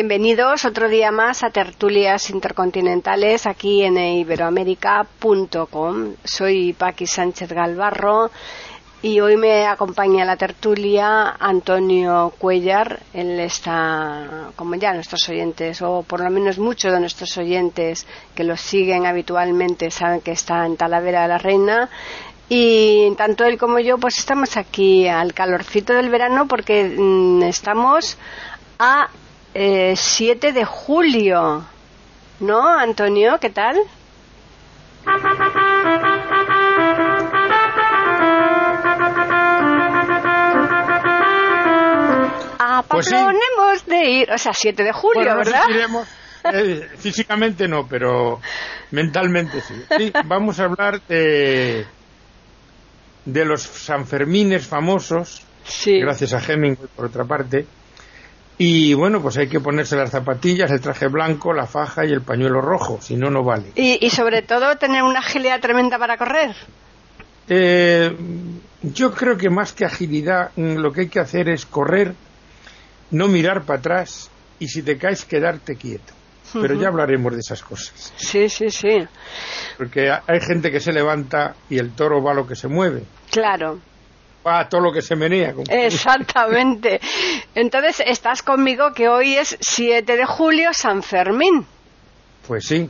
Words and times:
Bienvenidos 0.00 0.64
otro 0.64 0.88
día 0.88 1.10
más 1.10 1.42
a 1.42 1.50
Tertulias 1.50 2.30
Intercontinentales 2.30 3.48
aquí 3.48 3.82
en 3.82 3.98
iberoamérica.com. 3.98 6.14
Soy 6.22 6.72
Paqui 6.72 7.08
Sánchez 7.08 7.50
Galvarro 7.50 8.30
y 9.02 9.18
hoy 9.18 9.36
me 9.36 9.66
acompaña 9.66 10.24
la 10.24 10.36
tertulia 10.36 11.34
Antonio 11.40 12.32
Cuellar. 12.38 13.00
Él 13.12 13.40
está, 13.40 14.52
como 14.54 14.76
ya 14.76 14.92
nuestros 14.92 15.28
oyentes, 15.30 15.82
o 15.82 16.04
por 16.04 16.20
lo 16.20 16.30
menos 16.30 16.60
muchos 16.60 16.92
de 16.92 17.00
nuestros 17.00 17.36
oyentes 17.36 18.06
que 18.36 18.44
los 18.44 18.60
siguen 18.60 19.04
habitualmente 19.04 19.90
saben 19.90 20.20
que 20.20 20.30
está 20.30 20.64
en 20.64 20.76
Talavera 20.76 21.22
de 21.22 21.28
la 21.28 21.38
Reina. 21.38 21.90
Y 22.48 23.12
tanto 23.16 23.44
él 23.44 23.58
como 23.58 23.80
yo, 23.80 23.98
pues 23.98 24.18
estamos 24.18 24.56
aquí 24.56 25.08
al 25.08 25.34
calorcito 25.34 25.92
del 25.92 26.08
verano 26.08 26.46
porque 26.46 26.84
mm, 26.84 27.42
estamos 27.42 28.16
a 28.78 29.08
7 29.58 30.48
eh, 30.48 30.52
de 30.52 30.64
julio. 30.64 31.64
¿No, 32.40 32.68
Antonio? 32.78 33.38
¿Qué 33.40 33.50
tal? 33.50 33.76
Pues 42.88 43.12
hemos 43.12 43.86
de 43.86 44.10
ir, 44.10 44.30
o 44.30 44.38
sea, 44.38 44.52
7 44.54 44.82
de 44.82 44.92
julio, 44.92 45.36
¿verdad? 45.36 45.64
Eh, 46.50 46.88
físicamente 46.96 47.66
no, 47.66 47.86
pero 47.88 48.40
mentalmente 48.92 49.60
sí. 49.60 49.74
sí. 49.98 50.12
Vamos 50.24 50.60
a 50.60 50.64
hablar 50.64 51.02
de, 51.02 51.84
de 53.24 53.44
los 53.44 53.62
Sanfermines 53.62 54.66
famosos, 54.66 55.42
sí. 55.64 55.98
gracias 55.98 56.32
a 56.32 56.38
Hemingway 56.40 56.88
por 56.94 57.06
otra 57.06 57.24
parte, 57.24 57.66
y 58.60 58.92
bueno, 58.92 59.22
pues 59.22 59.36
hay 59.38 59.48
que 59.48 59.60
ponerse 59.60 59.94
las 59.94 60.10
zapatillas, 60.10 60.68
el 60.72 60.80
traje 60.80 61.06
blanco, 61.06 61.52
la 61.52 61.66
faja 61.66 62.04
y 62.04 62.12
el 62.12 62.22
pañuelo 62.22 62.60
rojo, 62.60 62.98
si 63.00 63.14
no, 63.14 63.30
no 63.30 63.44
vale. 63.44 63.70
Y, 63.76 64.10
sobre 64.10 64.42
todo 64.42 64.76
tener 64.76 65.04
una 65.04 65.20
agilidad 65.20 65.60
tremenda 65.60 65.96
para 65.96 66.16
correr. 66.16 66.56
Eh, 67.48 68.12
yo 68.82 69.12
creo 69.12 69.38
que 69.38 69.48
más 69.48 69.72
que 69.72 69.84
agilidad, 69.84 70.50
mm, 70.56 70.74
lo 70.74 70.92
que 70.92 71.02
hay 71.02 71.08
que 71.08 71.20
hacer 71.20 71.48
es 71.48 71.66
correr, 71.66 72.14
no 73.12 73.28
mirar 73.28 73.62
para 73.62 73.78
atrás 73.78 74.28
y 74.58 74.66
si 74.66 74.82
te 74.82 74.98
caes, 74.98 75.24
quedarte 75.24 75.76
quieto. 75.76 76.14
Pero 76.52 76.74
ya 76.74 76.88
hablaremos 76.88 77.34
de 77.34 77.40
esas 77.40 77.62
cosas. 77.62 78.12
Sí, 78.16 78.48
sí, 78.48 78.70
sí. 78.70 79.06
Porque 79.76 80.10
hay 80.10 80.40
gente 80.40 80.70
que 80.70 80.80
se 80.80 80.92
levanta 80.92 81.54
y 81.68 81.76
el 81.76 81.92
toro 81.92 82.22
va 82.22 82.32
a 82.32 82.34
lo 82.34 82.46
que 82.46 82.56
se 82.56 82.68
mueve. 82.68 83.04
Claro 83.30 83.78
a 84.48 84.68
todo 84.68 84.80
lo 84.80 84.92
que 84.92 85.02
se 85.02 85.16
menea. 85.16 85.54
Exactamente. 85.70 87.00
Entonces, 87.54 88.02
estás 88.06 88.42
conmigo 88.42 88.92
que 88.92 89.08
hoy 89.08 89.36
es 89.36 89.56
7 89.60 90.16
de 90.16 90.24
julio, 90.24 90.70
San 90.72 91.02
Fermín. 91.02 91.66
Pues 92.46 92.66
sí. 92.66 92.88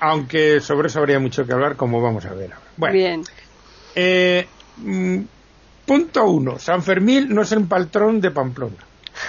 Aunque 0.00 0.60
sobre 0.60 0.88
eso 0.88 1.00
habría 1.00 1.18
mucho 1.18 1.44
que 1.44 1.52
hablar, 1.52 1.76
como 1.76 2.00
vamos 2.00 2.24
a 2.24 2.32
ver 2.32 2.52
ahora. 2.52 2.66
Bueno, 2.76 2.94
Bien. 2.94 3.24
Eh, 3.94 4.46
mm, 4.78 5.20
punto 5.84 6.24
uno. 6.24 6.58
San 6.58 6.82
Fermín 6.82 7.26
no 7.34 7.42
es 7.42 7.52
el 7.52 7.66
patrón 7.66 8.20
de 8.20 8.30
Pamplona. 8.30 8.76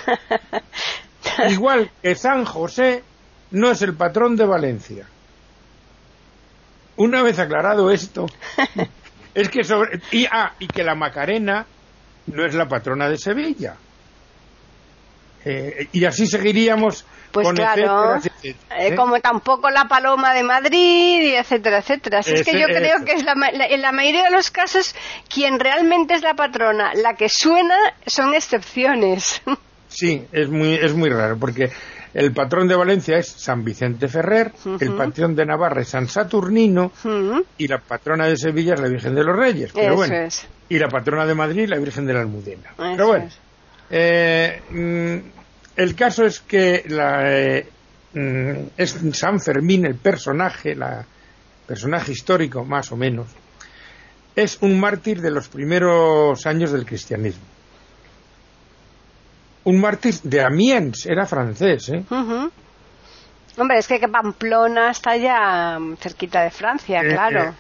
Igual 1.50 1.90
que 2.02 2.16
San 2.16 2.46
José 2.46 3.04
no 3.52 3.72
es 3.72 3.82
el 3.82 3.96
patrón 3.96 4.36
de 4.36 4.46
Valencia. 4.46 5.08
Una 6.98 7.24
vez 7.24 7.40
aclarado 7.40 7.90
esto, 7.90 8.28
es 9.34 9.50
que 9.50 9.64
sobre. 9.64 10.00
Y, 10.12 10.26
ah, 10.26 10.54
y 10.60 10.68
que 10.68 10.84
la 10.84 10.96
Macarena 10.96 11.66
no 12.28 12.46
es 12.46 12.54
la 12.54 12.68
patrona 12.68 13.10
de 13.10 13.18
Sevilla. 13.18 13.76
Eh, 15.44 15.88
y 15.92 16.06
así 16.06 16.28
seguiríamos 16.28 17.04
pues 17.32 17.48
con 17.48 17.56
claro, 17.56 18.16
etcétera, 18.16 18.56
eh, 18.78 18.88
¿eh? 18.88 18.96
como 18.96 19.20
tampoco 19.20 19.72
la 19.72 19.86
paloma 19.86 20.34
de 20.34 20.44
Madrid 20.44 21.22
y 21.22 21.36
etcétera, 21.36 21.80
etcétera. 21.80 22.20
Así 22.20 22.34
es 22.34 22.44
que 22.44 22.60
yo 22.60 22.68
creo 22.68 23.04
que 23.04 23.14
es 23.14 23.24
la, 23.24 23.34
en 23.50 23.82
la 23.82 23.92
mayoría 23.92 24.26
de 24.26 24.32
los 24.32 24.52
casos 24.52 24.94
quien 25.34 25.60
realmente 25.60 26.14
es 26.14 26.22
la 26.22 26.36
patrona, 26.36 26.94
la 26.94 27.16
que 27.16 27.30
suena 27.30 27.76
son 28.06 28.34
excepciones. 28.34 29.42
Sí, 29.94 30.26
es 30.32 30.48
muy 30.48 30.76
es 30.76 30.94
muy 30.94 31.10
raro 31.10 31.38
porque 31.38 31.70
el 32.14 32.34
patrón 32.34 32.68
de 32.68 32.76
Valencia 32.76 33.18
es 33.18 33.28
San 33.28 33.64
Vicente 33.64 34.08
Ferrer, 34.08 34.52
el 34.80 34.94
patrón 34.96 35.36
de 35.36 35.46
Navarra 35.46 35.82
es 35.82 35.90
San 35.90 36.08
Saturnino 36.08 36.92
y 37.58 37.68
la 37.68 37.80
patrona 37.80 38.28
de 38.28 38.38
Sevilla 38.38 38.74
es 38.74 38.82
la 38.82 38.90
Virgen 38.90 39.16
de 39.16 39.24
los 39.24 39.36
Reyes. 39.36 39.72
Pero 39.74 39.96
bueno, 39.96 40.28
Y 40.70 40.78
la 40.78 40.90
patrona 40.90 41.26
de 41.26 41.36
Madrid 41.36 41.68
la 41.68 41.78
Virgen 41.78 42.06
de 42.06 42.14
la 42.14 42.22
Almudena. 42.22 42.74
pero 42.78 43.08
bueno, 43.08 43.30
eh, 43.90 44.62
mm, 44.70 45.18
el 45.78 45.96
caso 45.96 46.26
es 46.26 46.42
que 46.42 46.84
la, 46.88 47.38
eh, 47.38 47.68
mm, 48.14 48.54
es 48.78 48.98
San 49.14 49.40
Fermín 49.40 49.86
el 49.86 49.96
personaje, 49.96 50.76
la 50.76 51.06
personaje 51.66 52.12
histórico 52.12 52.66
más 52.66 52.92
o 52.92 52.98
menos, 52.98 53.28
es 54.36 54.58
un 54.62 54.80
mártir 54.80 55.22
de 55.22 55.32
los 55.32 55.48
primeros 55.48 56.46
años 56.46 56.72
del 56.72 56.86
cristianismo 56.86 57.51
un 59.64 59.80
mártir 59.80 60.16
de 60.24 60.42
Amiens, 60.42 61.06
era 61.06 61.26
francés, 61.26 61.90
¿eh? 61.90 62.04
Hombre, 63.58 63.78
es 63.78 63.88
que 63.88 64.00
Pamplona 64.08 64.92
está 64.92 65.18
ya 65.18 65.78
cerquita 66.00 66.42
de 66.44 66.52
Francia, 66.52 67.02
eh, 67.02 67.10
claro. 67.10 67.44
Eh, 67.50 67.54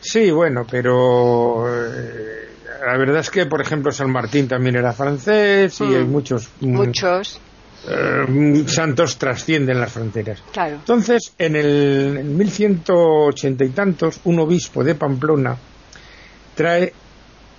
sí, 0.00 0.30
bueno, 0.30 0.66
pero 0.68 1.64
la 1.64 2.96
verdad 2.98 3.20
es 3.20 3.30
que, 3.30 3.46
por 3.46 3.60
ejemplo, 3.60 3.92
San 3.92 4.10
Martín 4.10 4.48
también 4.48 4.76
era 4.76 4.92
francés 4.92 5.80
y 5.80 5.94
hay 5.94 6.04
muchos... 6.04 6.50
Mm, 6.60 6.74
muchos. 6.74 7.40
santos 8.66 9.16
trascienden 9.16 9.80
las 9.80 9.92
fronteras. 9.92 10.42
Claro. 10.52 10.74
Entonces, 10.76 11.34
en 11.38 11.56
el 11.56 12.16
en 12.18 12.36
1180 12.36 13.64
y 13.64 13.68
tantos, 13.70 14.20
un 14.24 14.40
obispo 14.40 14.84
de 14.84 14.94
Pamplona 14.96 15.56
trae 16.54 16.92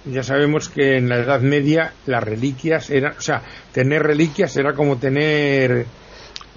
ya 0.05 0.23
sabemos 0.23 0.69
que 0.69 0.97
en 0.97 1.09
la 1.09 1.17
Edad 1.17 1.41
Media 1.41 1.93
las 2.05 2.23
reliquias 2.23 2.89
eran, 2.89 3.15
o 3.17 3.21
sea, 3.21 3.41
tener 3.71 4.03
reliquias 4.03 4.55
era 4.57 4.73
como 4.73 4.97
tener 4.97 5.85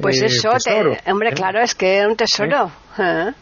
pues 0.01 0.21
eh, 0.21 0.27
eso, 0.27 0.51
hombre, 1.07 1.31
¿eh? 1.31 1.35
claro, 1.35 1.63
es 1.63 1.75
que 1.75 1.97
era 1.97 2.09
un 2.09 2.17
tesoro. 2.17 2.71
¿Eh? 2.99 3.33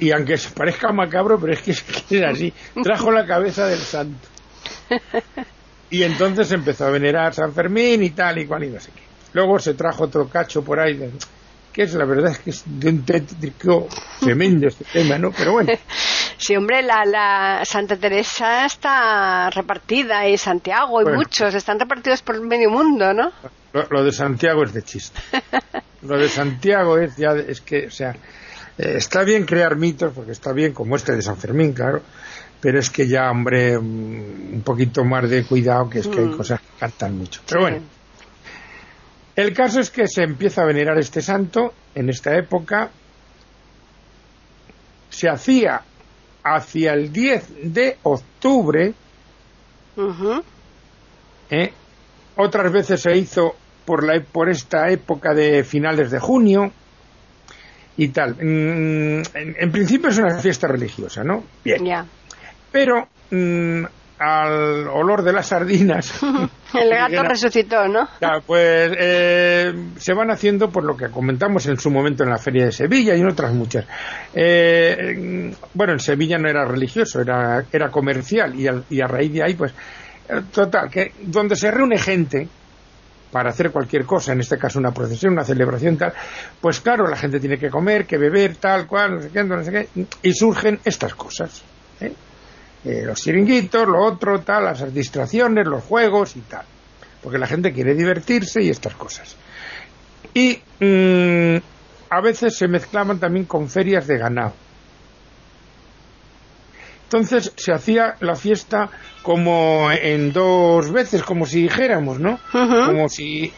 Y 0.00 0.10
aunque 0.10 0.36
parezca 0.54 0.92
macabro, 0.92 1.38
pero 1.38 1.52
es 1.52 1.62
que, 1.62 1.70
es 1.70 2.22
así. 2.24 2.52
Trajo 2.82 3.12
la 3.12 3.24
cabeza 3.24 3.66
del 3.66 3.78
santo. 3.78 4.28
Y 5.90 6.02
entonces 6.02 6.50
empezó 6.50 6.86
a 6.86 6.90
venerar 6.90 7.28
a 7.28 7.32
San 7.32 7.52
Fermín 7.52 8.02
y 8.02 8.10
tal 8.10 8.38
y 8.38 8.46
cual 8.46 8.64
y 8.64 8.70
no 8.70 8.80
sé 8.80 8.90
qué. 8.94 9.02
Luego 9.34 9.58
se 9.58 9.74
trajo 9.74 10.04
otro 10.04 10.28
cacho 10.28 10.64
por 10.64 10.80
ahí 10.80 10.98
que 11.72 11.82
es 11.82 11.94
la 11.94 12.04
verdad 12.04 12.32
es 12.32 12.38
que 12.38 12.50
es 12.50 12.62
de 12.66 12.90
un 12.90 13.02
tétrico 13.04 13.88
tremendo 14.20 14.68
este 14.68 14.84
tema, 14.92 15.18
¿no? 15.18 15.32
Pero 15.32 15.52
bueno. 15.52 15.72
Sí, 16.42 16.56
hombre, 16.56 16.82
la, 16.82 17.04
la 17.04 17.64
Santa 17.64 17.96
Teresa 17.96 18.66
está 18.66 19.48
repartida 19.50 20.26
y 20.26 20.36
Santiago 20.36 21.00
y 21.00 21.04
muchos 21.04 21.54
están 21.54 21.78
repartidos 21.78 22.20
por 22.22 22.34
el 22.34 22.40
medio 22.40 22.68
mundo, 22.68 23.14
¿no? 23.14 23.30
Lo, 23.72 24.02
de 24.02 24.10
Santiago 24.10 24.64
es 24.64 24.72
de 24.72 24.82
chiste. 24.82 25.20
lo 26.02 26.18
de 26.18 26.28
Santiago 26.28 26.98
es 26.98 27.16
ya, 27.16 27.30
es 27.34 27.60
que, 27.60 27.86
o 27.86 27.92
sea, 27.92 28.16
eh, 28.76 28.94
está 28.96 29.22
bien 29.22 29.46
crear 29.46 29.76
mitos, 29.76 30.12
porque 30.12 30.32
está 30.32 30.52
bien 30.52 30.72
como 30.72 30.96
este 30.96 31.12
de 31.12 31.22
San 31.22 31.36
Fermín, 31.36 31.74
claro, 31.74 32.02
pero 32.60 32.80
es 32.80 32.90
que 32.90 33.06
ya, 33.06 33.30
hombre, 33.30 33.78
mm, 33.78 34.54
un 34.54 34.62
poquito 34.64 35.04
más 35.04 35.30
de 35.30 35.44
cuidado, 35.44 35.88
que 35.88 36.00
es 36.00 36.08
que 36.08 36.18
hay 36.18 36.26
mm. 36.26 36.36
cosas 36.36 36.60
que 36.60 36.80
cantan 36.80 37.18
mucho. 37.18 37.40
Pero 37.46 37.60
bueno. 37.60 37.78
El 39.36 39.54
caso 39.54 39.78
es 39.78 39.90
que 39.90 40.08
se 40.08 40.24
empieza 40.24 40.62
a 40.62 40.64
venerar 40.64 40.98
este 40.98 41.22
santo 41.22 41.72
en 41.94 42.08
esta 42.10 42.36
época. 42.36 42.90
Se 45.08 45.28
hacía 45.28 45.82
hacia 46.44 46.92
el 46.94 47.12
10 47.12 47.72
de 47.72 47.98
octubre. 48.02 48.94
¿eh? 51.50 51.72
Otras 52.36 52.72
veces 52.72 53.00
se 53.00 53.16
hizo 53.16 53.54
por, 53.84 54.04
la, 54.04 54.20
por 54.20 54.48
esta 54.48 54.90
época 54.90 55.34
de 55.34 55.64
finales 55.64 56.10
de 56.10 56.18
junio 56.18 56.72
y 57.96 58.08
tal. 58.08 58.34
Mm, 58.34 59.22
en, 59.34 59.72
principio 59.72 60.08
es 60.08 60.18
una 60.18 60.38
fiesta 60.38 60.66
religiosa, 60.66 61.22
¿no? 61.22 61.44
Bien. 61.64 62.06
Pero 62.70 63.08
mm, 63.30 63.84
al 64.22 64.86
olor 64.88 65.22
de 65.22 65.32
las 65.32 65.46
sardinas. 65.46 66.20
el 66.74 66.90
gato 66.90 67.22
resucitó, 67.22 67.88
¿no? 67.88 68.08
pues 68.46 68.92
eh, 68.98 69.72
se 69.96 70.14
van 70.14 70.30
haciendo 70.30 70.70
por 70.70 70.84
lo 70.84 70.96
que 70.96 71.08
comentamos 71.10 71.66
en 71.66 71.78
su 71.78 71.90
momento 71.90 72.22
en 72.22 72.30
la 72.30 72.38
Feria 72.38 72.66
de 72.66 72.72
Sevilla 72.72 73.14
y 73.14 73.20
en 73.20 73.28
otras 73.28 73.52
muchas. 73.52 73.84
Eh, 74.34 75.54
bueno, 75.74 75.92
en 75.92 76.00
Sevilla 76.00 76.38
no 76.38 76.48
era 76.48 76.64
religioso, 76.64 77.20
era, 77.20 77.64
era 77.72 77.90
comercial 77.90 78.54
y, 78.54 78.66
y 78.94 79.00
a 79.00 79.06
raíz 79.06 79.32
de 79.32 79.42
ahí, 79.42 79.54
pues, 79.54 79.72
eh, 80.28 80.40
total, 80.52 80.88
que 80.88 81.12
donde 81.22 81.56
se 81.56 81.70
reúne 81.70 81.98
gente 81.98 82.48
para 83.32 83.50
hacer 83.50 83.70
cualquier 83.70 84.04
cosa, 84.04 84.32
en 84.32 84.40
este 84.40 84.58
caso 84.58 84.78
una 84.78 84.92
procesión, 84.92 85.32
una 85.32 85.42
celebración, 85.44 85.96
tal, 85.96 86.12
pues 86.60 86.80
claro, 86.80 87.08
la 87.08 87.16
gente 87.16 87.40
tiene 87.40 87.58
que 87.58 87.70
comer, 87.70 88.06
que 88.06 88.18
beber, 88.18 88.56
tal, 88.56 88.86
cual, 88.86 89.14
no 89.16 89.22
sé 89.22 89.30
qué, 89.32 89.44
no 89.44 89.64
sé 89.64 89.72
qué, 89.72 90.06
y 90.22 90.32
surgen 90.34 90.78
estas 90.84 91.14
cosas. 91.14 91.64
¿eh? 92.00 92.12
Eh, 92.84 93.02
los 93.04 93.20
chiringuitos, 93.20 93.86
lo 93.86 94.04
otro, 94.04 94.40
tal, 94.40 94.64
las 94.64 94.92
distracciones, 94.92 95.66
los 95.66 95.84
juegos 95.84 96.36
y 96.36 96.40
tal. 96.40 96.64
Porque 97.22 97.38
la 97.38 97.46
gente 97.46 97.72
quiere 97.72 97.94
divertirse 97.94 98.62
y 98.62 98.70
estas 98.70 98.94
cosas. 98.94 99.36
Y 100.34 100.58
mm, 100.80 101.56
a 102.10 102.20
veces 102.20 102.56
se 102.56 102.66
mezclaban 102.66 103.20
también 103.20 103.44
con 103.44 103.68
ferias 103.68 104.06
de 104.06 104.18
ganado. 104.18 104.54
Entonces 107.04 107.52
se 107.56 107.72
hacía 107.72 108.16
la 108.20 108.34
fiesta 108.34 108.88
como 109.22 109.90
en 109.92 110.32
dos 110.32 110.90
veces, 110.90 111.22
como 111.22 111.44
si 111.44 111.62
dijéramos, 111.62 112.18
¿no? 112.18 112.40
Como 112.50 113.08
si 113.08 113.52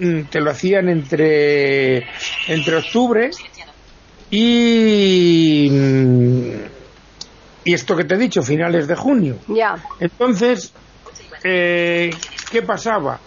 mm, 0.00 0.22
te 0.22 0.40
lo 0.40 0.50
hacían 0.50 0.88
entre, 0.88 2.04
entre 2.48 2.76
octubre 2.76 3.30
y, 4.28 5.68
mm, 5.70 6.75
y 7.66 7.74
esto 7.74 7.96
que 7.96 8.04
te 8.04 8.14
he 8.14 8.18
dicho, 8.18 8.42
finales 8.42 8.86
de 8.86 8.94
junio. 8.94 9.38
Ya. 9.48 9.74
Entonces, 9.98 10.72
eh, 11.42 12.10
¿qué 12.48 12.62
pasaba? 12.62 13.18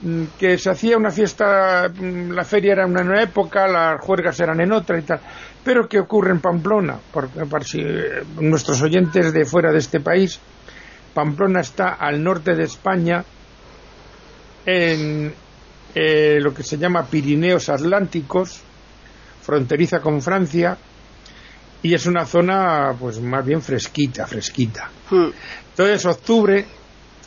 Mm, 0.00 0.24
que 0.38 0.56
se 0.56 0.70
hacía 0.70 0.96
una 0.96 1.10
fiesta, 1.10 1.86
la 1.86 2.44
feria 2.44 2.72
era 2.72 2.86
en 2.86 2.96
una 2.98 3.22
época, 3.22 3.68
las 3.68 4.00
juergas 4.00 4.40
eran 4.40 4.62
en 4.62 4.72
otra 4.72 4.98
y 4.98 5.02
tal. 5.02 5.20
Pero 5.62 5.86
¿qué 5.86 6.00
ocurre 6.00 6.30
en 6.30 6.40
Pamplona? 6.40 6.98
Porque 7.12 7.44
para 7.44 7.64
si, 7.66 7.80
eh, 7.80 8.24
nuestros 8.40 8.80
oyentes 8.80 9.34
de 9.34 9.44
fuera 9.44 9.70
de 9.70 9.78
este 9.78 10.00
país, 10.00 10.40
Pamplona 11.12 11.60
está 11.60 11.96
al 12.00 12.24
norte 12.24 12.54
de 12.54 12.64
España, 12.64 13.22
en 14.64 15.34
eh, 15.94 16.38
lo 16.40 16.54
que 16.54 16.62
se 16.62 16.78
llama 16.78 17.04
Pirineos 17.04 17.68
Atlánticos, 17.68 18.62
fronteriza 19.42 20.00
con 20.00 20.22
Francia, 20.22 20.78
y 21.82 21.94
es 21.94 22.06
una 22.06 22.26
zona 22.26 22.94
pues 22.98 23.20
más 23.20 23.44
bien 23.44 23.62
fresquita, 23.62 24.26
fresquita. 24.26 24.90
Hmm. 25.10 25.28
Entonces, 25.70 26.06
octubre, 26.06 26.64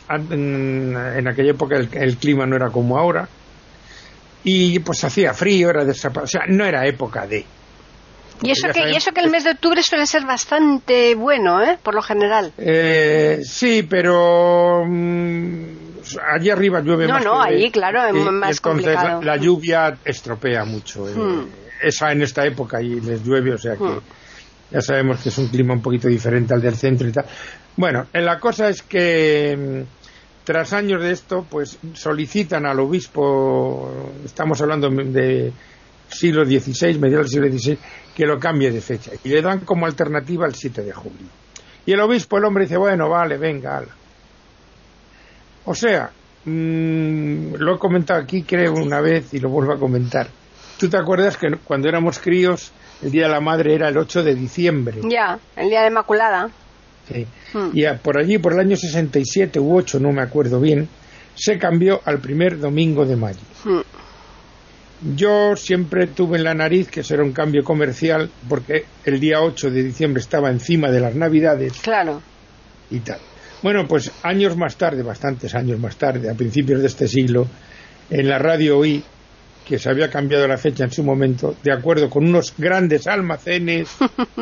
en, 0.08 1.28
aquella 1.28 1.50
época 1.50 1.76
el, 1.76 2.16
clima 2.16 2.46
no 2.46 2.56
era 2.56 2.70
como 2.70 2.98
ahora, 2.98 3.28
y 4.42 4.78
pues 4.80 5.04
hacía 5.04 5.34
frío, 5.34 5.70
era 5.70 5.84
de, 5.84 5.92
o 5.92 6.26
sea, 6.26 6.42
no 6.48 6.64
era 6.64 6.86
época 6.86 7.26
de 7.26 7.44
y 8.42 8.50
eso, 8.50 8.68
que, 8.72 8.90
y 8.90 8.96
eso 8.96 9.12
que 9.12 9.20
el 9.20 9.30
mes 9.30 9.44
de 9.44 9.50
octubre 9.50 9.82
suele 9.82 10.06
ser 10.06 10.24
bastante 10.24 11.14
bueno, 11.14 11.62
¿eh? 11.62 11.78
Por 11.82 11.94
lo 11.94 12.00
general. 12.00 12.52
Eh, 12.56 13.40
sí, 13.44 13.82
pero 13.82 14.82
mm, 14.86 15.64
allí 16.34 16.50
arriba 16.50 16.80
llueve 16.80 17.06
no, 17.06 17.14
más. 17.14 17.24
No, 17.24 17.34
no, 17.34 17.42
allí, 17.42 17.70
claro, 17.70 18.06
es 18.06 18.14
más 18.14 18.56
entonces 18.56 18.96
La, 19.22 19.36
lluvia 19.36 19.98
estropea 20.04 20.64
mucho. 20.64 21.06
Eh, 21.08 21.14
hmm. 21.14 21.48
Esa 21.82 22.12
en 22.12 22.22
esta 22.22 22.46
época 22.46 22.80
y 22.80 23.00
les 23.00 23.22
llueve, 23.22 23.54
o 23.54 23.58
sea 23.58 23.76
que 23.76 23.84
hmm. 23.84 24.00
Ya 24.70 24.80
sabemos 24.80 25.20
que 25.20 25.28
es 25.28 25.38
un 25.38 25.48
clima 25.48 25.74
un 25.74 25.82
poquito 25.82 26.08
diferente 26.08 26.54
al 26.54 26.60
del 26.62 26.76
centro 26.76 27.08
y 27.08 27.12
tal. 27.12 27.26
Bueno, 27.76 28.06
la 28.12 28.38
cosa 28.38 28.68
es 28.68 28.82
que 28.82 29.56
mm, 29.56 30.44
tras 30.44 30.72
años 30.72 31.02
de 31.02 31.12
esto, 31.12 31.46
pues 31.48 31.78
solicitan 31.94 32.66
al 32.66 32.80
obispo, 32.80 34.12
estamos 34.24 34.60
hablando 34.60 34.88
de 34.90 35.52
siglo 36.08 36.44
XVI, 36.44 36.98
mediados 36.98 37.30
del 37.30 37.50
siglo 37.50 37.58
XVI, 37.58 37.78
que 38.14 38.26
lo 38.26 38.38
cambie 38.38 38.70
de 38.70 38.80
fecha. 38.80 39.12
Y 39.22 39.28
le 39.28 39.42
dan 39.42 39.60
como 39.60 39.86
alternativa 39.86 40.46
el 40.46 40.54
7 40.54 40.82
de 40.82 40.92
julio. 40.92 41.28
Y 41.86 41.92
el 41.92 42.00
obispo, 42.00 42.38
el 42.38 42.44
hombre, 42.44 42.64
dice, 42.64 42.76
bueno, 42.76 43.08
vale, 43.08 43.38
venga, 43.38 43.82
O 45.64 45.74
sea, 45.74 46.10
mm, 46.44 47.54
lo 47.54 47.74
he 47.74 47.78
comentado 47.78 48.20
aquí, 48.20 48.42
creo, 48.42 48.74
una 48.74 49.00
vez 49.00 49.32
y 49.34 49.38
lo 49.38 49.50
vuelvo 49.50 49.72
a 49.72 49.78
comentar. 49.78 50.28
¿Tú 50.78 50.88
te 50.88 50.96
acuerdas 50.96 51.36
que 51.36 51.48
cuando 51.64 51.88
éramos 51.88 52.18
críos, 52.18 52.72
el 53.02 53.10
Día 53.10 53.24
de 53.24 53.30
la 53.30 53.40
Madre 53.40 53.74
era 53.74 53.88
el 53.88 53.96
8 53.96 54.22
de 54.22 54.34
diciembre? 54.34 55.00
Ya, 55.08 55.38
el 55.56 55.68
Día 55.68 55.82
de 55.82 55.88
Inmaculada. 55.88 56.50
Sí. 57.08 57.26
Hmm. 57.52 57.70
Y 57.72 57.84
por 58.02 58.18
allí, 58.18 58.38
por 58.38 58.52
el 58.52 58.60
año 58.60 58.76
67 58.76 59.58
u 59.58 59.76
8, 59.76 59.98
no 60.00 60.12
me 60.12 60.22
acuerdo 60.22 60.60
bien, 60.60 60.88
se 61.34 61.58
cambió 61.58 62.00
al 62.04 62.18
primer 62.18 62.58
domingo 62.58 63.04
de 63.04 63.16
mayo. 63.16 63.40
Hmm. 63.64 63.80
Yo 65.16 65.56
siempre 65.56 66.08
tuve 66.08 66.36
en 66.36 66.44
la 66.44 66.54
nariz 66.54 66.90
que 66.90 67.02
será 67.02 67.22
un 67.22 67.32
cambio 67.32 67.64
comercial 67.64 68.30
porque 68.48 68.84
el 69.04 69.18
día 69.18 69.40
8 69.40 69.70
de 69.70 69.82
diciembre 69.82 70.20
estaba 70.20 70.50
encima 70.50 70.90
de 70.90 71.00
las 71.00 71.14
Navidades. 71.14 71.80
Claro. 71.80 72.20
Y 72.90 73.00
tal. 73.00 73.18
Bueno, 73.62 73.86
pues 73.88 74.10
años 74.22 74.56
más 74.56 74.76
tarde, 74.76 75.02
bastantes 75.02 75.54
años 75.54 75.78
más 75.78 75.96
tarde, 75.96 76.30
a 76.30 76.34
principios 76.34 76.80
de 76.80 76.86
este 76.86 77.08
siglo, 77.08 77.46
en 78.10 78.28
la 78.28 78.38
radio 78.38 78.78
oí 78.78 79.02
que 79.70 79.78
se 79.78 79.88
había 79.88 80.10
cambiado 80.10 80.48
la 80.48 80.58
fecha 80.58 80.82
en 80.82 80.90
su 80.90 81.04
momento, 81.04 81.54
de 81.62 81.72
acuerdo 81.72 82.10
con 82.10 82.26
unos 82.26 82.52
grandes 82.58 83.06
almacenes 83.06 83.88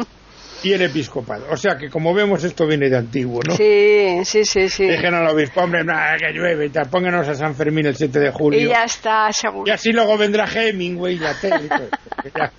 y 0.62 0.72
el 0.72 0.80
episcopado. 0.80 1.44
O 1.50 1.56
sea 1.58 1.76
que, 1.76 1.90
como 1.90 2.14
vemos, 2.14 2.42
esto 2.44 2.66
viene 2.66 2.88
de 2.88 2.96
antiguo, 2.96 3.42
¿no? 3.46 3.54
Sí, 3.54 4.20
sí, 4.24 4.46
sí. 4.46 4.70
sí. 4.70 4.86
Dejen 4.86 5.12
al 5.12 5.28
obispo, 5.28 5.60
hombre, 5.60 5.84
que 5.84 6.32
llueve 6.32 6.64
y 6.64 6.70
tal. 6.70 6.88
Pónganos 6.88 7.28
a 7.28 7.34
San 7.34 7.54
Fermín 7.54 7.84
el 7.84 7.94
7 7.94 8.18
de 8.18 8.30
julio. 8.30 8.58
Y 8.58 8.68
ya 8.68 8.84
está, 8.84 9.30
seguro. 9.30 9.64
Y 9.66 9.70
así 9.70 9.92
luego 9.92 10.16
vendrá 10.16 10.48
Hemingway 10.50 11.16
y 11.16 11.18
la 11.18 11.34
tele. 11.38 11.68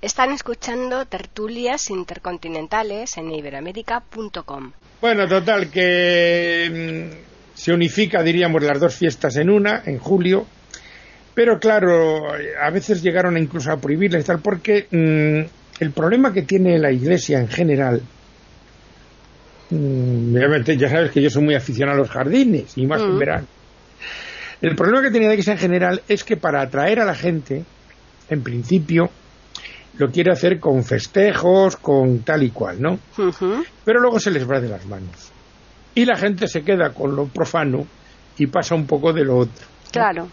Están 0.00 0.30
escuchando 0.30 1.06
tertulias 1.06 1.90
intercontinentales 1.90 3.18
en 3.18 3.32
iberoamérica.com. 3.32 4.72
Bueno, 5.00 5.26
total, 5.26 5.72
que 5.72 7.10
mm, 7.12 7.56
se 7.58 7.72
unifica, 7.72 8.22
diríamos, 8.22 8.62
las 8.62 8.78
dos 8.78 8.94
fiestas 8.94 9.34
en 9.38 9.50
una, 9.50 9.82
en 9.84 9.98
julio. 9.98 10.46
Pero 11.40 11.58
claro, 11.58 12.34
a 12.60 12.70
veces 12.70 13.02
llegaron 13.02 13.38
incluso 13.38 13.72
a 13.72 13.78
prohibirlas 13.78 14.22
y 14.22 14.26
tal, 14.26 14.40
porque 14.40 14.86
mm, 14.90 15.82
el 15.82 15.90
problema 15.90 16.34
que 16.34 16.42
tiene 16.42 16.78
la 16.78 16.92
iglesia 16.92 17.38
en 17.38 17.48
general, 17.48 18.02
mm, 19.70 20.36
ya 20.76 20.90
sabes 20.90 21.10
que 21.10 21.22
yo 21.22 21.30
soy 21.30 21.42
muy 21.42 21.54
aficionado 21.54 21.96
a 21.96 22.00
los 22.02 22.10
jardines, 22.10 22.76
y 22.76 22.86
más 22.86 23.00
en 23.00 23.14
mm. 23.14 23.18
verano. 23.18 23.46
El 24.60 24.76
problema 24.76 25.00
que 25.00 25.10
tiene 25.10 25.28
la 25.28 25.32
iglesia 25.32 25.54
en 25.54 25.58
general 25.58 26.02
es 26.08 26.24
que 26.24 26.36
para 26.36 26.60
atraer 26.60 27.00
a 27.00 27.06
la 27.06 27.14
gente, 27.14 27.64
en 28.28 28.42
principio, 28.42 29.08
lo 29.96 30.10
quiere 30.10 30.32
hacer 30.32 30.60
con 30.60 30.84
festejos, 30.84 31.78
con 31.78 32.18
tal 32.18 32.42
y 32.42 32.50
cual, 32.50 32.82
¿no? 32.82 32.98
Pero 33.82 34.00
luego 34.00 34.20
se 34.20 34.30
les 34.30 34.46
va 34.46 34.60
de 34.60 34.68
las 34.68 34.84
manos. 34.84 35.32
Y 35.94 36.04
la 36.04 36.16
gente 36.16 36.48
se 36.48 36.60
queda 36.60 36.90
con 36.92 37.16
lo 37.16 37.28
profano 37.28 37.86
y 38.36 38.46
pasa 38.46 38.74
un 38.74 38.86
poco 38.86 39.14
de 39.14 39.24
lo 39.24 39.38
otro. 39.38 39.64
Claro 39.90 40.28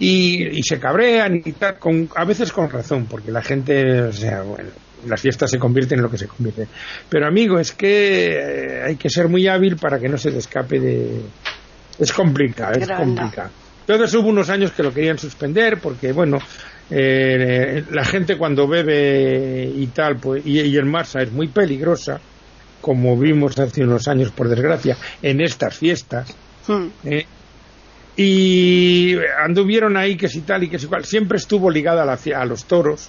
y, 0.00 0.62
se 0.62 0.80
cabrean 0.80 1.42
y 1.44 1.52
tal, 1.52 1.78
con, 1.78 2.08
a 2.16 2.24
veces 2.24 2.50
con 2.52 2.70
razón, 2.70 3.06
porque 3.06 3.30
la 3.30 3.42
gente, 3.42 4.00
o 4.00 4.12
sea, 4.12 4.42
bueno, 4.42 4.70
las 5.06 5.20
fiestas 5.20 5.50
se 5.50 5.58
convierten 5.58 5.98
en 5.98 6.02
lo 6.04 6.10
que 6.10 6.16
se 6.16 6.26
convierte. 6.26 6.66
Pero 7.08 7.26
amigo, 7.26 7.58
es 7.58 7.72
que 7.72 8.32
eh, 8.32 8.82
hay 8.82 8.96
que 8.96 9.10
ser 9.10 9.28
muy 9.28 9.46
hábil 9.46 9.76
para 9.76 9.98
que 9.98 10.08
no 10.08 10.16
se 10.16 10.30
te 10.30 10.38
escape 10.38 10.80
de... 10.80 11.20
Es 11.98 12.12
complicado, 12.12 12.80
es 12.80 12.88
complicado. 12.88 13.50
Entonces 13.86 14.14
hubo 14.14 14.28
unos 14.28 14.48
años 14.48 14.72
que 14.72 14.82
lo 14.82 14.92
querían 14.92 15.18
suspender 15.18 15.78
porque, 15.82 16.12
bueno, 16.12 16.38
eh, 16.90 17.84
la 17.90 18.04
gente 18.04 18.38
cuando 18.38 18.66
bebe 18.66 19.70
y 19.76 19.86
tal, 19.88 20.16
pues, 20.16 20.46
y, 20.46 20.60
y 20.60 20.78
en 20.78 20.90
masa 20.90 21.20
es 21.20 21.30
muy 21.30 21.48
peligrosa, 21.48 22.20
como 22.80 23.18
vimos 23.18 23.58
hace 23.58 23.82
unos 23.82 24.08
años, 24.08 24.30
por 24.30 24.48
desgracia, 24.48 24.96
en 25.20 25.42
estas 25.42 25.76
fiestas. 25.76 26.34
Hmm. 26.66 26.86
Eh, 27.04 27.26
y 28.16 29.16
anduvieron 29.42 29.96
ahí 29.96 30.16
que 30.16 30.28
si 30.28 30.42
tal 30.42 30.64
y 30.64 30.68
que 30.68 30.78
si 30.78 30.86
cual. 30.86 31.04
Siempre 31.04 31.38
estuvo 31.38 31.70
ligada 31.70 32.02
a, 32.02 32.44
los 32.44 32.64
toros, 32.64 33.08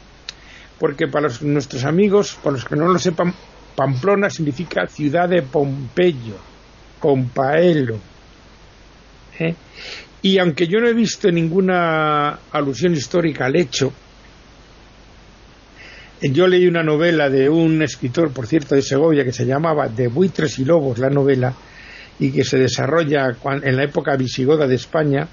porque 0.79 1.07
para 1.07 1.29
nuestros 1.41 1.83
amigos, 1.85 2.37
para 2.41 2.53
los 2.53 2.65
que 2.65 2.75
no 2.75 2.87
lo 2.87 2.99
sepan, 2.99 3.33
Pamplona 3.75 4.29
significa 4.29 4.87
ciudad 4.87 5.29
de 5.29 5.41
Pompeyo, 5.41 6.35
Pompaelo. 6.99 7.97
¿eh? 9.39 9.55
Y 10.21 10.37
aunque 10.37 10.67
yo 10.67 10.79
no 10.79 10.87
he 10.87 10.93
visto 10.93 11.31
ninguna 11.31 12.39
alusión 12.51 12.93
histórica 12.93 13.45
al 13.45 13.55
hecho, 13.55 13.91
yo 16.21 16.45
leí 16.45 16.67
una 16.67 16.83
novela 16.83 17.29
de 17.29 17.49
un 17.49 17.81
escritor, 17.81 18.31
por 18.31 18.45
cierto, 18.45 18.75
de 18.75 18.83
Segovia, 18.83 19.23
que 19.23 19.33
se 19.33 19.45
llamaba 19.45 19.87
De 19.87 20.07
buitres 20.07 20.59
y 20.59 20.65
lobos, 20.65 20.99
la 20.99 21.09
novela, 21.09 21.55
y 22.21 22.31
que 22.31 22.43
se 22.43 22.59
desarrolla 22.59 23.35
en 23.63 23.75
la 23.75 23.83
época 23.83 24.15
visigoda 24.15 24.67
de 24.67 24.75
España. 24.75 25.27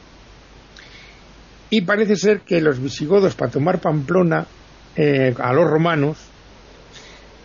Y 1.68 1.82
parece 1.82 2.16
ser 2.16 2.40
que 2.40 2.62
los 2.62 2.80
visigodos, 2.80 3.34
para 3.34 3.50
tomar 3.50 3.78
Pamplona 3.78 4.46
eh, 4.96 5.34
a 5.38 5.52
los 5.52 5.68
romanos, 5.68 6.16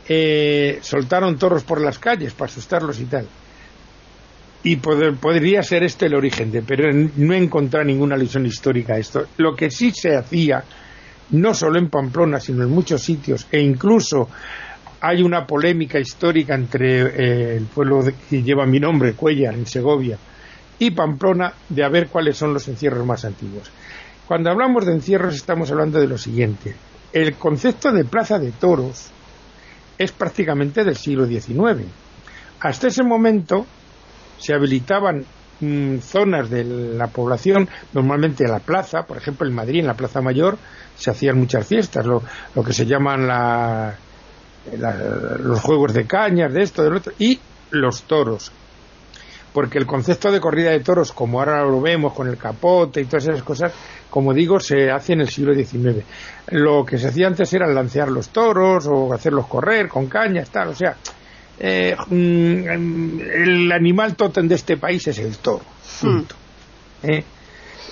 eh, 0.08 0.80
soltaron 0.82 1.38
toros 1.38 1.66
por 1.66 1.82
las 1.82 2.00
calles 2.00 2.34
para 2.34 2.50
asustarlos 2.50 3.02
y 3.02 3.06
tal. 3.06 3.28
Y 4.64 4.78
podría 4.78 5.62
ser 5.62 5.84
este 5.84 6.06
el 6.06 6.16
origen 6.16 6.50
de, 6.50 6.62
pero 6.62 6.90
no 6.94 7.34
he 7.34 7.38
encontrado 7.38 7.84
ninguna 7.84 8.16
alusión 8.16 8.46
histórica 8.46 8.94
a 8.94 8.98
esto. 8.98 9.26
Lo 9.36 9.58
que 9.58 9.70
sí 9.70 9.92
se 9.92 10.16
hacía, 10.16 10.64
no 11.32 11.54
solo 11.54 11.80
en 11.80 11.90
Pamplona, 11.90 12.40
sino 12.40 12.64
en 12.64 12.70
muchos 12.70 13.04
sitios, 13.04 13.46
e 13.52 13.60
incluso 13.60 14.30
hay 15.06 15.22
una 15.22 15.46
polémica 15.46 16.00
histórica 16.00 16.56
entre 16.56 17.02
eh, 17.02 17.58
el 17.58 17.66
pueblo 17.66 18.06
que 18.30 18.42
lleva 18.42 18.66
mi 18.66 18.80
nombre, 18.80 19.16
Cuellar, 19.16 19.54
en 19.54 19.68
Segovia, 19.68 20.18
y 20.80 20.92
Pamplona, 20.92 21.52
de 21.68 21.84
a 21.84 21.90
ver 21.90 22.08
cuáles 22.08 22.38
son 22.38 22.54
los 22.54 22.66
encierros 22.70 23.06
más 23.06 23.26
antiguos. 23.26 23.70
Cuando 24.26 24.50
hablamos 24.50 24.86
de 24.86 24.94
encierros 24.94 25.36
estamos 25.36 25.70
hablando 25.72 26.00
de 26.00 26.08
lo 26.08 26.18
siguiente. 26.18 26.74
El 27.12 27.34
concepto 27.34 27.92
de 27.92 28.06
plaza 28.06 28.40
de 28.40 28.52
toros 28.52 29.12
es 29.98 30.14
prácticamente 30.14 30.86
del 30.86 30.96
siglo 30.96 31.26
XIX. 31.26 31.86
Hasta 32.62 32.88
ese 32.88 33.04
momento 33.04 33.66
se 34.38 34.54
habilitaban 34.54 35.26
mm, 35.60 35.98
zonas 35.98 36.50
de 36.50 36.64
la 36.64 37.08
población, 37.08 37.68
normalmente 37.92 38.48
la 38.48 38.60
plaza, 38.60 39.04
por 39.04 39.18
ejemplo 39.18 39.46
en 39.46 39.54
Madrid, 39.54 39.82
en 39.82 39.88
la 39.88 39.96
Plaza 39.96 40.22
Mayor, 40.22 40.58
se 40.96 41.12
hacían 41.12 41.38
muchas 41.38 41.68
fiestas, 41.68 42.06
lo, 42.06 42.24
que 42.64 42.72
se 42.72 42.86
llaman 42.86 43.28
los 44.72 45.60
juegos 45.62 45.94
de 45.94 46.06
cañas, 46.06 46.54
de 46.54 46.64
esto, 46.64 46.84
del 46.84 46.96
otro, 46.96 47.14
y 47.20 47.40
los 47.72 48.04
toros. 48.04 48.52
Porque 49.52 49.78
el 49.78 49.86
concepto 49.86 50.32
de 50.32 50.40
corrida 50.40 50.72
de 50.72 50.80
toros, 50.80 51.12
como 51.12 51.40
ahora 51.40 51.64
lo 51.64 51.80
vemos 51.80 52.14
con 52.14 52.28
el 52.28 52.38
capote 52.38 53.02
y 53.02 53.06
todas 53.06 53.28
esas 53.28 53.44
cosas, 53.44 53.72
como 54.10 54.34
digo, 54.34 54.60
se 54.60 54.90
hace 54.90 55.14
en 55.14 55.22
el 55.22 55.30
siglo 55.30 55.54
XIX. 55.54 56.04
Lo 56.48 56.84
que 56.86 56.98
se 56.98 57.08
hacía 57.08 57.28
antes 57.28 57.54
era 57.54 57.68
lancear 57.68 58.10
los 58.10 58.30
toros 58.30 58.88
o 58.88 59.14
hacerlos 59.14 59.48
correr 59.48 59.88
con 59.88 60.08
cañas, 60.08 60.50
tal, 60.50 60.70
o 60.70 60.76
sea, 60.76 60.96
eh, 61.60 61.96
mm, 62.08 63.20
el 63.20 63.72
animal 63.72 64.16
totem 64.16 64.48
de 64.48 64.56
este 64.56 64.78
país 64.78 65.08
es 65.08 65.20
el 65.20 65.38
toro. 65.38 65.64
Hmm. 66.02 66.22
¿Eh? 67.04 67.24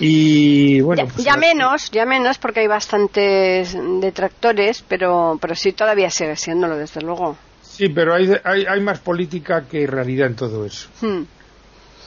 Y 0.04 0.82
bueno, 0.82 1.04
ya, 1.04 1.14
pues, 1.14 1.24
ya, 1.24 1.38
menos, 1.38 1.92
ya 1.92 2.06
menos 2.08 2.40
porque 2.40 2.62
hay 2.62 2.68
bastantes 2.68 3.78
detractores, 4.02 4.84
pero, 4.88 5.38
pero 5.40 5.54
sí 5.54 5.74
todavía 5.74 6.10
sigue 6.10 6.36
siéndolo, 6.36 6.76
desde 6.76 7.02
luego. 7.02 7.38
Sí, 7.62 7.90
pero 7.90 8.16
hay, 8.16 8.34
hay, 8.44 8.82
más 8.82 9.00
política 9.00 9.66
que 9.70 9.86
realidad 9.86 10.28
en 10.28 10.36
todo 10.36 10.66
eso. 10.66 10.90
Hmm. 11.02 11.22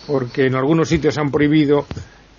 Porque 0.09 0.47
en 0.47 0.57
algunos 0.57 0.89
sitios 0.89 1.17
han 1.19 1.31
prohibido 1.31 1.87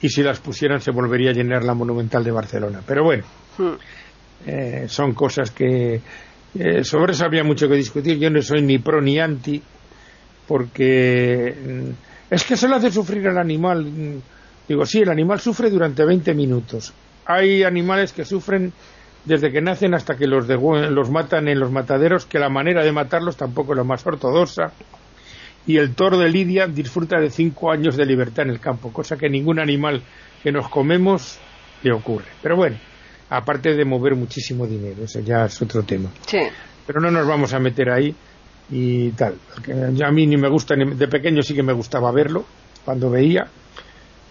y 0.02 0.10
si 0.10 0.22
las 0.24 0.42
pusieran 0.42 0.82
se 0.82 0.92
volvería 0.92 1.30
a 1.30 1.34
llenar 1.34 1.64
la 1.64 1.74
Monumental 1.74 2.22
de 2.22 2.32
Barcelona. 2.32 2.82
Pero 2.86 3.06
bueno, 3.06 3.24
hmm. 3.58 3.74
eh, 4.46 4.86
son 4.90 5.14
cosas 5.14 5.52
que 5.52 6.02
eh, 6.60 6.84
sobre 6.84 7.14
eso 7.14 7.24
había 7.24 7.46
mucho 7.46 7.70
que 7.70 7.76
discutir. 7.76 8.20
Yo 8.20 8.30
no 8.30 8.42
soy 8.42 8.62
ni 8.62 8.78
pro 8.80 9.02
ni 9.02 9.20
anti, 9.20 9.62
porque 10.48 11.56
mm, 11.66 12.34
es 12.34 12.44
que 12.44 12.58
se 12.58 12.68
le 12.68 12.76
hace 12.76 12.92
sufrir 12.92 13.26
al 13.28 13.38
animal. 13.38 14.22
Digo, 14.67 14.86
sí, 14.86 15.00
el 15.00 15.10
animal 15.10 15.39
sufre 15.39 15.69
durante 15.69 16.03
20 16.05 16.34
minutos. 16.34 16.93
Hay 17.25 17.63
animales 17.63 18.13
que 18.13 18.25
sufren 18.25 18.74
desde 19.25 19.51
que 19.51 19.62
nacen 19.62 19.93
hasta 19.93 20.15
que 20.15 20.27
los, 20.27 20.48
los 20.48 21.10
matan 21.10 21.48
en 21.48 21.60
los 21.60 21.72
mataderos, 21.72 22.25
que 22.25 22.39
la 22.39 22.50
manera 22.50 22.84
de 22.84 22.91
matarlos 22.91 23.36
tampoco 23.36 23.74
es 23.74 23.77
la 23.77 23.84
más 23.84 24.05
ortodoxa. 24.05 24.72
Y 25.67 25.77
el 25.77 25.95
toro 25.95 26.19
de 26.19 26.29
Lidia 26.29 26.67
disfruta 26.67 27.19
de 27.19 27.31
cinco 27.31 27.72
años 27.72 27.98
de 27.98 28.05
libertad 28.05 28.45
en 28.45 28.51
el 28.51 28.60
campo, 28.60 28.93
cosa 28.93 29.17
que 29.17 29.29
ningún 29.29 29.60
animal 29.60 30.03
que 30.43 30.51
nos 30.51 30.69
comemos 30.69 31.39
le 31.81 31.91
ocurre. 31.91 32.25
Pero 32.41 32.55
bueno, 32.55 32.77
aparte 33.29 33.74
de 33.74 33.84
mover 33.84 34.15
muchísimo 34.15 34.67
dinero, 34.67 35.03
eso 35.03 35.22
ya 35.22 35.45
es 35.45 35.60
otro 35.62 35.81
tema. 35.81 36.10
Sí. 36.27 36.39
Pero 36.86 37.01
no 37.01 37.10
nos 37.10 37.27
vamos 37.27 37.51
a 37.53 37.60
meter 37.60 37.89
ahí 37.89 38.15
y 38.69 39.10
tal. 39.12 39.36
A 40.05 40.12
mí 40.12 40.27
ni 40.27 40.38
me 40.38 40.50
gusta, 40.50 40.75
de 40.75 41.07
pequeño 41.07 41.41
sí 41.41 41.55
que 41.55 41.63
me 41.63 41.74
gustaba 41.74 42.12
verlo, 42.12 42.45
cuando 42.84 43.10
veía, 43.10 43.48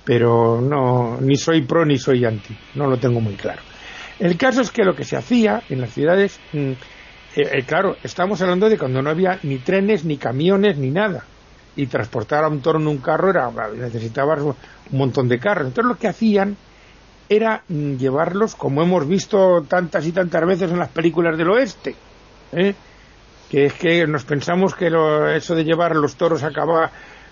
pero 0.05 0.61
no, 0.61 1.19
ni 1.21 1.37
soy 1.37 1.63
pro 1.63 1.85
ni 1.85 1.99
soy 1.99 2.25
anti, 2.25 2.57
no 2.75 2.87
lo 2.87 2.99
tengo 2.99 3.21
muy 3.21 3.35
claro. 3.35 3.63
El 4.19 4.37
caso 4.37 4.61
es 4.61 4.71
que 4.71 4.85
lo 4.85 4.95
que 4.95 5.05
se 5.05 5.17
hacía 5.17 5.63
en 5.69 5.81
las 5.81 5.93
ciudades, 5.93 6.39
mm, 6.53 6.59
eh, 6.59 6.77
eh, 7.37 7.63
claro, 7.67 7.97
estamos 8.03 8.41
hablando 8.43 8.69
de 8.69 8.79
cuando 8.79 9.03
no 9.03 9.11
había 9.11 9.39
ni 9.43 9.59
trenes, 9.59 10.05
ni 10.05 10.19
camiones, 10.19 10.77
ni 10.77 10.91
nada. 10.91 11.25
Y 11.77 11.87
transportar 11.87 12.45
a 12.45 12.49
un 12.49 12.61
toro 12.61 12.79
en 12.79 12.87
un 12.87 12.99
carro 12.99 13.31
era, 13.31 13.51
necesitabas 13.77 14.41
un 14.41 14.55
montón 14.93 15.29
de 15.29 15.41
carros. 15.41 15.67
Entonces 15.67 15.89
lo 15.89 15.99
que 15.99 16.07
hacían 16.07 16.57
era 17.29 17.65
mm, 17.69 17.97
llevarlos, 17.97 18.55
como 18.55 18.83
hemos 18.83 19.09
visto 19.09 19.63
tantas 19.63 20.07
y 20.07 20.13
tantas 20.13 20.47
veces 20.47 20.71
en 20.71 20.79
las 20.79 20.91
películas 20.91 21.37
del 21.37 21.51
oeste, 21.51 21.97
¿eh? 22.53 22.75
que 23.51 23.67
es 23.67 23.75
que 23.75 24.07
nos 24.07 24.25
pensamos 24.25 24.75
que 24.75 24.91
eso 25.37 25.55
de 25.55 25.65
llevar 25.65 25.97
los 25.97 26.17
toros 26.17 26.43
a 26.43 26.51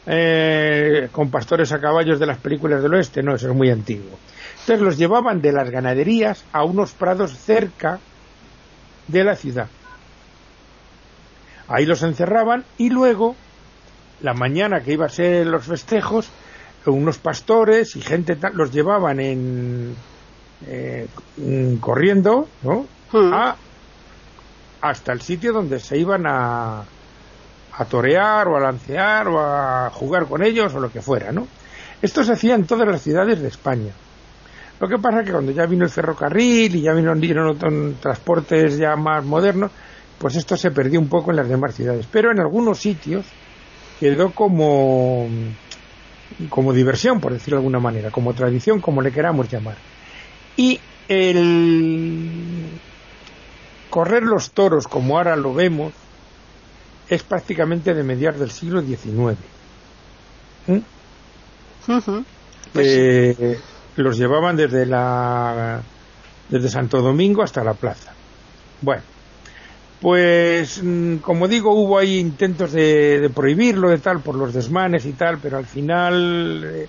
eh, 0.07 1.09
con 1.13 1.31
pastores 1.31 1.73
a 1.73 1.81
caballos 1.81 2.19
de 2.19 2.27
las 2.27 2.39
películas 2.39 2.83
del 2.83 2.95
oeste, 2.95 3.23
no, 3.23 3.35
eso 3.35 3.49
es 3.49 3.55
muy 3.55 3.71
antiguo. 3.71 4.19
Entonces 4.61 4.81
los 4.81 4.99
llevaban 4.99 5.41
de 5.41 5.53
las 5.53 5.71
ganaderías 5.71 6.45
a 6.53 6.65
unos 6.65 6.93
prados 6.93 7.37
cerca 7.37 7.99
de 9.09 9.25
la 9.25 9.37
ciudad. 9.37 9.69
Ahí 11.69 11.87
los 11.87 12.03
encerraban 12.03 12.65
y 12.79 12.91
luego, 12.91 13.35
la 14.21 14.35
mañana 14.35 14.81
que 14.81 14.93
iba 14.93 15.07
a 15.07 15.09
ser 15.09 15.47
los 15.47 15.65
festejos, 15.65 16.31
unos 16.87 17.19
pastores 17.19 17.97
y 17.97 18.01
gente 18.01 18.37
los 18.55 18.73
llevaban 18.73 19.21
en 19.21 19.95
eh, 20.67 21.07
corriendo 21.81 22.49
¿no? 22.63 22.87
Hmm. 23.13 23.33
hasta 24.81 25.13
el 25.13 25.21
sitio 25.21 25.53
donde 25.53 25.79
se 25.79 25.99
iban 25.99 26.25
a, 26.27 26.85
a 27.77 27.85
torear 27.85 28.49
o 28.49 28.57
a 28.57 28.61
lancear 28.61 29.29
o 29.29 29.41
a 29.41 29.91
jugar 29.91 30.27
con 30.27 30.43
ellos 30.43 30.75
o 30.75 30.81
lo 30.81 30.91
que 30.91 31.01
fuera, 31.01 31.33
¿no? 31.33 31.47
Esto 32.01 32.25
se 32.25 32.33
hacía 32.33 32.55
en 32.55 32.67
todas 32.67 32.87
las 32.87 33.01
ciudades 33.03 33.41
de 33.41 33.49
España. 33.49 33.93
Lo 34.81 34.89
que 34.89 34.99
pasa 34.99 35.21
es 35.21 35.27
que 35.27 35.33
cuando 35.33 35.53
ya 35.53 35.67
vino 35.67 35.85
el 35.85 35.91
ferrocarril 35.91 36.75
y 36.75 36.83
ya 36.83 36.93
vino, 36.93 37.15
vinieron 37.15 37.57
transportes 38.01 38.77
ya 38.77 38.97
más 38.97 39.25
modernos, 39.25 39.71
pues 40.19 40.37
esto 40.37 40.57
se 40.57 40.73
perdió 40.73 40.99
un 40.99 41.09
poco 41.09 41.31
en 41.31 41.37
las 41.37 41.49
demás 41.49 41.75
ciudades. 41.75 42.07
Pero 42.11 42.33
en 42.33 42.41
algunos 42.41 42.81
sitios 42.81 43.25
quedó 44.01 44.33
como 44.33 45.29
como 46.49 46.73
diversión, 46.73 47.21
por 47.21 47.33
decirlo 47.33 47.59
de 47.59 47.61
alguna 47.61 47.79
manera, 47.79 48.11
como 48.11 48.35
tradición, 48.35 48.81
como 48.81 49.03
le 49.03 49.13
queramos 49.13 49.49
llamar. 49.49 49.77
Y 50.57 50.81
el 51.09 52.69
correr 53.91 54.23
los 54.23 54.53
toros, 54.53 54.89
como 54.89 55.19
ahora 55.19 55.37
lo 55.37 55.55
vemos, 55.55 55.93
es 57.13 57.23
prácticamente 57.25 57.93
de 57.93 58.03
mediados 58.03 58.41
del 58.41 58.51
siglo 58.51 58.81
XIX. 58.81 59.37
¿Mm? 60.67 60.79
Pues 62.73 62.87
eh, 62.89 63.59
los 63.97 64.17
llevaban 64.17 64.57
desde 64.57 64.87
la 64.87 65.83
desde 66.49 66.71
Santo 66.71 67.03
Domingo 67.03 67.43
hasta 67.43 67.63
la 67.63 67.75
plaza. 67.75 68.15
Bueno, 68.81 69.03
pues, 70.01 70.83
mm, 70.83 71.17
como 71.17 71.49
digo, 71.49 71.75
hubo 71.75 71.99
ahí 71.99 72.19
intentos 72.19 72.73
de, 72.73 73.31
prohibirlo, 73.35 73.91
de 73.91 73.99
tal, 73.99 74.21
por 74.21 74.35
los 74.35 74.55
desmanes 74.55 75.05
y 75.05 75.13
tal, 75.13 75.39
pero 75.39 75.59
al 75.59 75.67
final, 75.67 76.65
eh, 76.65 76.89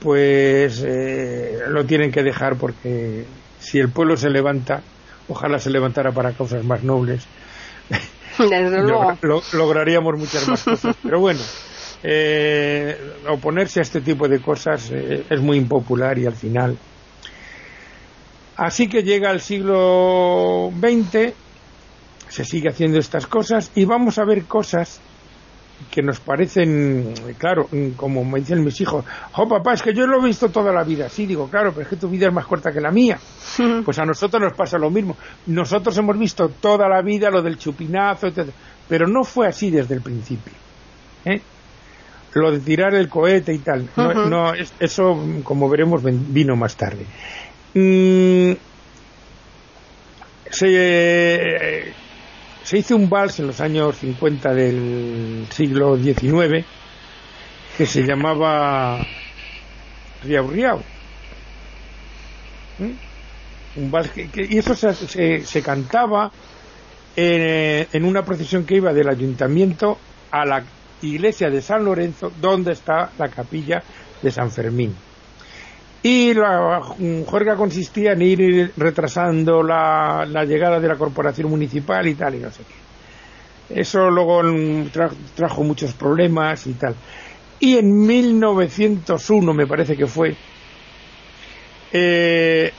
pues, 0.00 0.82
eh, 0.82 1.58
lo 1.68 1.84
tienen 1.84 2.10
que 2.10 2.22
dejar 2.22 2.56
porque 2.56 3.26
si 3.58 3.78
el 3.78 3.90
pueblo 3.90 4.16
se 4.16 4.30
levanta, 4.30 4.80
ojalá 5.28 5.58
se 5.58 5.68
levantara 5.68 6.10
para 6.12 6.32
causas 6.32 6.64
más 6.64 6.82
nobles, 6.82 7.26
lograríamos 9.52 10.18
muchas 10.18 10.48
más 10.48 10.62
cosas. 10.62 10.96
Pero 11.02 11.20
bueno, 11.20 11.40
eh, 12.02 12.96
oponerse 13.28 13.80
a 13.80 13.82
este 13.82 14.00
tipo 14.00 14.28
de 14.28 14.40
cosas 14.40 14.90
es 14.90 15.40
muy 15.40 15.58
impopular 15.58 16.18
y 16.18 16.26
al 16.26 16.34
final. 16.34 16.76
Así 18.56 18.88
que 18.88 19.02
llega 19.02 19.30
el 19.30 19.40
siglo 19.40 20.70
XX 20.78 21.34
se 22.28 22.44
sigue 22.44 22.68
haciendo 22.68 22.98
estas 22.98 23.26
cosas 23.26 23.70
y 23.74 23.84
vamos 23.84 24.18
a 24.18 24.24
ver 24.24 24.44
cosas 24.44 25.00
que 25.90 26.02
nos 26.02 26.20
parecen, 26.20 27.12
claro, 27.38 27.68
como 27.96 28.24
me 28.24 28.40
dicen 28.40 28.64
mis 28.64 28.80
hijos, 28.80 29.04
oh 29.34 29.48
papá, 29.48 29.74
es 29.74 29.82
que 29.82 29.94
yo 29.94 30.06
lo 30.06 30.20
he 30.20 30.26
visto 30.26 30.48
toda 30.48 30.72
la 30.72 30.84
vida. 30.84 31.08
Sí, 31.08 31.26
digo, 31.26 31.48
claro, 31.48 31.72
pero 31.72 31.82
es 31.82 31.88
que 31.88 31.96
tu 31.96 32.08
vida 32.08 32.28
es 32.28 32.32
más 32.32 32.46
corta 32.46 32.72
que 32.72 32.80
la 32.80 32.90
mía. 32.90 33.18
Pues 33.84 33.98
a 33.98 34.04
nosotros 34.04 34.42
nos 34.42 34.52
pasa 34.54 34.78
lo 34.78 34.90
mismo. 34.90 35.16
Nosotros 35.46 35.96
hemos 35.98 36.18
visto 36.18 36.48
toda 36.48 36.88
la 36.88 37.00
vida 37.02 37.30
lo 37.30 37.42
del 37.42 37.58
chupinazo, 37.58 38.26
etc. 38.26 38.50
Pero 38.88 39.06
no 39.06 39.24
fue 39.24 39.46
así 39.46 39.70
desde 39.70 39.94
el 39.94 40.02
principio. 40.02 40.52
¿eh? 41.24 41.40
Lo 42.34 42.50
de 42.50 42.60
tirar 42.60 42.94
el 42.94 43.08
cohete 43.08 43.54
y 43.54 43.58
tal. 43.58 43.88
no, 43.96 44.52
eso, 44.54 45.24
como 45.42 45.68
veremos, 45.68 46.02
vino 46.02 46.54
más 46.54 46.76
tarde. 46.76 47.06
Mm, 47.74 48.52
se, 50.50 51.94
se 52.66 52.78
hizo 52.78 52.96
un 52.96 53.08
vals 53.08 53.38
en 53.38 53.46
los 53.46 53.60
años 53.60 53.96
50 53.98 54.52
del 54.52 55.46
siglo 55.50 55.96
XIX 55.96 56.66
que 57.78 57.86
se 57.86 58.02
llamaba 58.02 59.06
Riau 60.24 60.50
Riau. 60.50 60.82
¿Mm? 62.80 63.82
Un 63.82 63.90
vals 63.92 64.10
que, 64.10 64.28
y 64.50 64.58
eso 64.58 64.74
se, 64.74 65.62
cantaba 65.62 66.32
en 67.14 68.04
una 68.04 68.24
procesión 68.24 68.66
que 68.66 68.74
iba 68.74 68.92
del 68.92 69.10
ayuntamiento 69.10 69.98
a 70.32 70.44
la 70.44 70.64
iglesia 71.02 71.48
de 71.50 71.62
San 71.62 71.84
Lorenzo, 71.84 72.32
donde 72.40 72.72
está 72.72 73.12
la 73.16 73.28
capilla 73.28 73.80
de 74.20 74.30
San 74.32 74.50
Fermín. 74.50 74.92
Y 76.02 76.34
la 76.34 76.80
juerga 77.26 77.56
consistía 77.56 78.12
en 78.12 78.22
ir 78.22 78.72
retrasando 78.76 79.62
la, 79.62 80.24
llegada 80.46 80.78
de 80.78 80.88
la 80.88 80.96
corporación 80.96 81.50
municipal 81.50 82.06
y 82.06 82.14
tal, 82.14 82.34
y 82.36 82.38
no 82.38 82.50
sé 82.50 82.62
qué. 82.62 83.80
Eso 83.80 84.08
luego 84.10 84.40
trajo 85.34 85.64
muchos 85.64 85.94
problemas 85.94 86.66
y 86.66 86.74
tal. 86.74 86.94
Y 87.58 87.76
en 87.78 88.06
1901, 88.06 89.54
me 89.54 89.66
parece 89.66 89.96
que 89.96 90.06
fue, 90.06 90.36
eh, 91.92 92.70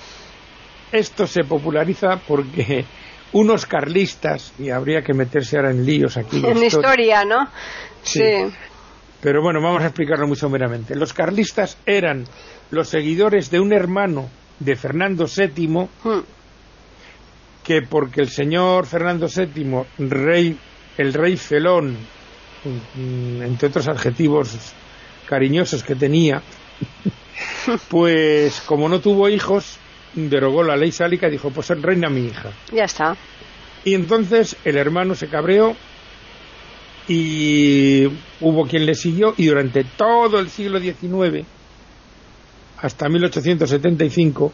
esto 0.91 1.27
se 1.27 1.43
populariza 1.43 2.21
porque 2.25 2.85
unos 3.33 3.65
carlistas, 3.65 4.53
y 4.57 4.69
habría 4.69 5.01
que 5.01 5.13
meterse 5.13 5.57
ahora 5.57 5.71
en 5.71 5.85
líos 5.85 6.15
aquí. 6.15 6.41
En 6.45 6.63
historia, 6.63 7.25
¿no? 7.25 7.49
sí. 8.03 8.21
Pero 9.21 9.41
bueno, 9.41 9.61
vamos 9.61 9.81
a 9.81 9.87
explicarlo 9.87 10.27
muy 10.27 10.35
someramente. 10.35 10.95
Los 10.95 11.13
carlistas 11.13 11.77
eran 11.85 12.25
los 12.71 12.89
seguidores 12.89 13.49
de 13.49 13.59
un 13.59 13.73
hermano 13.73 14.29
de 14.59 14.75
Fernando 14.75 15.25
VII, 15.25 15.67
hmm. 15.67 16.19
que 17.63 17.81
porque 17.81 18.21
el 18.21 18.29
señor 18.29 18.85
Fernando 18.85 19.27
VII, 19.27 20.09
rey, 20.09 20.57
el 20.97 21.13
rey 21.13 21.35
felón, 21.37 21.97
mm, 22.63 23.41
entre 23.41 23.69
otros 23.69 23.87
adjetivos 23.87 24.55
cariñosos 25.27 25.83
que 25.83 25.95
tenía, 25.95 26.41
pues 27.89 28.61
como 28.61 28.87
no 28.87 28.99
tuvo 28.99 29.29
hijos, 29.29 29.77
derogó 30.13 30.63
la 30.63 30.75
ley 30.75 30.91
sálica 30.91 31.27
y 31.27 31.31
dijo, 31.31 31.49
pues 31.51 31.69
reina 31.69 32.09
mi 32.09 32.25
hija. 32.25 32.51
Ya 32.71 32.85
está. 32.85 33.15
Y 33.83 33.93
entonces 33.93 34.55
el 34.63 34.77
hermano 34.77 35.15
se 35.15 35.27
cabreó 35.27 35.75
y 37.07 38.05
hubo 38.41 38.67
quien 38.67 38.85
le 38.85 38.95
siguió 38.95 39.33
y 39.37 39.47
durante 39.47 39.83
todo 39.83 40.39
el 40.39 40.49
siglo 40.49 40.79
XIX 40.79 41.45
hasta 42.81 43.09
1875 43.09 44.53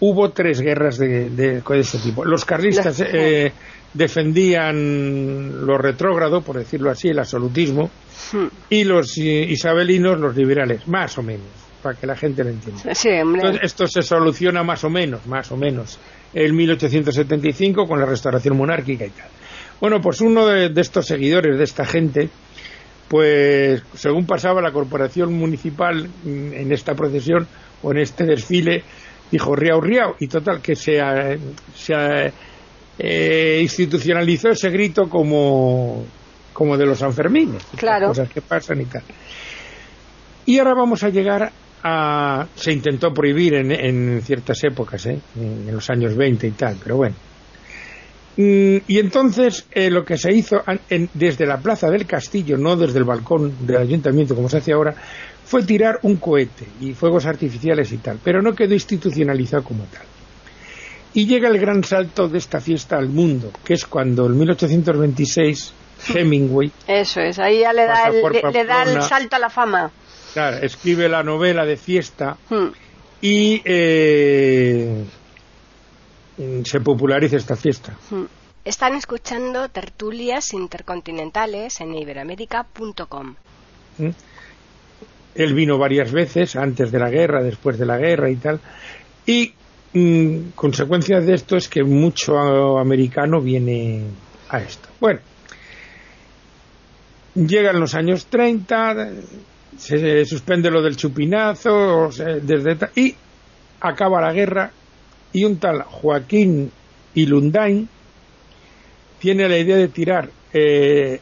hubo 0.00 0.30
tres 0.30 0.60
guerras 0.60 0.98
de, 0.98 1.30
de, 1.30 1.62
ese 1.74 1.98
tipo. 1.98 2.24
Los 2.24 2.44
carlistas 2.44 3.00
eh, 3.00 3.52
defendían 3.94 5.66
lo 5.66 5.78
retrógrado, 5.78 6.42
por 6.42 6.58
decirlo 6.58 6.90
así, 6.90 7.08
el 7.08 7.18
absolutismo, 7.18 7.90
hmm. 8.32 8.46
y 8.70 8.84
los 8.84 9.16
isabelinos, 9.16 10.20
los 10.20 10.36
liberales, 10.36 10.86
más 10.86 11.16
o 11.18 11.22
menos, 11.22 11.46
para 11.82 11.98
que 11.98 12.06
la 12.06 12.16
gente 12.16 12.44
lo 12.44 12.50
entienda. 12.50 12.82
Entonces, 12.84 13.60
esto 13.62 13.86
se 13.86 14.02
soluciona 14.02 14.62
más 14.62 14.84
o 14.84 14.90
menos, 14.90 15.26
más 15.26 15.50
o 15.50 15.56
menos, 15.56 15.98
en 16.34 16.54
1875 16.54 17.86
con 17.86 17.98
la 17.98 18.06
restauración 18.06 18.56
monárquica 18.56 19.06
y 19.06 19.10
tal. 19.10 19.28
Bueno, 19.80 20.00
pues 20.00 20.20
uno 20.20 20.46
de, 20.46 20.72
estos 20.80 21.06
seguidores 21.06 21.58
de 21.58 21.64
esta 21.64 21.84
gente, 21.84 22.28
pues 23.08 23.82
según 23.94 24.26
pasaba 24.26 24.62
la 24.62 24.72
corporación 24.72 25.34
municipal 25.34 26.08
en 26.24 26.72
esta 26.72 26.94
procesión 26.94 27.46
o 27.82 27.92
en 27.92 27.98
este 27.98 28.24
desfile, 28.24 28.82
dijo 29.30 29.54
riau 29.54 29.80
riau 29.80 30.14
y 30.18 30.28
total 30.28 30.60
que 30.62 30.74
se, 30.74 30.98
se 31.74 32.32
eh, 32.98 33.58
institucionalizó 33.60 34.48
ese 34.50 34.70
grito 34.70 35.08
como, 35.08 36.04
como 36.52 36.76
de 36.76 36.86
los 36.86 36.98
Sanfermines, 36.98 37.62
claro. 37.76 38.08
cosas 38.08 38.30
que 38.30 38.40
pasan 38.40 38.80
y 38.80 38.86
tal. 38.86 39.02
Y 40.46 40.58
ahora 40.58 40.74
vamos 40.74 41.02
a 41.02 41.10
llegar 41.10 41.52
a... 41.82 42.46
se 42.54 42.72
intentó 42.72 43.12
prohibir 43.12 43.54
en, 43.54 43.72
en 43.72 44.22
ciertas 44.22 44.62
épocas, 44.64 45.04
¿eh? 45.06 45.18
en 45.36 45.74
los 45.74 45.90
años 45.90 46.16
20 46.16 46.46
y 46.46 46.52
tal, 46.52 46.76
pero 46.82 46.96
bueno. 46.96 47.16
Mm, 48.36 48.76
y 48.86 48.98
entonces 48.98 49.66
eh, 49.72 49.90
lo 49.90 50.04
que 50.04 50.18
se 50.18 50.30
hizo 50.32 50.62
desde 51.14 51.46
la 51.46 51.58
plaza 51.58 51.88
del 51.88 52.06
castillo, 52.06 52.58
no 52.58 52.76
desde 52.76 52.98
el 52.98 53.04
balcón 53.04 53.66
del 53.66 53.78
ayuntamiento 53.78 54.34
como 54.34 54.48
se 54.48 54.58
hace 54.58 54.72
ahora, 54.72 54.94
fue 55.44 55.62
tirar 55.62 56.00
un 56.02 56.16
cohete 56.16 56.66
y 56.80 56.92
fuegos 56.92 57.24
artificiales 57.24 57.92
y 57.92 57.98
tal, 57.98 58.18
pero 58.22 58.42
no 58.42 58.54
quedó 58.54 58.74
institucionalizado 58.74 59.62
como 59.62 59.84
tal. 59.84 60.02
Y 61.14 61.26
llega 61.26 61.48
el 61.48 61.58
gran 61.58 61.82
salto 61.82 62.28
de 62.28 62.36
esta 62.36 62.60
fiesta 62.60 62.98
al 62.98 63.08
mundo, 63.08 63.50
que 63.64 63.72
es 63.72 63.86
cuando 63.86 64.26
en 64.26 64.36
1826 64.36 65.72
Hemingway. 66.14 66.70
Eso 66.86 67.20
es, 67.20 67.38
ahí 67.38 67.60
ya 67.60 67.72
le 67.72 67.86
da, 67.86 68.08
el, 68.08 68.52
le, 68.52 68.64
da 68.64 68.82
el 68.82 69.02
salto 69.02 69.36
a 69.36 69.38
la 69.38 69.48
fama. 69.48 69.90
Claro, 70.34 70.58
escribe 70.58 71.08
la 71.08 71.22
novela 71.22 71.64
de 71.64 71.78
fiesta 71.78 72.36
hmm. 72.50 72.66
y 73.22 73.62
eh, 73.64 75.04
se 76.64 76.80
popularice 76.80 77.36
esta 77.36 77.56
fiesta. 77.56 77.96
Hmm. 78.10 78.24
Están 78.64 78.94
escuchando 78.96 79.68
tertulias 79.68 80.52
intercontinentales 80.52 81.80
en 81.80 81.94
iberamérica.com. 81.94 83.36
¿Mm? 83.98 84.08
Él 85.36 85.54
vino 85.54 85.78
varias 85.78 86.10
veces, 86.10 86.56
antes 86.56 86.90
de 86.90 86.98
la 86.98 87.08
guerra, 87.08 87.44
después 87.44 87.78
de 87.78 87.86
la 87.86 87.96
guerra 87.96 88.28
y 88.28 88.36
tal. 88.36 88.58
Y 89.24 89.52
mm, 89.92 90.50
consecuencia 90.56 91.20
de 91.20 91.34
esto 91.34 91.56
es 91.56 91.68
que 91.68 91.84
mucho 91.84 92.78
americano 92.78 93.40
viene 93.40 94.02
a 94.48 94.58
esto. 94.58 94.88
Bueno, 94.98 95.20
llegan 97.36 97.78
los 97.78 97.94
años 97.94 98.26
30, 98.26 99.10
se 99.78 100.24
suspende 100.24 100.72
lo 100.72 100.82
del 100.82 100.96
chupinazo, 100.96 102.10
desde 102.42 102.78
y 102.96 103.14
acaba 103.80 104.20
la 104.20 104.32
guerra 104.32 104.72
y 105.36 105.44
un 105.44 105.58
tal 105.58 105.82
Joaquín 105.82 106.70
Ilundain 107.14 107.86
tiene 109.18 109.46
la 109.46 109.58
idea 109.58 109.76
de 109.76 109.88
tirar 109.88 110.30
eh, 110.50 111.20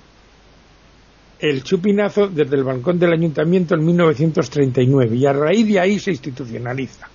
el 1.41 1.65
chupinazo 1.65 2.29
desde 2.29 2.55
el 2.55 2.63
balcón 2.63 2.97
del 2.97 3.13
ayuntamiento 3.13 3.75
en 3.75 3.85
1939 3.85 5.17
y 5.17 5.27
a 5.27 5.33
raíz 5.33 5.67
de 5.67 5.81
ahí 5.81 5.99
se 5.99 6.13
institucionaliza. 6.13 7.09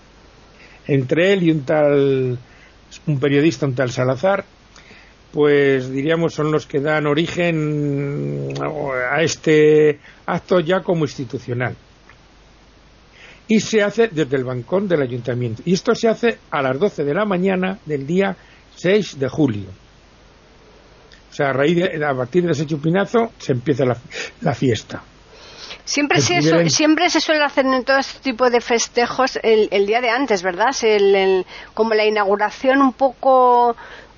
Entre 0.88 1.32
él 1.32 1.44
y 1.44 1.52
un 1.52 1.62
tal, 1.62 2.38
un 3.08 3.20
periodista, 3.20 3.66
un 3.66 3.76
tal 3.76 3.92
Salazar, 3.92 4.44
pues 5.32 5.90
diríamos 5.90 6.34
son 6.34 6.52
los 6.52 6.68
que 6.68 6.82
dan 6.82 7.08
origen 7.08 8.54
a 9.10 9.22
este 9.24 10.00
acto 10.26 10.60
ya 10.60 10.82
como 10.82 11.06
institucional 11.06 11.78
y 13.50 13.60
se 13.60 13.82
hace 13.82 14.08
desde 14.08 14.38
el 14.38 14.46
balcón 14.46 14.88
del 14.88 15.02
ayuntamiento. 15.02 15.64
Y 15.66 15.74
esto 15.74 15.94
se 15.96 16.08
hace 16.08 16.38
a 16.52 16.62
las 16.62 16.80
12 16.80 17.04
de 17.04 17.14
la 17.16 17.26
mañana 17.26 17.80
del 17.84 18.06
día 18.06 18.38
6 18.76 19.20
de 19.20 19.28
julio. 19.28 19.70
O 21.32 21.34
sea, 21.34 21.50
a, 21.50 21.54
raíz 21.54 21.76
de, 21.76 22.06
a 22.06 22.14
partir 22.14 22.46
de 22.46 22.52
ese 22.52 22.68
chupinazo 22.68 23.32
se 23.40 23.54
empieza 23.54 23.86
la, 23.86 24.54
fiesta. 24.54 25.02
Siempre 25.84 26.22
se, 26.22 26.70
siempre 26.70 27.10
se 27.10 27.20
suele 27.20 27.44
hacer 27.44 27.66
en 27.66 27.84
todo 27.84 27.98
este 27.98 28.20
tipo 28.20 28.52
de 28.52 28.62
festejos 28.62 29.40
el, 29.42 29.86
día 29.88 30.00
de 30.00 30.12
antes, 30.12 30.44
¿verdad? 30.44 30.70
El, 30.84 31.44
como 31.74 31.96
la 31.96 32.06
inauguración 32.06 32.84
un 32.84 32.94
poco, 32.94 33.76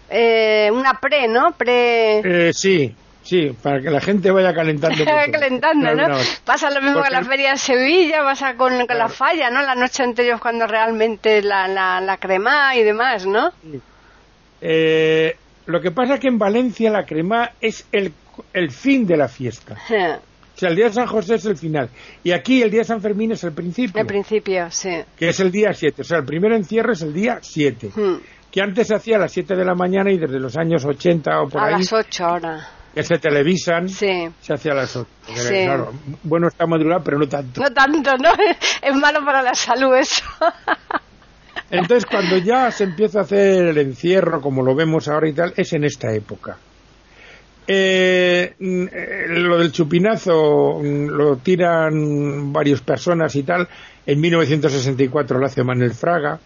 eh, 0.10 0.70
una 0.74 1.00
pre, 1.00 1.30
¿no? 1.30 1.54
Pre... 1.58 2.50
Eh, 2.50 2.54
sí, 2.54 2.94
Sí, 3.24 3.56
para 3.62 3.80
que 3.82 3.90
la 3.90 4.02
gente 4.02 4.32
vaya 4.32 4.54
calentando. 4.54 5.04
calentando, 5.32 5.96
¿no? 5.96 6.18
Pasa 6.44 6.70
lo 6.72 6.82
mismo 6.82 7.02
con 7.02 7.12
la 7.12 7.24
feria 7.24 7.52
de 7.52 7.58
Sevilla, 7.58 8.24
pasa 8.24 8.56
con, 8.56 8.78
la 8.78 9.08
falla, 9.10 9.50
¿no? 9.50 9.62
La 9.62 9.76
noche 9.76 10.04
anterior 10.04 10.40
cuando 10.40 10.66
realmente 10.68 11.42
la, 11.42 11.68
la, 11.68 12.18
crema 12.18 12.76
y 12.76 12.84
demás, 12.84 13.26
¿no? 13.26 13.52
Eh, 14.60 15.36
lo 15.68 15.82
que 15.82 15.92
pasa 15.92 16.16
es 16.16 16.20
que 16.20 16.28
en 16.28 16.38
Valencia 16.38 16.90
la 16.90 17.06
crema 17.06 17.52
es 17.62 17.88
el, 17.92 18.12
el 18.54 18.72
fin 18.72 19.06
de 19.06 19.18
la 19.18 19.28
fiesta. 19.28 19.78
O 20.54 20.60
sea, 20.62 20.70
el 20.70 20.76
día 20.76 20.86
de 20.88 20.94
San 20.94 21.08
José 21.08 21.36
es 21.36 21.46
el 21.46 21.58
final. 21.58 21.90
Y 22.24 22.32
aquí 22.32 22.62
el 22.62 22.70
día 22.70 22.82
de 22.82 22.86
San 22.86 23.02
Fermín 23.02 23.32
es 23.32 23.44
el 23.44 23.52
principio. 23.52 24.00
El 24.00 24.06
principio, 24.06 24.70
sí. 24.70 24.92
Que 25.18 25.30
es 25.30 25.40
el 25.40 25.50
día 25.50 25.74
7. 25.74 26.02
O 26.02 26.06
sea, 26.06 26.20
el 26.20 26.26
primer 26.26 26.52
encierro 26.52 26.92
es 26.92 27.02
el 27.02 27.14
día 27.14 27.40
7. 27.42 27.90
Hmm. 27.96 28.18
Que 28.52 28.62
antes 28.62 28.88
se 28.88 28.94
hacía 28.94 29.16
a 29.16 29.22
las 29.22 29.32
7 29.32 29.56
de 29.56 29.66
la 29.66 29.74
mañana 29.74 30.12
y 30.12 30.20
desde 30.20 30.40
los 30.40 30.56
años 30.58 30.86
80 30.86 31.42
o 31.42 31.50
por 31.50 31.64
ahí. 31.64 31.74
A 31.74 31.78
las 31.80 31.92
8 31.92 32.26
ahora 32.26 32.68
que 32.94 33.04
se 33.04 33.18
televisan, 33.18 33.88
se 33.88 34.32
hacía 34.50 34.74
las 34.74 34.96
ocho. 34.96 35.08
bueno 36.24 36.48
está 36.48 36.66
madurado, 36.66 37.04
pero 37.04 37.20
no 37.20 37.28
tanto. 37.28 37.62
No 37.62 37.72
tanto, 37.72 38.18
¿no? 38.18 38.30
Es 38.82 38.96
malo 38.96 39.24
para 39.24 39.42
la 39.42 39.54
salud 39.54 39.96
eso. 39.96 40.24
Entonces, 41.72 42.06
cuando 42.06 42.38
ya 42.38 42.70
se 42.72 42.84
empieza 42.84 43.20
a 43.20 43.22
hacer 43.22 43.68
el 43.68 43.78
encierro, 43.78 44.42
como 44.42 44.62
lo 44.62 44.76
vemos 44.76 45.08
ahora 45.08 45.30
y 45.30 45.34
tal, 45.34 45.54
es 45.56 45.72
en 45.72 45.86
esta 45.86 46.14
época. 46.14 46.58
Eh, 47.66 48.54
mm, 48.60 48.86
lo 49.30 49.58
del 49.58 49.72
chupinazo 49.72 50.80
mm, 50.82 51.08
lo 51.08 51.38
tiran 51.38 52.52
varias 52.52 52.82
personas 52.82 53.34
y 53.36 53.44
tal. 53.44 53.70
En 54.06 54.20
1964 54.20 55.40
lo 55.40 55.46
hace 55.46 55.64
Manuel 55.64 55.94
Fraga, 55.94 56.40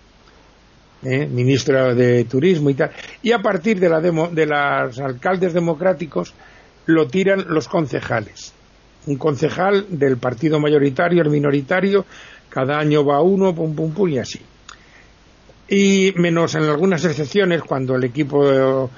¿eh? 1.06 1.28
ministro 1.28 1.94
de 1.96 2.26
Turismo 2.26 2.70
y 2.70 2.74
tal, 2.74 2.92
y 3.22 3.32
a 3.32 3.40
partir 3.40 3.80
de, 3.80 3.90
la 3.90 4.02
de 4.02 4.46
los 4.46 5.00
alcaldes 5.00 5.54
democráticos 5.54 6.34
lo 6.88 7.08
tiran 7.08 7.46
los 7.50 7.68
concejales. 7.68 8.54
Un 9.08 9.18
concejal 9.18 9.86
del 9.90 10.18
partido 10.18 10.60
mayoritario, 10.60 11.22
el 11.22 11.30
minoritario, 11.30 12.06
cada 12.50 12.80
año 12.80 13.06
va 13.06 13.22
uno, 13.22 13.54
pum, 13.54 13.76
pum, 13.76 13.94
pum, 13.94 14.10
y 14.10 14.18
así. 14.18 14.42
Y 15.68 16.14
menos 16.18 16.56
en 16.56 16.64
algunas 16.64 17.04
excepciones, 17.06 17.62
cuando 17.62 17.96
el 17.96 18.04
equipo 18.04 18.90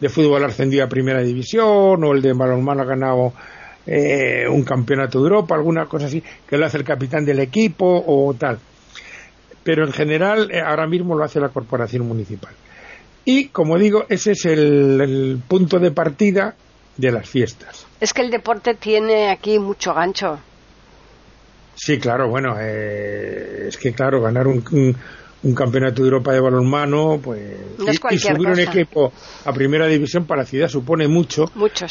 de 0.00 0.08
fútbol 0.08 0.44
ascendido 0.44 0.84
a 0.84 0.88
primera 0.88 1.20
división 1.20 2.02
o 2.04 2.12
el 2.12 2.22
de 2.22 2.32
balonmano 2.32 2.82
ha 2.82 2.84
ganado 2.84 3.32
eh, 3.86 4.46
un 4.48 4.64
campeonato 4.64 5.18
de 5.20 5.24
Europa, 5.24 5.54
alguna 5.54 5.86
cosa 5.86 6.06
así, 6.06 6.22
que 6.48 6.58
lo 6.58 6.66
hace 6.66 6.78
el 6.78 6.84
capitán 6.84 7.24
del 7.24 7.40
equipo 7.40 8.04
o 8.06 8.34
tal. 8.34 8.58
Pero 9.66 9.84
en 9.84 9.92
general 9.92 10.48
eh, 10.52 10.60
ahora 10.60 10.86
mismo 10.86 11.16
lo 11.16 11.24
hace 11.24 11.40
la 11.40 11.48
corporación 11.48 12.06
municipal. 12.06 12.54
Y 13.24 13.48
como 13.48 13.76
digo, 13.76 14.06
ese 14.08 14.30
es 14.30 14.44
el, 14.46 15.42
punto 15.48 15.80
de 15.80 15.90
partida 15.90 16.54
de 16.96 17.10
las 17.10 17.28
fiestas. 17.28 17.84
Es 17.98 18.12
que 18.12 18.22
el 18.22 18.30
deporte 18.30 18.74
tiene 18.74 19.28
aquí 19.28 19.58
mucho 19.58 19.92
gancho. 19.92 20.38
Sí, 21.74 21.98
claro, 21.98 22.30
bueno, 22.30 22.54
eh, 22.60 23.66
es 23.66 23.76
que 23.76 23.92
claro, 23.92 24.22
ganar 24.22 24.46
un, 24.46 24.62
un 25.46 25.54
campeonato 25.54 26.02
de 26.02 26.08
Europa 26.08 26.32
de 26.32 26.40
balonmano, 26.40 27.20
pues 27.22 27.40
y, 28.10 28.18
subir 28.18 28.48
un 28.48 28.58
equipo 28.58 29.12
a 29.44 29.52
primera 29.52 29.86
división 29.86 30.26
para 30.26 30.42
la 30.42 30.46
ciudad 30.46 30.68
supone 30.68 31.06
mucho, 31.06 31.44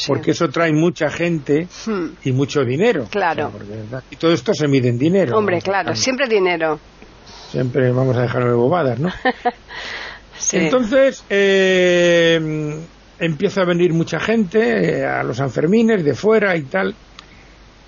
porque 0.08 0.32
eso 0.32 0.50
trae 0.50 0.74
mucha 0.74 1.10
gente 1.10 1.68
hmm. 1.86 2.06
y 2.24 2.32
mucho 2.34 2.64
dinero. 2.66 3.08
Claro. 3.10 3.52
y 4.10 4.16
todo 4.18 4.34
esto 4.34 4.54
se 4.54 4.68
mide 4.68 4.90
en 4.90 4.98
dinero. 4.98 5.38
Hombre, 5.38 5.62
claro, 5.62 5.96
siempre 5.96 6.28
dinero. 6.28 6.80
Siempre 7.56 7.90
vamos 7.90 8.18
a 8.18 8.24
dejar 8.24 8.44
de 8.44 8.52
bobadas, 8.52 9.00
¿no? 9.00 9.10
Entonces 10.52 11.24
eh, 11.30 12.78
empieza 13.18 13.62
a 13.62 13.66
venir 13.66 13.94
mucha 13.94 14.20
gente 14.20 14.60
eh, 15.00 15.06
a 15.06 15.24
los 15.24 15.38
Sanfermines 15.38 16.04
de 16.04 16.16
fuera 16.16 16.58
y 16.58 16.64
tal. 16.64 16.94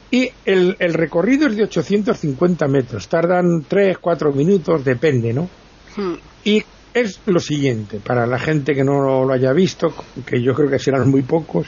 Y 0.09 0.31
el, 0.45 0.77
recorrido 0.93 1.47
es 1.47 1.57
de 1.57 1.63
850 1.63 2.65
metros, 2.69 3.09
tardan 3.09 3.65
3, 3.67 3.97
4 3.97 4.31
minutos, 4.31 4.85
depende, 4.85 5.33
¿no? 5.33 5.49
Hmm. 5.97 6.13
Y 6.45 6.63
es 6.93 7.19
lo 7.25 7.41
siguiente, 7.41 7.99
para 7.99 8.25
la 8.25 8.39
gente 8.39 8.73
que 8.73 8.85
no 8.85 9.25
lo 9.25 9.33
haya 9.33 9.51
visto, 9.51 9.93
que 10.25 10.41
yo 10.41 10.53
creo 10.53 10.69
que 10.69 10.79
serán 10.79 11.09
muy 11.09 11.23
pocos, 11.23 11.67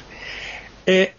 eh, 0.85 1.15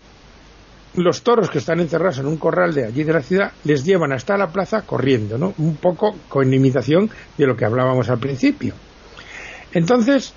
los 0.95 1.23
toros 1.23 1.51
que 1.51 1.59
están 1.59 1.81
encerrados 1.81 2.19
en 2.19 2.27
un 2.27 2.37
corral 2.37 2.75
de 2.75 2.87
allí 2.87 3.05
de 3.05 3.13
la 3.13 3.23
ciudad 3.23 3.53
les 3.65 3.85
llevan 3.85 4.13
hasta 4.13 4.37
la 4.37 4.49
plaza 4.49 4.83
corriendo, 4.83 5.39
¿no? 5.39 5.55
Un 5.59 5.77
poco 5.77 6.17
con 6.29 6.53
imitación 6.53 7.09
de 7.39 7.47
lo 7.47 7.57
que 7.57 7.65
hablábamos 7.65 8.09
al 8.11 8.19
principio. 8.19 8.75
Entonces, 9.73 10.35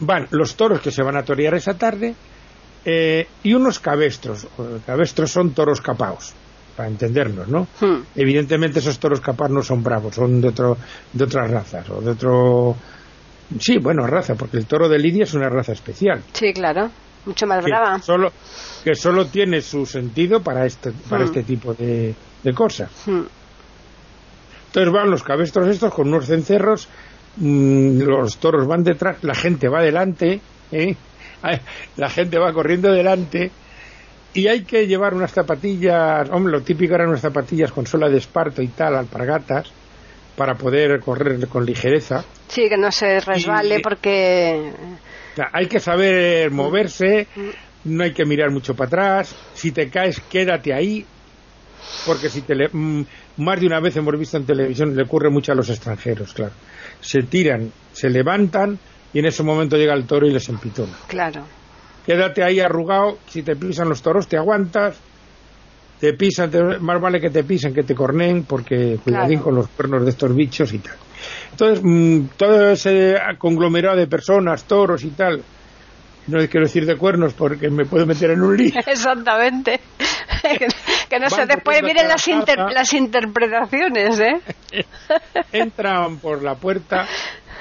van 0.00 0.26
los 0.30 0.54
toros 0.56 0.80
que 0.80 0.90
se 0.90 1.02
van 1.02 1.16
a 1.16 1.22
torear 1.22 1.54
esa 1.54 1.74
tarde, 1.74 2.14
eh, 2.84 3.26
y 3.42 3.52
unos 3.52 3.78
cabestros. 3.78 4.46
Cabestros 4.86 5.30
son 5.30 5.50
toros 5.50 5.80
capaos, 5.80 6.32
para 6.76 6.88
entendernos, 6.88 7.48
¿no? 7.48 7.68
Hmm. 7.80 8.02
Evidentemente 8.16 8.78
esos 8.78 8.98
toros 8.98 9.20
capaos 9.20 9.50
no 9.50 9.62
son 9.62 9.82
bravos, 9.82 10.14
son 10.14 10.40
de, 10.40 10.48
otro, 10.48 10.78
de 11.12 11.24
otras 11.24 11.50
razas, 11.50 11.88
o 11.90 12.00
de 12.00 12.12
otro... 12.12 12.76
Sí, 13.58 13.78
bueno, 13.78 14.06
raza, 14.06 14.36
porque 14.36 14.56
el 14.56 14.66
toro 14.66 14.88
de 14.88 14.98
Lidia 14.98 15.24
es 15.24 15.34
una 15.34 15.48
raza 15.48 15.72
especial. 15.72 16.22
Sí, 16.32 16.52
claro, 16.52 16.90
mucho 17.24 17.46
más 17.46 17.64
brava. 17.64 17.98
Solo, 18.00 18.32
que 18.84 18.94
solo 18.94 19.26
tiene 19.26 19.60
su 19.60 19.86
sentido 19.86 20.42
para 20.42 20.66
este, 20.66 20.92
para 21.08 21.24
hmm. 21.24 21.26
este 21.26 21.42
tipo 21.42 21.74
de, 21.74 22.14
de 22.42 22.54
cosas. 22.54 22.90
Hmm. 23.06 23.22
Entonces 24.66 24.92
van 24.92 25.10
los 25.10 25.22
cabestros 25.22 25.68
estos 25.68 25.92
con 25.92 26.08
unos 26.08 26.26
cencerros, 26.26 26.88
mm, 27.36 28.02
los 28.02 28.36
toros 28.38 28.66
van 28.66 28.84
detrás, 28.84 29.22
la 29.22 29.34
gente 29.34 29.68
va 29.68 29.82
delante, 29.82 30.40
¿eh? 30.70 30.94
la 31.96 32.08
gente 32.08 32.38
va 32.38 32.52
corriendo 32.52 32.92
delante 32.92 33.50
y 34.32 34.46
hay 34.46 34.62
que 34.62 34.86
llevar 34.86 35.14
unas 35.14 35.32
zapatillas, 35.32 36.28
hombre, 36.30 36.52
lo 36.52 36.62
típico 36.62 36.94
eran 36.94 37.08
unas 37.08 37.20
zapatillas 37.20 37.72
con 37.72 37.86
suela 37.86 38.08
de 38.08 38.18
esparto 38.18 38.62
y 38.62 38.68
tal, 38.68 38.94
alpargatas, 38.94 39.72
para 40.36 40.54
poder 40.54 41.00
correr 41.00 41.46
con 41.48 41.66
ligereza. 41.66 42.24
Sí, 42.48 42.68
que 42.68 42.76
no 42.76 42.92
se 42.92 43.20
resbale 43.20 43.80
porque... 43.80 44.72
hay 45.52 45.66
que 45.66 45.80
saber 45.80 46.50
moverse, 46.50 47.26
no 47.84 48.04
hay 48.04 48.12
que 48.12 48.24
mirar 48.24 48.50
mucho 48.50 48.74
para 48.74 48.88
atrás, 48.88 49.34
si 49.54 49.72
te 49.72 49.88
caes 49.88 50.20
quédate 50.20 50.72
ahí, 50.74 51.04
porque 52.06 52.28
si 52.28 52.42
te 52.42 52.54
mm, 52.70 53.04
más 53.38 53.60
de 53.60 53.66
una 53.66 53.80
vez 53.80 53.96
hemos 53.96 54.18
visto 54.18 54.36
en 54.36 54.46
televisión, 54.46 54.94
le 54.94 55.02
ocurre 55.02 55.30
mucho 55.30 55.52
a 55.52 55.54
los 55.54 55.68
extranjeros, 55.70 56.34
claro. 56.34 56.52
Se 57.00 57.22
tiran, 57.22 57.72
se 57.92 58.10
levantan 58.10 58.78
y 59.12 59.18
en 59.18 59.26
ese 59.26 59.42
momento 59.42 59.76
llega 59.76 59.94
el 59.94 60.06
toro 60.06 60.26
y 60.26 60.32
les 60.32 60.48
empitona. 60.48 60.92
Claro. 61.06 61.44
Quédate 62.04 62.42
ahí 62.42 62.60
arrugado, 62.60 63.18
si 63.26 63.42
te 63.42 63.56
pisan 63.56 63.88
los 63.88 64.02
toros 64.02 64.26
te 64.26 64.36
aguantas, 64.36 64.98
te 66.00 66.14
pisan, 66.14 66.50
más 66.80 67.00
vale 67.00 67.20
que 67.20 67.30
te 67.30 67.44
pisen 67.44 67.74
que 67.74 67.82
te 67.82 67.94
corneen, 67.94 68.44
porque 68.44 68.98
cuidadín 69.04 69.40
con 69.40 69.54
los 69.54 69.68
cuernos 69.68 70.04
de 70.04 70.10
estos 70.10 70.34
bichos 70.34 70.72
y 70.72 70.78
tal. 70.78 70.96
Entonces, 71.50 71.80
mm, 71.82 72.36
todo 72.36 72.70
ese 72.70 73.16
conglomerado 73.38 73.96
de 73.96 74.06
personas, 74.06 74.64
toros 74.64 75.04
y 75.04 75.10
tal, 75.10 75.42
no 76.26 76.38
quiero 76.48 76.66
decir 76.66 76.86
de 76.86 76.96
cuernos 76.96 77.34
porque 77.34 77.70
me 77.70 77.84
puedo 77.84 78.06
meter 78.06 78.30
en 78.30 78.42
un 78.42 78.56
lío. 78.56 78.72
Exactamente. 78.86 79.80
que 81.08 81.18
no 81.18 81.28
sé, 81.28 81.46
después 81.46 81.82
vienen 81.82 82.08
las, 82.08 82.26
las 82.72 82.92
interpretaciones, 82.92 84.20
¿eh? 84.20 84.40
Entran 85.52 86.18
por 86.18 86.42
la 86.42 86.54
puerta 86.54 87.06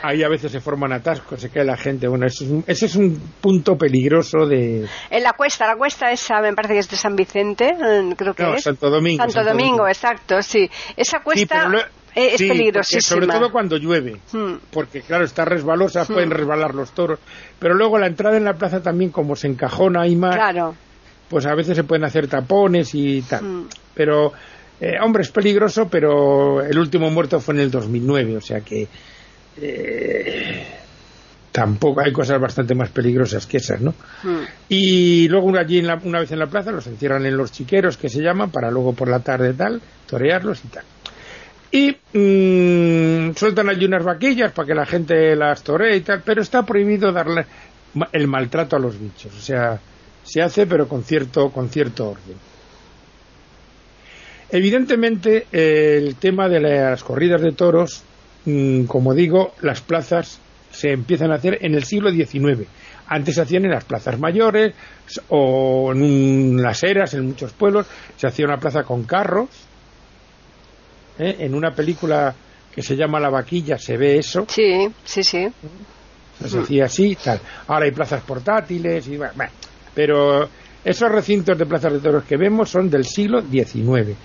ahí 0.01 0.23
a 0.23 0.29
veces 0.29 0.51
se 0.51 0.59
forman 0.59 0.93
atascos, 0.93 1.39
se 1.39 1.49
cae 1.49 1.63
la 1.63 1.77
gente. 1.77 2.07
Bueno, 2.07 2.25
ese 2.25 2.85
es, 2.85 2.95
un, 2.95 3.19
punto 3.41 3.77
peligroso 3.77 4.45
de... 4.45 4.87
En 5.09 5.23
la 5.23 5.33
cuesta, 5.33 5.67
la 5.67 5.75
cuesta 5.75 6.11
esa 6.11 6.41
me 6.41 6.53
parece 6.53 6.73
que 6.73 6.79
es 6.79 6.89
de 6.89 6.97
San 6.97 7.15
Vicente, 7.15 7.75
creo 8.17 8.33
que 8.33 8.43
es. 8.55 8.63
Santo 8.63 8.89
Domingo. 8.89 9.23
Santo, 9.29 9.49
Domingo, 9.49 9.87
exacto, 9.87 10.41
sí. 10.41 10.69
Esa 10.95 11.19
cuesta... 11.21 11.69
es 12.15 12.37
peligrosísima. 12.37 13.01
Sobre 13.01 13.27
todo 13.27 13.51
cuando 13.51 13.77
llueve, 13.77 14.19
hmm. 14.31 14.53
porque 14.71 15.01
claro, 15.01 15.25
está 15.25 15.45
resbalosa, 15.45 16.03
hmm. 16.03 16.13
pueden 16.13 16.31
resbalar 16.31 16.75
los 16.75 16.91
toros. 16.91 17.19
Pero 17.59 17.75
luego 17.75 17.97
la 17.97 18.07
entrada 18.07 18.37
en 18.37 18.45
la 18.45 18.53
plaza 18.53 18.81
también, 18.81 19.11
como 19.11 19.35
se 19.35 19.47
encajona 19.47 20.01
ahí 20.01 20.15
más, 20.15 20.35
claro. 20.35 20.75
pues 21.29 21.45
a 21.45 21.55
veces 21.55 21.75
se 21.75 21.83
pueden 21.83 22.05
hacer 22.05 22.27
tapones 22.27 22.93
y 22.93 23.21
tal. 23.21 23.43
Hmm. 23.43 23.67
Pero, 23.93 24.33
eh, 24.79 24.95
hombre, 25.01 25.23
es 25.23 25.31
peligroso, 25.31 25.87
pero 25.89 26.61
el 26.61 26.77
último 26.77 27.09
muerto 27.09 27.39
fue 27.39 27.53
en 27.55 27.61
el 27.61 27.71
2009, 27.71 28.37
o 28.37 28.41
sea 28.41 28.61
que 28.61 28.87
eh, 29.61 30.65
tampoco 31.51 32.01
hay 32.01 32.11
cosas 32.11 32.39
bastante 32.39 32.75
más 32.75 32.89
peligrosas 32.89 33.45
que 33.45 33.57
esas, 33.57 33.81
¿no? 33.81 33.93
Y 34.69 35.27
luego 35.27 35.57
allí 35.57 35.79
una 35.79 36.19
vez 36.19 36.31
en 36.31 36.39
la 36.39 36.47
plaza 36.47 36.71
los 36.71 36.87
encierran 36.87 37.25
en 37.25 37.35
los 37.35 37.51
chiqueros 37.51 37.97
que 37.97 38.09
se 38.09 38.21
llaman 38.21 38.51
para 38.51 38.71
luego 38.71 38.93
por 38.93 39.09
la 39.09 39.19
tarde 39.19 39.53
tal 39.53 39.81
torearlos 40.07 40.63
y 40.63 40.67
tal. 40.69 40.83
Y 41.71 41.95
mm, 42.13 43.35
sueltan 43.35 43.69
allí 43.69 43.85
unas 43.85 44.03
vaquillas 44.03 44.51
para 44.51 44.67
que 44.67 44.73
la 44.73 44.85
gente 44.85 45.35
las 45.35 45.63
toree 45.63 45.97
y 45.97 46.01
tal, 46.01 46.21
pero 46.25 46.41
está 46.41 46.65
prohibido 46.65 47.11
darle 47.11 47.45
el 48.11 48.27
maltrato 48.27 48.75
a 48.75 48.79
los 48.79 48.99
bichos, 48.99 49.35
o 49.35 49.41
sea, 49.41 49.79
se 50.23 50.41
hace 50.41 50.67
pero 50.67 50.87
con 50.87 51.03
cierto 51.03 51.49
con 51.51 51.69
cierto 51.69 52.09
orden. 52.09 52.37
Evidentemente 54.51 55.45
el 55.51 56.15
tema 56.15 56.49
de 56.49 56.59
las 56.59 57.03
corridas 57.03 57.41
de 57.41 57.51
toros 57.51 58.03
Mm, 58.45 58.85
como 58.85 59.13
digo, 59.13 59.53
las 59.61 59.81
plazas 59.81 60.39
se 60.71 60.91
empiezan 60.91 61.31
a 61.31 61.35
hacer 61.35 61.59
en 61.61 61.75
el 61.75 61.83
siglo 61.83 62.11
XIX. 62.11 62.67
Antes 63.07 63.35
se 63.35 63.41
hacían 63.41 63.65
en 63.65 63.71
las 63.71 63.85
plazas 63.85 64.19
mayores 64.19 64.73
o 65.29 65.91
en 65.93 66.61
las 66.61 66.83
eras, 66.83 67.13
en 67.13 67.27
muchos 67.27 67.53
pueblos. 67.53 67.87
Se 68.17 68.27
hacía 68.27 68.45
una 68.45 68.59
plaza 68.59 68.83
con 68.83 69.03
carros. 69.03 69.49
¿Eh? 71.19 71.35
En 71.39 71.53
una 71.53 71.71
película 71.71 72.33
que 72.73 72.81
se 72.81 72.95
llama 72.95 73.19
La 73.19 73.29
Vaquilla 73.29 73.77
se 73.77 73.97
ve 73.97 74.17
eso. 74.17 74.45
Sí, 74.47 74.87
sí, 75.03 75.23
sí. 75.23 75.47
Se 76.43 76.59
hacía 76.59 76.85
así 76.85 77.17
tal. 77.21 77.39
Ahora 77.67 77.85
hay 77.85 77.91
plazas 77.91 78.23
portátiles 78.23 79.07
y 79.07 79.17
bueno, 79.17 79.33
pero 79.93 80.47
esos 80.83 81.11
recintos 81.11 81.57
de 81.57 81.65
plazas 81.65 81.93
de 81.93 81.99
toros 81.99 82.23
que 82.23 82.37
vemos 82.37 82.69
son 82.69 82.89
del 82.89 83.05
siglo 83.05 83.41
XIX. 83.41 84.15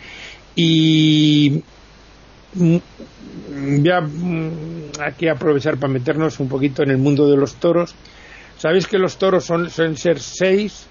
Y 0.55 1.63
mm, 2.55 2.77
voy 3.81 3.91
a 3.91 4.01
mm, 4.01 4.53
aquí 5.01 5.29
aprovechar 5.29 5.77
para 5.77 5.93
meternos 5.93 6.39
un 6.39 6.49
poquito 6.49 6.83
en 6.85 6.91
el 6.91 6.99
mundo 6.99 7.29
de 7.29 7.37
los 7.37 7.57
toros. 7.57 7.95
Sabéis 8.57 8.87
que 8.87 8.99
los 8.99 9.17
toros 9.17 9.45
son, 9.45 9.69
suelen 9.69 9.97
ser 9.97 10.21
seis, 10.21 10.87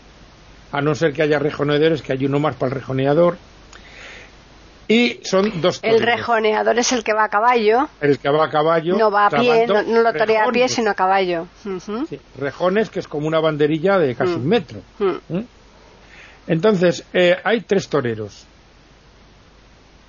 a 0.72 0.82
no 0.82 0.94
ser 0.96 1.14
que 1.14 1.22
haya 1.22 1.40
rejoneadores, 1.40 2.02
que 2.02 2.12
hay 2.12 2.26
uno 2.26 2.40
más 2.40 2.56
para 2.56 2.74
el 2.74 2.82
rejoneador. 2.82 3.38
Y 4.88 5.20
son 5.24 5.62
dos 5.62 5.80
toros. 5.80 5.96
El 5.96 6.02
rejoneador 6.02 6.78
es 6.78 6.92
el 6.92 7.04
que 7.04 7.14
va 7.14 7.26
a 7.26 7.30
caballo. 7.30 7.88
El 8.02 8.20
que 8.20 8.30
va 8.30 8.46
a 8.46 8.50
caballo. 8.50 8.98
No 8.98 9.10
va 9.10 9.28
a 9.28 9.30
pie, 9.30 9.66
no, 9.66 9.82
lo 9.82 10.14
torea 10.14 10.46
a 10.46 10.52
pie, 10.52 10.68
sino 10.68 10.92
a 10.92 10.94
caballo. 10.94 11.48
rejones, 12.38 12.90
que 12.90 13.00
es 13.00 13.08
como 13.08 13.28
una 13.28 13.40
banderilla 13.40 13.98
de 13.98 14.16
casi 14.16 14.34
un 14.34 14.46
mm. 14.46 14.50
metro. 14.50 14.82
Mm. 15.00 15.38
¿Mm? 15.38 15.46
Entonces, 16.48 17.06
eh, 17.14 17.38
hay 17.44 17.62
tres 17.62 17.88
toreros. 17.88 18.46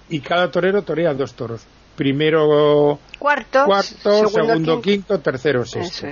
Y 0.09 0.21
cada 0.21 0.51
torero 0.51 0.83
torea 0.83 1.15
dos 1.15 1.35
toros 1.35 1.65
primero 1.95 2.99
cuarto, 3.19 3.67
segundo, 4.29 4.81
quinto. 4.81 5.19
tercero 5.21 5.65
sexto. 5.65 6.09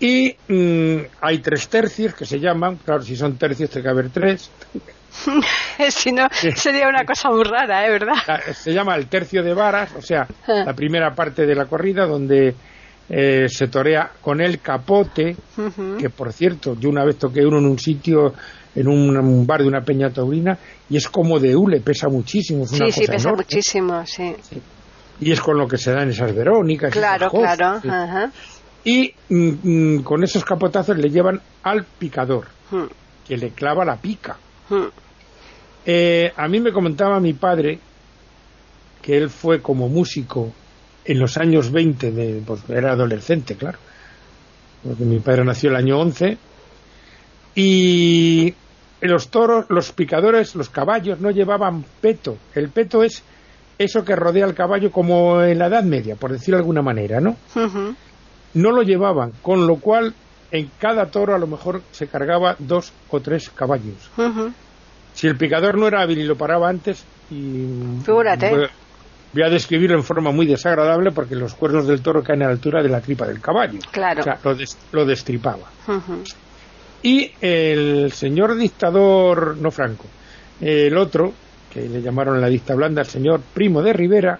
Y 0.00 0.36
mm, 0.48 0.96
hay 1.20 1.38
tres 1.38 1.68
tercios 1.68 2.14
que 2.14 2.26
se 2.26 2.40
llaman, 2.40 2.76
claro, 2.76 3.02
si 3.02 3.16
son 3.16 3.36
tercios 3.36 3.70
tiene 3.70 3.84
que 3.84 3.88
haber 3.88 4.10
tres. 4.10 4.50
si 5.90 6.12
no, 6.12 6.26
sería 6.56 6.88
una 6.88 7.04
cosa 7.04 7.30
muy 7.30 7.44
rara, 7.44 7.86
¿eh? 7.86 7.90
¿verdad? 7.90 8.14
Se 8.54 8.72
llama 8.72 8.96
el 8.96 9.06
tercio 9.06 9.42
de 9.42 9.54
varas, 9.54 9.92
o 9.96 10.02
sea, 10.02 10.26
ah. 10.46 10.64
la 10.66 10.74
primera 10.74 11.14
parte 11.14 11.46
de 11.46 11.54
la 11.54 11.66
corrida 11.66 12.06
donde 12.06 12.54
eh, 13.08 13.48
se 13.48 13.68
torea 13.68 14.10
con 14.20 14.40
el 14.40 14.60
capote, 14.60 15.36
que 15.98 16.10
por 16.10 16.32
cierto, 16.32 16.76
yo 16.78 16.88
una 16.88 17.04
vez 17.04 17.18
toqué 17.18 17.44
uno 17.44 17.58
en 17.58 17.66
un 17.66 17.78
sitio, 17.78 18.34
en 18.74 18.88
un, 18.88 19.46
bar 19.46 19.60
de 19.60 19.68
una 19.68 19.82
peña 19.82 20.10
taurina, 20.10 20.58
y 20.88 20.96
es 20.96 21.08
como 21.08 21.38
de 21.38 21.54
hule, 21.54 21.80
pesa 21.80 22.08
muchísimo. 22.08 22.66
sí, 22.66 22.90
sí, 22.90 23.06
pesa 23.06 23.30
muchísimo, 23.30 24.04
sí. 24.06 24.34
Y 25.20 25.30
es 25.30 25.40
con 25.40 25.56
lo 25.56 25.68
que 25.68 25.78
se 25.78 25.92
dan 25.92 26.08
esas 26.10 26.34
verónicas. 26.34 26.92
Claro, 26.92 27.30
claro. 27.30 27.80
Y 28.84 29.14
mm, 29.30 29.96
mm, 29.96 30.02
con 30.02 30.22
esos 30.24 30.44
capotazos 30.44 30.98
le 30.98 31.08
llevan 31.08 31.40
al 31.62 31.84
picador, 31.84 32.46
hmm. 32.70 32.84
que 33.26 33.36
le 33.36 33.50
clava 33.50 33.84
la 33.84 33.96
pica. 33.96 34.36
Hmm. 34.68 34.88
Eh, 35.86 36.32
a 36.36 36.48
mí 36.48 36.60
me 36.60 36.72
comentaba 36.72 37.20
mi 37.20 37.34
padre 37.34 37.78
que 39.02 39.16
él 39.16 39.28
fue 39.28 39.60
como 39.60 39.88
músico 39.88 40.52
en 41.04 41.18
los 41.18 41.36
años 41.36 41.70
20, 41.70 42.10
de, 42.10 42.42
pues 42.46 42.62
era 42.70 42.92
adolescente, 42.92 43.56
claro, 43.56 43.78
porque 44.82 45.04
mi 45.04 45.18
padre 45.18 45.44
nació 45.44 45.70
el 45.70 45.76
año 45.76 46.00
11, 46.00 46.38
y 47.54 48.54
los 49.02 49.28
toros, 49.28 49.66
los 49.68 49.92
picadores, 49.92 50.54
los 50.54 50.70
caballos 50.70 51.20
no 51.20 51.30
llevaban 51.30 51.84
peto. 52.00 52.38
El 52.54 52.70
peto 52.70 53.02
es 53.02 53.22
eso 53.76 54.04
que 54.04 54.16
rodea 54.16 54.46
al 54.46 54.54
caballo 54.54 54.90
como 54.90 55.42
en 55.42 55.58
la 55.58 55.66
Edad 55.66 55.84
Media, 55.84 56.16
por 56.16 56.32
decirlo 56.32 56.56
de 56.56 56.62
alguna 56.62 56.82
manera, 56.82 57.20
¿no? 57.20 57.36
No 58.54 58.70
lo 58.70 58.82
llevaban, 58.82 59.32
con 59.42 59.66
lo 59.66 59.76
cual 59.76 60.14
en 60.50 60.70
cada 60.78 61.06
toro 61.10 61.34
a 61.34 61.38
lo 61.38 61.46
mejor 61.46 61.82
se 61.90 62.06
cargaba 62.06 62.56
dos 62.58 62.92
o 63.10 63.20
tres 63.20 63.50
caballos. 63.50 64.10
Si 65.14 65.26
el 65.26 65.36
picador 65.36 65.78
no 65.78 65.86
era 65.86 66.02
hábil 66.02 66.18
y 66.18 66.24
lo 66.24 66.36
paraba 66.36 66.68
antes, 66.68 67.04
y, 67.30 67.66
Figúrate 68.04 68.68
voy 69.34 69.42
a 69.42 69.50
describirlo 69.50 69.96
en 69.96 70.04
forma 70.04 70.30
muy 70.30 70.46
desagradable 70.46 71.10
porque 71.10 71.34
los 71.34 71.54
cuernos 71.54 71.86
del 71.86 72.00
toro 72.00 72.22
caen 72.22 72.42
a 72.42 72.46
la 72.46 72.52
altura 72.52 72.82
de 72.82 72.88
la 72.88 73.00
tripa 73.00 73.26
del 73.26 73.40
caballo. 73.40 73.80
Claro. 73.90 74.20
O 74.20 74.24
sea, 74.24 74.38
lo, 74.92 75.04
destripaba. 75.04 75.68
Y 77.02 77.32
el 77.40 78.12
señor 78.12 78.56
dictador, 78.56 79.56
no 79.56 79.70
Franco, 79.70 80.06
el 80.60 80.96
otro, 80.96 81.32
que 81.70 81.80
le 81.88 82.00
llamaron 82.00 82.40
la 82.40 82.48
dicta 82.48 82.74
blanda, 82.74 83.02
el 83.02 83.08
señor 83.08 83.40
Primo 83.52 83.82
de 83.82 83.92
Rivera, 83.92 84.38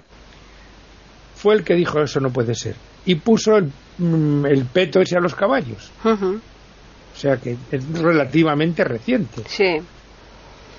fue 1.34 1.54
el 1.54 1.64
que 1.64 1.74
dijo 1.74 2.00
eso 2.00 2.20
no 2.20 2.30
puede 2.30 2.54
ser. 2.54 2.76
Y 3.04 3.16
puso 3.16 3.56
el, 3.56 3.70
mm, 3.98 4.66
peto 4.72 5.00
ese 5.00 5.16
a 5.16 5.20
los 5.20 5.34
caballos. 5.34 5.90
O 6.04 7.16
sea 7.16 7.36
que 7.36 7.56
es 7.70 7.98
relativamente 7.98 8.84
reciente. 8.84 9.42
Sí. 9.46 9.80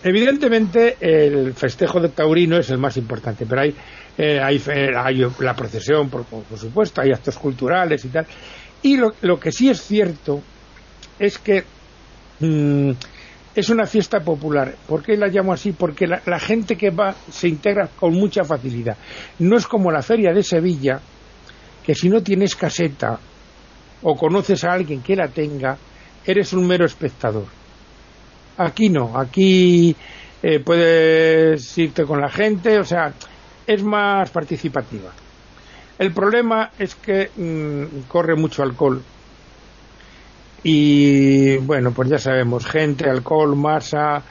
Evidentemente 0.08 0.98
el 1.02 1.54
festejo 1.56 2.00
de 2.00 2.10
Taurino 2.10 2.58
es 2.58 2.70
el 2.70 2.78
más 2.78 2.96
importante, 2.96 3.46
pero 3.48 3.62
hay 3.62 3.76
eh, 4.18 4.40
hay, 4.40 5.26
la 5.40 5.54
procesión, 5.56 6.10
por, 6.10 6.26
supuesto, 6.56 7.02
hay 7.02 7.12
actos 7.12 7.38
culturales 7.38 8.06
y 8.06 8.10
tal. 8.10 8.26
Y 8.82 8.98
lo, 8.98 9.40
que 9.40 9.52
sí 9.52 9.70
es 9.70 9.82
cierto 9.82 10.42
es 11.20 11.38
que 11.38 11.64
mm, 12.40 12.92
es 13.56 13.70
una 13.70 13.86
fiesta 13.86 14.22
popular. 14.22 14.76
¿Por 14.88 15.04
qué 15.04 15.18
la 15.18 15.28
llamo 15.28 15.52
así? 15.52 15.74
Porque 15.74 16.08
la, 16.08 16.40
gente 16.40 16.78
que 16.78 16.92
va 16.92 17.14
se 17.30 17.50
integra 17.50 17.90
con 17.96 18.14
mucha 18.14 18.44
facilidad. 18.44 18.96
No 19.40 19.58
es 19.58 19.66
como 19.68 19.92
la 19.92 20.02
feria 20.02 20.32
de 20.32 20.44
Sevilla, 20.44 21.02
que 21.84 21.94
si 21.94 22.10
no 22.10 22.22
tienes 22.22 22.56
caseta 22.56 23.20
o 24.02 24.16
conoces 24.16 24.64
a 24.64 24.72
alguien 24.72 25.02
que 25.02 25.16
la 25.16 25.28
tenga, 25.28 25.78
eres 26.26 26.54
un 26.54 26.66
mero 26.68 26.86
espectador. 26.86 27.48
Aquí 28.58 28.90
no, 28.90 29.18
aquí 29.18 29.96
eh, 30.42 30.60
puedes 30.60 31.78
irte 31.78 32.04
con 32.06 32.22
la 32.22 32.30
gente, 32.30 32.80
o 32.80 32.84
sea, 32.84 33.14
es 33.66 33.84
más 33.84 34.30
participativa. 34.30 35.12
El 35.98 36.12
problema 36.14 36.72
es 36.78 36.96
que 36.96 37.32
mm, 37.36 38.08
corre 38.08 38.36
mucho 38.36 38.64
alcohol. 38.64 39.02
Y 40.64 41.58
bueno, 41.58 41.92
pues 41.92 42.10
ya 42.10 42.18
sabemos, 42.18 42.66
gente, 42.66 43.10
alcohol, 43.10 43.56
masa, 43.56 44.22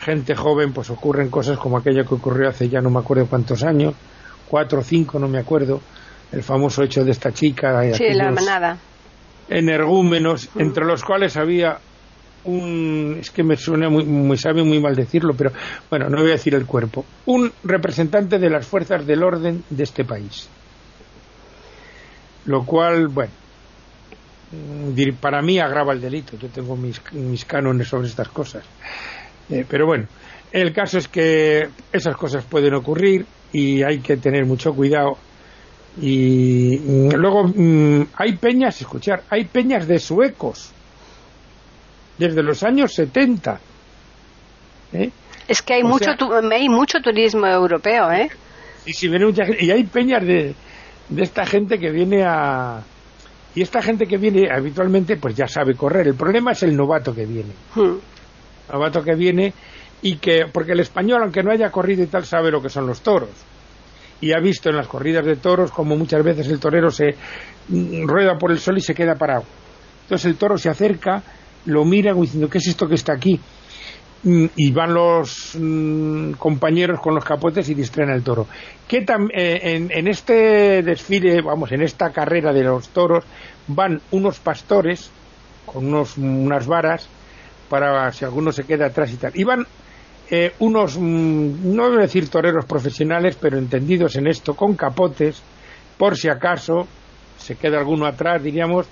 gente 0.00 0.34
joven, 0.34 0.72
pues 0.72 0.90
ocurren 0.90 1.28
cosas 1.28 1.58
como 1.58 1.78
aquella 1.78 2.04
que 2.04 2.14
ocurrió 2.14 2.48
hace 2.48 2.68
ya 2.68 2.80
no 2.80 2.90
me 2.90 3.00
acuerdo 3.00 3.26
cuántos 3.26 3.62
años, 3.64 3.94
cuatro 4.48 4.80
o 4.80 4.82
cinco, 4.82 5.18
no 5.18 5.28
me 5.28 5.38
acuerdo, 5.38 5.80
el 6.32 6.42
famoso 6.42 6.82
hecho 6.82 7.04
de 7.04 7.10
esta 7.10 7.32
chica. 7.32 7.82
Sí, 7.94 8.10
la 8.12 8.30
manada. 8.30 8.78
Energúmenos, 9.48 10.48
entre 10.56 10.84
los 10.84 11.04
cuales 11.04 11.36
había 11.36 11.78
un, 12.44 13.18
es 13.20 13.30
que 13.30 13.42
me 13.42 13.56
suena 13.56 13.88
muy, 13.88 14.04
muy 14.04 14.36
sabe 14.36 14.62
muy 14.62 14.80
mal 14.80 14.94
decirlo, 14.94 15.34
pero 15.36 15.52
bueno, 15.90 16.08
no 16.08 16.18
voy 16.18 16.30
a 16.30 16.34
decir 16.34 16.54
el 16.54 16.66
cuerpo, 16.66 17.04
un 17.26 17.52
representante 17.64 18.38
de 18.38 18.50
las 18.50 18.66
fuerzas 18.66 19.06
del 19.06 19.22
orden 19.22 19.64
de 19.70 19.84
este 19.84 20.04
país. 20.04 20.48
Lo 22.46 22.64
cual, 22.64 23.08
bueno, 23.08 23.32
para 25.20 25.42
mí 25.42 25.58
agrava 25.58 25.92
el 25.92 26.00
delito. 26.00 26.36
Yo 26.38 26.48
tengo 26.48 26.76
mis, 26.76 27.00
mis 27.12 27.44
cánones 27.44 27.88
sobre 27.88 28.08
estas 28.08 28.28
cosas. 28.28 28.64
Eh, 29.50 29.64
pero 29.68 29.86
bueno, 29.86 30.06
el 30.52 30.72
caso 30.72 30.98
es 30.98 31.08
que 31.08 31.68
esas 31.92 32.16
cosas 32.16 32.44
pueden 32.44 32.74
ocurrir 32.74 33.26
y 33.52 33.82
hay 33.82 33.98
que 33.98 34.16
tener 34.16 34.46
mucho 34.46 34.72
cuidado. 34.72 35.18
Y 36.00 36.78
mm, 36.78 37.14
luego 37.16 37.44
mm, 37.48 38.06
hay 38.14 38.36
peñas, 38.36 38.80
escuchar, 38.80 39.24
hay 39.30 39.44
peñas 39.44 39.86
de 39.86 39.98
suecos 39.98 40.72
desde 42.18 42.42
los 42.42 42.62
años 42.62 42.92
70. 42.94 43.60
¿eh? 44.92 45.10
Es 45.46 45.62
que 45.62 45.74
hay 45.74 45.82
mucho, 45.82 46.10
hay 46.52 46.68
mucho 46.68 47.00
turismo 47.00 47.46
europeo, 47.46 48.10
¿eh? 48.12 48.28
Y, 48.84 48.92
si 48.92 49.08
viene 49.08 49.32
y 49.60 49.70
hay 49.70 49.84
peñas 49.84 50.24
de, 50.24 50.54
de 51.08 51.22
esta 51.22 51.46
gente 51.46 51.78
que 51.78 51.90
viene 51.90 52.24
a... 52.24 52.82
Y 53.54 53.62
esta 53.62 53.82
gente 53.82 54.06
que 54.06 54.18
viene 54.18 54.48
habitualmente 54.50 55.16
pues 55.16 55.34
ya 55.34 55.48
sabe 55.48 55.74
correr. 55.74 56.06
El 56.06 56.14
problema 56.14 56.52
es 56.52 56.62
el 56.62 56.76
novato 56.76 57.14
que 57.14 57.24
viene. 57.24 57.52
Hmm. 57.74 57.96
Novato 58.72 59.02
que 59.02 59.14
viene 59.14 59.52
y 60.02 60.16
que... 60.16 60.46
Porque 60.52 60.72
el 60.72 60.80
español, 60.80 61.22
aunque 61.22 61.42
no 61.42 61.50
haya 61.50 61.70
corrido 61.70 62.02
y 62.02 62.06
tal, 62.06 62.24
sabe 62.24 62.50
lo 62.50 62.62
que 62.62 62.68
son 62.68 62.86
los 62.86 63.00
toros. 63.00 63.30
Y 64.20 64.32
ha 64.32 64.40
visto 64.40 64.68
en 64.68 64.76
las 64.76 64.86
corridas 64.86 65.24
de 65.24 65.36
toros 65.36 65.70
como 65.70 65.96
muchas 65.96 66.22
veces 66.22 66.46
el 66.48 66.60
torero 66.60 66.90
se 66.90 67.14
mm, 67.68 68.06
rueda 68.06 68.36
por 68.38 68.50
el 68.50 68.58
sol 68.58 68.76
y 68.78 68.80
se 68.80 68.94
queda 68.94 69.14
parado. 69.14 69.44
Entonces 70.02 70.26
el 70.26 70.36
toro 70.36 70.58
se 70.58 70.68
acerca 70.68 71.22
lo 71.66 71.84
mira 71.84 72.14
diciendo, 72.14 72.48
¿qué 72.48 72.58
es 72.58 72.68
esto 72.68 72.88
que 72.88 72.94
está 72.94 73.14
aquí? 73.14 73.40
Mm, 74.24 74.46
y 74.56 74.72
van 74.72 74.94
los 74.94 75.56
mm, 75.58 76.32
compañeros 76.32 77.00
con 77.00 77.14
los 77.14 77.24
capotes 77.24 77.68
y 77.68 77.74
distraen 77.74 78.10
al 78.10 78.22
toro. 78.22 78.46
Que 78.86 78.98
eh, 78.98 79.60
en, 79.62 79.90
en, 79.92 80.08
este 80.08 80.82
desfile, 80.82 81.40
vamos, 81.40 81.70
en 81.72 81.82
esta 81.82 82.10
carrera 82.10 82.52
de 82.52 82.64
los 82.64 82.88
toros, 82.88 83.24
van 83.68 84.00
unos 84.10 84.40
pastores 84.40 85.10
con 85.66 85.86
unos, 85.86 86.16
unas 86.16 86.66
varas 86.66 87.08
para 87.68 88.10
si 88.12 88.24
alguno 88.24 88.50
se 88.50 88.64
queda 88.64 88.86
atrás 88.86 89.12
y 89.12 89.16
tal. 89.16 89.32
Y 89.34 89.44
van 89.44 89.66
eh, 90.30 90.52
unos, 90.58 90.98
mm, 90.98 91.74
no 91.74 91.88
voy 91.88 91.98
decir 91.98 92.28
toreros 92.28 92.64
profesionales, 92.64 93.38
pero 93.40 93.56
entendidos 93.56 94.16
en 94.16 94.26
esto, 94.26 94.54
con 94.54 94.74
capotes, 94.74 95.40
por 95.96 96.16
si 96.16 96.28
acaso 96.28 96.86
se 97.38 97.56
queda 97.56 97.78
alguno 97.78 98.04
atrás, 98.04 98.42
diríamos, 98.42 98.86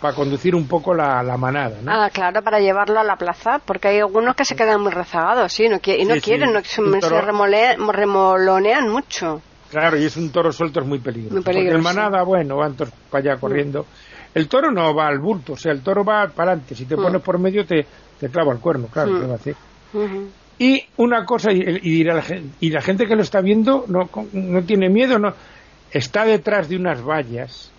para 0.00 0.14
conducir 0.14 0.54
un 0.54 0.66
poco 0.66 0.94
la, 0.94 1.22
manada. 1.36 1.76
¿no? 1.82 1.92
Ah, 1.92 2.10
claro, 2.10 2.42
para 2.42 2.58
llevarlo 2.58 2.98
a 2.98 3.04
la 3.04 3.16
plaza, 3.16 3.60
porque 3.64 3.88
hay 3.88 3.98
algunos 3.98 4.34
que 4.34 4.44
se 4.44 4.56
quedan 4.56 4.80
muy 4.80 4.90
rezagados, 4.90 5.52
¿sí? 5.52 5.68
No 5.68 5.76
y 5.84 6.04
no 6.04 6.14
quieren, 6.20 6.52
no, 6.52 6.60
se, 6.64 6.80
remolonean 7.20 8.88
mucho. 8.88 9.42
Claro, 9.70 9.98
y 9.98 10.04
es 10.04 10.16
un 10.16 10.30
toro 10.30 10.50
suelto, 10.52 10.80
es 10.80 10.86
muy 10.86 10.98
peligroso. 10.98 11.34
Muy 11.34 11.44
peligroso. 11.44 11.76
Porque 11.76 11.88
el 11.88 11.96
manada, 11.96 12.22
bueno, 12.22 12.56
van 12.56 12.74
todos 12.74 12.92
para 13.10 13.32
allá 13.32 13.40
corriendo. 13.40 13.86
El 14.34 14.48
toro 14.48 14.70
no 14.70 14.94
va 14.94 15.06
al 15.06 15.18
bulto, 15.18 15.52
o 15.52 15.56
sea, 15.56 15.72
el 15.72 15.82
toro 15.82 16.04
va 16.04 16.28
para 16.28 16.52
adelante. 16.52 16.74
Si 16.74 16.86
te 16.86 16.96
mm. 16.96 17.02
pones 17.02 17.22
por 17.22 17.38
medio, 17.38 17.66
te, 17.66 17.86
te 18.18 18.28
clava 18.28 18.52
el 18.52 18.58
cuerno, 18.58 18.86
claro, 18.86 19.12
mm. 19.12 19.28
va 19.28 19.32
a 19.32 19.36
hacer? 19.36 19.54
Y 20.58 20.82
una 20.96 21.24
cosa, 21.24 21.52
y, 21.52 21.60
y, 21.82 22.04
la, 22.04 22.22
y 22.60 22.70
la 22.70 22.80
gente 22.80 23.06
que 23.06 23.16
lo 23.16 23.22
está 23.22 23.40
viendo 23.40 23.84
no, 23.88 24.08
no 24.32 24.62
tiene 24.62 24.88
miedo, 24.88 25.18
no 25.18 25.34
está 25.90 26.24
detrás 26.24 26.68
de 26.68 26.76
unas 26.76 27.02
vallas 27.02 27.72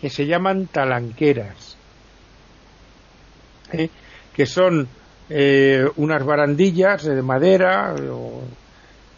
que 0.00 0.10
se 0.10 0.26
llaman 0.26 0.66
talanqueras, 0.66 1.76
¿eh? 3.72 3.88
que 4.34 4.46
son 4.46 4.88
eh, 5.28 5.86
unas 5.96 6.24
barandillas 6.24 7.04
de 7.04 7.22
madera 7.22 7.94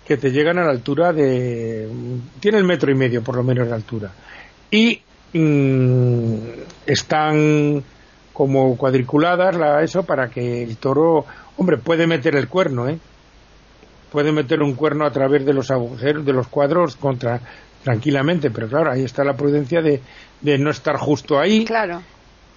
que 0.06 0.16
te 0.16 0.30
llegan 0.30 0.58
a 0.58 0.64
la 0.64 0.70
altura 0.70 1.12
de... 1.12 1.88
tienen 2.40 2.66
metro 2.66 2.90
y 2.90 2.94
medio 2.94 3.22
por 3.22 3.36
lo 3.36 3.44
menos 3.44 3.68
de 3.68 3.74
altura. 3.74 4.10
Y 4.70 5.00
mm, 5.32 6.36
están 6.86 7.84
como 8.32 8.76
cuadriculadas 8.76 9.54
la, 9.56 9.82
eso 9.82 10.02
para 10.02 10.28
que 10.28 10.62
el 10.62 10.76
toro, 10.78 11.24
hombre, 11.58 11.78
puede 11.78 12.06
meter 12.06 12.34
el 12.34 12.48
cuerno, 12.48 12.88
¿eh? 12.88 12.98
Puede 14.10 14.32
meter 14.32 14.60
un 14.62 14.74
cuerno 14.74 15.06
a 15.06 15.10
través 15.10 15.44
de 15.46 15.54
los 15.54 15.70
agujeros, 15.70 16.24
de 16.24 16.32
los 16.32 16.48
cuadros 16.48 16.96
contra 16.96 17.40
tranquilamente, 17.82 18.50
pero 18.50 18.68
claro, 18.68 18.92
ahí 18.92 19.04
está 19.04 19.24
la 19.24 19.36
prudencia 19.36 19.80
de, 19.80 20.00
de 20.40 20.58
no 20.58 20.70
estar 20.70 20.96
justo 20.96 21.38
ahí. 21.38 21.64
Claro. 21.64 22.02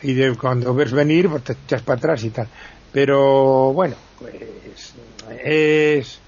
Y 0.01 0.13
de 0.13 0.35
cuando 0.35 0.73
ves 0.73 0.91
venir, 0.91 1.29
pues 1.29 1.43
te 1.43 1.53
echas 1.53 1.81
para 1.81 1.97
atrás 1.97 2.23
y 2.23 2.29
tal. 2.29 2.47
Pero 2.91 3.73
bueno, 3.73 3.95
pues 4.19 4.93
es, 5.43 6.19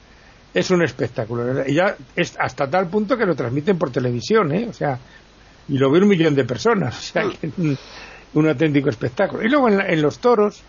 es 0.53 0.71
un 0.71 0.83
espectáculo. 0.83 1.67
Y 1.67 1.75
ya 1.75 1.95
es 2.15 2.35
hasta 2.39 2.69
tal 2.69 2.89
punto 2.89 3.17
que 3.17 3.25
lo 3.25 3.35
transmiten 3.35 3.77
por 3.77 3.91
televisión, 3.91 4.51
¿eh? 4.51 4.67
O 4.69 4.73
sea, 4.73 4.97
y 5.69 5.77
lo 5.77 5.91
ve 5.91 5.99
un 5.99 6.07
millón 6.07 6.35
de 6.35 6.45
personas. 6.45 6.97
O 6.97 7.01
sea, 7.01 7.23
que 7.29 7.51
un, 7.57 7.77
un 8.33 8.47
auténtico 8.47 8.89
espectáculo. 8.89 9.43
Y 9.43 9.49
luego 9.49 9.69
en, 9.69 10.01
los 10.01 10.19
toros, 10.19 10.61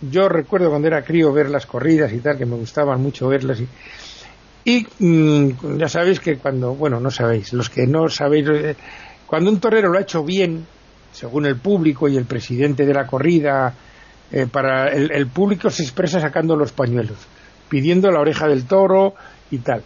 yo 0.00 0.28
recuerdo 0.28 0.70
cuando 0.70 0.88
era 0.88 1.02
crío 1.02 1.32
ver 1.32 1.50
las 1.50 1.66
corridas 1.66 2.12
y 2.12 2.18
tal, 2.18 2.36
que 2.38 2.46
me 2.46 2.56
gustaban 2.56 3.00
mucho 3.00 3.28
verlas. 3.28 3.60
Y, 3.60 3.68
mm, 4.64 5.76
ya 5.78 5.88
sabéis 5.88 6.20
que 6.20 6.36
cuando, 6.36 6.74
bueno, 6.74 7.00
no 7.00 7.10
sabéis, 7.10 7.52
los 7.52 7.70
que 7.70 7.86
no 7.86 8.08
sabéis, 8.08 8.46
eh, 8.48 8.76
cuando 9.26 9.50
un 9.50 9.60
torero 9.60 9.90
lo 9.90 9.98
ha 9.98 10.02
hecho 10.02 10.24
bien, 10.24 10.66
según 11.12 11.46
el 11.46 11.56
público 11.56 12.08
y 12.08 12.16
el 12.16 12.24
presidente 12.24 12.84
de 12.84 12.94
la 12.94 13.06
corrida, 13.06 13.74
eh, 14.32 14.46
para 14.50 14.88
el, 14.88 15.12
el, 15.12 15.26
público 15.28 15.70
se 15.70 15.82
expresa 15.82 16.20
sacando 16.20 16.56
los 16.56 16.72
pañuelos, 16.72 17.18
pidiendo 17.68 18.10
la 18.10 18.20
oreja 18.20 18.48
del 18.48 18.64
toro 18.64 19.14
y 19.50 19.58
tal. 19.58 19.82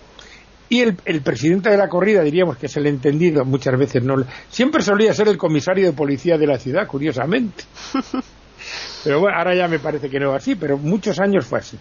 Y 0.70 0.80
el, 0.80 0.96
el, 1.06 1.22
presidente 1.22 1.70
de 1.70 1.76
la 1.76 1.88
corrida, 1.88 2.22
diríamos 2.22 2.58
que 2.58 2.66
es 2.66 2.76
el 2.76 2.86
entendido, 2.86 3.44
muchas 3.44 3.78
veces 3.78 4.02
no. 4.02 4.16
Siempre 4.50 4.82
solía 4.82 5.14
ser 5.14 5.28
el 5.28 5.38
comisario 5.38 5.86
de 5.86 5.92
policía 5.92 6.36
de 6.36 6.46
la 6.46 6.58
ciudad, 6.58 6.86
curiosamente. 6.86 7.64
Pero 9.04 9.20
bueno, 9.20 9.38
ahora 9.38 9.54
ya 9.54 9.68
me 9.68 9.78
parece 9.78 10.10
que 10.10 10.18
no 10.18 10.34
es 10.34 10.42
así, 10.42 10.54
pero 10.54 10.76
muchos 10.76 11.18
años 11.20 11.46
fue 11.46 11.60
así. 11.60 11.78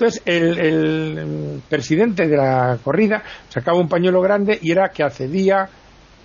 Entonces, 0.00 0.22
el, 0.24 0.58
el 0.58 1.62
presidente 1.68 2.26
de 2.26 2.34
la 2.34 2.78
corrida 2.82 3.22
sacaba 3.50 3.78
un 3.78 3.86
pañuelo 3.86 4.22
grande 4.22 4.58
y 4.62 4.72
era 4.72 4.88
que 4.88 5.02
accedía 5.02 5.68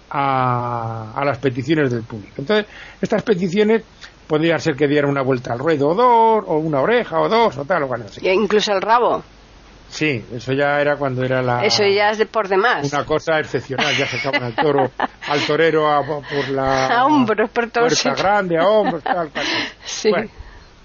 a, 0.09 1.11
a, 1.13 1.25
las 1.25 1.39
peticiones 1.39 1.91
del 1.91 2.03
público. 2.03 2.35
Entonces, 2.37 2.67
estas 3.01 3.21
peticiones 3.23 3.83
podrían 4.27 4.59
ser 4.61 4.75
que 4.77 4.87
diera 4.87 5.09
una 5.09 5.23
vuelta 5.23 5.51
al 5.51 5.59
ruedo 5.59 5.89
o 5.89 5.93
dos, 5.93 6.45
o 6.47 6.57
una 6.57 6.79
oreja 6.79 7.19
o 7.19 7.27
dos, 7.27 7.57
o 7.57 7.65
tal, 7.65 7.83
o 7.83 7.87
bueno, 7.87 8.05
así. 8.05 8.25
incluso 8.29 8.71
el 8.71 8.81
rabo. 8.81 9.21
Sí, 9.89 10.23
eso 10.33 10.53
ya 10.53 10.79
era 10.79 10.95
cuando 10.95 11.25
era 11.25 11.41
la... 11.41 11.65
Eso 11.65 11.83
ya 11.83 12.11
es 12.11 12.17
de 12.17 12.27
por 12.27 12.47
demás. 12.47 12.91
Una 12.93 13.05
cosa 13.05 13.39
excepcional, 13.39 13.93
ya 13.97 14.07
sacaban 14.07 14.41
al 14.43 14.55
toro, 14.55 14.89
al 15.27 15.45
torero 15.45 15.91
a, 15.91 16.01
por 16.01 16.47
la... 16.49 16.87
A 16.87 17.05
hombros, 17.05 17.49
por 17.49 17.69
todo 17.69 17.87
Puerta 17.87 18.15
grande, 18.15 18.57
a 18.57 18.65
hombros, 18.65 19.03
tal, 19.03 19.29
tal. 19.31 19.45
Sí. 19.83 20.09
Bueno, 20.09 20.29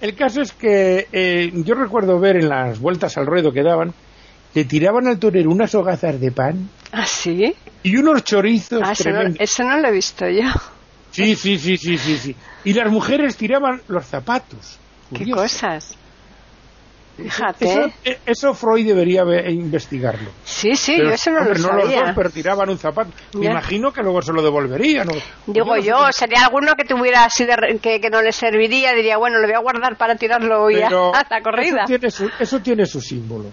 el 0.01 0.15
caso 0.15 0.41
es 0.41 0.53
que 0.53 1.09
eh, 1.13 1.51
yo 1.55 1.75
recuerdo 1.75 2.19
ver 2.19 2.37
en 2.37 2.49
las 2.49 2.79
vueltas 2.79 3.17
al 3.19 3.27
ruedo 3.27 3.53
que 3.53 3.63
daban, 3.63 3.93
le 4.55 4.65
tiraban 4.65 5.07
al 5.07 5.19
torero 5.19 5.51
unas 5.51 5.75
hogazas 5.75 6.21
de 6.21 6.33
pan. 6.33 6.69
¿Ah, 6.93 7.07
sí? 7.07 7.55
Y 7.83 7.97
unos 7.97 8.25
chorizos 8.25 8.81
ah, 8.85 8.93
eso, 8.93 9.11
no, 9.11 9.35
eso 9.39 9.65
no 9.65 9.79
lo 9.79 9.89
he 9.89 9.93
visto 9.93 10.29
yo. 10.29 10.49
Sí, 11.11 11.35
sí, 11.35 11.59
sí, 11.59 11.77
sí, 11.77 11.99
sí, 11.99 12.17
sí. 12.19 12.37
Y 12.65 12.73
las 12.73 12.91
mujeres 12.91 13.37
tiraban 13.37 13.83
los 13.89 14.07
zapatos. 14.07 14.79
¿Qué 15.15 15.29
cosas? 15.31 15.97
Fíjate. 17.23 17.65
Eso, 17.65 17.93
eso, 18.27 18.55
Freud 18.55 18.87
debería 18.87 19.23
investigarlo. 19.49 20.31
Sí, 20.45 20.75
sí, 20.75 20.97
yo 20.99 21.11
eso 21.11 21.31
no 21.31 21.41
lo 21.41 21.55
no 21.55 21.57
sabía. 21.57 21.85
los 21.85 22.07
dos, 22.07 22.11
pero 22.17 22.31
tiraban 22.31 22.69
un 22.69 22.79
zapato. 22.79 23.11
Me 23.35 23.47
imagino 23.47 23.93
que 23.93 24.03
luego 24.03 24.23
se 24.23 24.33
lo 24.33 24.43
devolverían. 24.43 25.07
¿no? 25.07 25.15
Digo 25.47 25.77
yo, 25.77 26.11
sería 26.13 26.45
alguno 26.45 26.75
que 26.75 26.85
tuviera 26.85 27.25
así 27.25 27.45
de, 27.45 27.79
que, 27.81 28.01
que, 28.01 28.11
no 28.11 28.23
le 28.23 28.33
serviría, 28.33 28.93
diría, 28.93 29.17
bueno, 29.19 29.39
lo 29.39 29.47
voy 29.47 29.57
a 29.57 29.61
guardar 29.61 29.97
para 29.97 30.17
tirarlo 30.17 30.63
hoy 30.63 30.81
a, 30.81 30.89
a, 30.89 31.27
la 31.29 31.43
corrida. 31.43 31.85
Eso 31.85 31.87
tiene, 31.87 32.11
su, 32.11 32.31
eso 32.39 32.61
tiene 32.61 32.87
su 32.87 33.01
símbolo. 33.01 33.47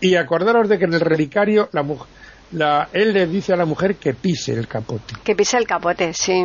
Y 0.00 0.16
acordaros 0.16 0.68
de 0.68 0.78
que 0.78 0.84
en 0.84 0.94
el 0.94 1.00
relicario 1.00 1.68
la 1.72 1.82
mujer 1.82 2.08
la, 2.52 2.88
él 2.92 3.12
le 3.12 3.26
dice 3.26 3.52
a 3.52 3.56
la 3.56 3.64
mujer 3.64 3.96
que 3.96 4.14
pise 4.14 4.52
el 4.52 4.68
capote. 4.68 5.14
Que 5.24 5.34
pise 5.34 5.56
el 5.56 5.66
capote, 5.66 6.12
sí. 6.12 6.44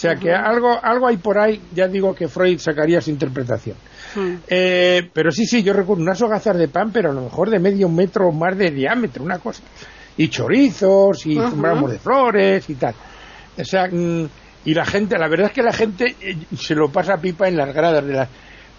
O 0.00 0.02
sea 0.02 0.16
que 0.16 0.32
algo, 0.32 0.82
algo 0.82 1.08
hay 1.08 1.18
por 1.18 1.38
ahí, 1.38 1.60
ya 1.74 1.86
digo 1.86 2.14
que 2.14 2.26
Freud 2.26 2.58
sacaría 2.58 3.02
su 3.02 3.10
interpretación. 3.10 3.76
Mm. 4.16 4.34
Eh, 4.48 5.10
pero 5.12 5.30
sí, 5.30 5.44
sí, 5.44 5.62
yo 5.62 5.74
recuerdo 5.74 6.02
unas 6.02 6.22
hogazas 6.22 6.56
de 6.56 6.68
pan, 6.68 6.90
pero 6.90 7.10
a 7.10 7.12
lo 7.12 7.20
mejor 7.20 7.50
de 7.50 7.58
medio 7.58 7.86
metro 7.90 8.28
o 8.28 8.32
más 8.32 8.56
de 8.56 8.70
diámetro, 8.70 9.22
una 9.22 9.38
cosa. 9.40 9.62
Y 10.16 10.28
chorizos, 10.28 11.26
y 11.26 11.38
ramos 11.38 11.90
de 11.90 11.98
flores 11.98 12.70
y 12.70 12.76
tal. 12.76 12.94
O 13.58 13.62
sea, 13.62 13.88
mm, 13.92 14.26
y 14.64 14.72
la 14.72 14.86
gente, 14.86 15.18
la 15.18 15.28
verdad 15.28 15.48
es 15.48 15.52
que 15.52 15.62
la 15.62 15.74
gente 15.74 16.16
eh, 16.18 16.34
se 16.56 16.74
lo 16.74 16.88
pasa 16.88 17.18
pipa 17.18 17.46
en 17.46 17.58
las 17.58 17.74
gradas 17.74 18.02
de 18.02 18.14
las 18.14 18.28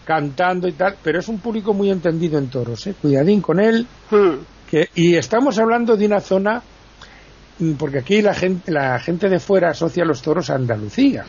cantando 0.04 0.68
y 0.68 0.72
tal, 0.72 0.96
pero 1.04 1.20
es 1.20 1.28
un 1.28 1.38
público 1.38 1.76
muy 1.76 1.92
entendido 1.92 2.40
en 2.40 2.50
toros, 2.50 2.88
¿eh? 2.88 2.96
Cuidadín 3.00 3.42
con 3.42 3.60
él. 3.60 3.86
Mm. 4.10 4.44
Que, 4.68 4.90
y 4.96 5.18
estamos 5.18 5.60
hablando 5.60 5.96
de 5.96 6.08
una 6.08 6.20
zona 6.20 6.64
porque 7.78 8.00
aquí 8.00 8.22
la 8.22 8.34
gente, 8.34 8.72
la 8.72 9.00
gente 9.00 9.30
de 9.30 9.40
fuera 9.40 9.70
asocia 9.70 10.06
los 10.06 10.22
toros 10.22 10.50
a 10.50 10.56
Andalucía. 10.56 11.26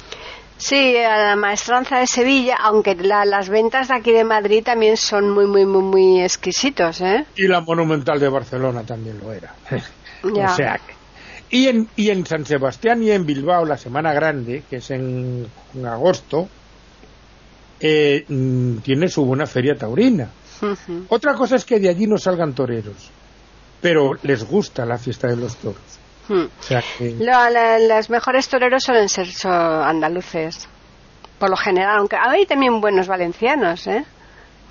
Sí, 0.56 0.96
a 0.96 1.18
la 1.18 1.36
maestranza 1.36 1.98
de 1.98 2.06
Sevilla, 2.06 2.56
aunque 2.60 2.94
la, 2.94 3.24
las 3.24 3.48
ventas 3.48 3.88
de 3.88 3.96
aquí 3.96 4.12
de 4.12 4.22
Madrid 4.22 4.62
también 4.62 4.96
son 4.96 5.30
muy, 5.30 5.46
muy, 5.46 5.66
muy, 5.66 5.82
muy 5.82 6.22
exquisitos, 6.22 7.00
¿eh? 7.00 7.26
Y 7.36 7.48
la 7.48 7.60
Monumental 7.62 8.20
de 8.20 8.28
Barcelona 8.28 8.84
también 8.84 9.18
lo 9.18 9.32
era. 9.32 9.54
Ya. 10.22 10.52
o 10.52 10.54
sea. 10.54 10.80
Y 11.50 11.66
en, 11.66 11.88
y 11.96 12.10
en 12.10 12.24
San 12.24 12.46
Sebastián 12.46 13.02
y 13.02 13.10
en 13.10 13.26
Bilbao, 13.26 13.64
la 13.64 13.76
Semana 13.76 14.12
Grande, 14.12 14.62
que 14.70 14.76
es 14.76 14.88
en, 14.92 15.48
en 15.74 15.86
agosto, 15.86 16.48
eh, 17.80 18.24
mm, 18.28 18.76
tiene 18.78 19.08
su 19.08 19.24
buena 19.24 19.46
feria 19.46 19.74
taurina. 19.74 20.30
Uh 20.60 20.66
-huh. 20.66 21.06
Otra 21.08 21.34
cosa 21.34 21.56
es 21.56 21.64
que 21.64 21.80
de 21.80 21.88
allí 21.88 22.06
no 22.06 22.18
salgan 22.18 22.54
toreros, 22.54 23.10
pero 23.80 24.12
les 24.22 24.44
gusta 24.44 24.86
la 24.86 24.96
fiesta 24.96 25.26
de 25.26 25.36
los 25.36 25.56
toros. 25.56 25.98
Hmm. 26.28 26.44
O 26.44 26.62
sea 26.62 26.82
que... 26.98 27.16
La, 27.18 27.50
la, 27.50 27.78
los 27.78 28.10
mejores 28.10 28.48
toreros 28.48 28.82
suelen 28.84 29.08
ser 29.08 29.30
so, 29.30 29.50
andaluces, 29.50 30.68
por 31.38 31.50
lo 31.50 31.56
general, 31.56 31.98
aunque 31.98 32.16
hay 32.16 32.46
también 32.46 32.80
buenos 32.80 33.06
valencianos, 33.06 33.86
¿eh? 33.86 34.04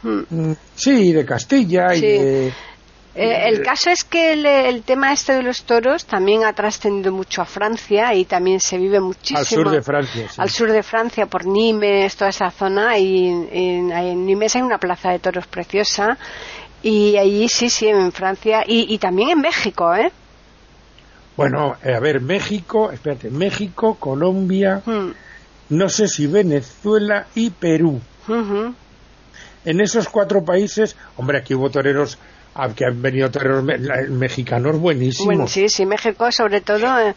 Hmm. 0.04 0.54
Sí, 0.76 1.12
de 1.12 1.26
Castilla 1.26 1.90
sí. 1.90 1.98
y 1.98 2.02
de... 2.02 2.54
Eh, 3.14 3.50
el 3.50 3.62
caso 3.62 3.90
es 3.90 4.06
que 4.06 4.32
el, 4.32 4.46
el, 4.46 4.84
tema 4.84 5.12
este 5.12 5.34
de 5.34 5.44
los 5.44 5.64
toros 5.64 6.06
también 6.06 6.46
ha 6.46 6.54
trascendido 6.54 7.12
mucho 7.12 7.42
a 7.42 7.46
Francia 7.46 8.14
y 8.14 8.24
también 8.24 8.62
se 8.62 8.78
vive 8.78 9.02
muchísimo 9.02 9.40
al 9.40 9.46
sur 9.46 9.70
de 9.70 9.82
Francia, 9.82 10.30
sí. 10.30 10.42
al 10.42 10.50
sur 10.50 10.72
de 10.72 10.82
Francia 10.82 11.26
por 11.26 11.46
Nimes, 11.46 12.16
toda 12.16 12.30
esa 12.30 12.50
zona 12.52 12.98
y 12.98 13.28
en, 13.28 13.92
en 13.92 14.26
Nimes 14.26 14.56
hay 14.56 14.62
una 14.62 14.78
plaza 14.78 15.12
de 15.12 15.20
toros 15.20 15.46
preciosa 15.46 16.18
y 16.82 17.18
allí 17.18 17.50
sí, 17.50 17.70
sí, 17.70 17.90
en 17.90 18.14
Francia 18.14 18.64
y, 18.66 18.94
y 18.94 18.98
también 18.98 19.32
en 19.32 19.42
México, 19.42 19.94
¿eh? 19.94 20.10
Bueno, 21.38 21.76
eh, 21.84 21.94
a 21.94 22.00
ver, 22.00 22.22
México, 22.22 22.92
espérate, 22.92 23.30
México, 23.30 23.96
Colombia, 24.00 24.82
Hmm. 24.86 25.12
no 25.70 25.90
sé 25.90 26.08
si 26.08 26.28
Venezuela 26.28 27.28
y 27.36 27.50
Perú. 27.52 28.02
Uh 28.28 28.32
-huh. 28.34 28.74
En 29.66 29.80
esos 29.80 30.10
cuatro 30.10 30.44
países, 30.44 30.96
hombre, 31.18 31.38
aquí 31.40 31.54
hubo 31.54 31.70
toreros, 31.70 32.18
ah, 32.56 32.70
que 32.76 32.84
han 32.86 33.02
venido 33.02 33.30
toreros 33.32 33.64
me 33.64 33.78
mexicanos 34.10 34.78
buenísimos. 34.80 35.26
Bueno, 35.28 35.48
sí, 35.48 35.70
sí, 35.70 35.86
México 35.86 36.32
sobre 36.32 36.62
todo, 36.62 37.00
eh, 37.00 37.16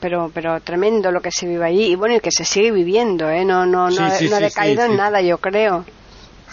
pero 0.00 0.30
pero 0.34 0.60
tremendo 0.60 1.10
lo 1.12 1.20
que 1.20 1.30
se 1.30 1.46
vive 1.46 1.64
allí 1.64 1.92
y 1.92 1.94
bueno, 1.96 2.16
y 2.16 2.20
que 2.20 2.30
se 2.32 2.44
sigue 2.44 2.72
viviendo, 2.72 3.30
¿eh? 3.30 3.44
No, 3.44 3.64
no, 3.66 3.88
no, 3.88 4.10
sí, 4.10 4.28
no 4.28 4.36
ha 4.36 4.38
sí, 4.38 4.44
decaído 4.44 4.84
en 4.84 4.96
nada, 4.96 5.22
yo 5.22 5.38
creo. 5.38 5.84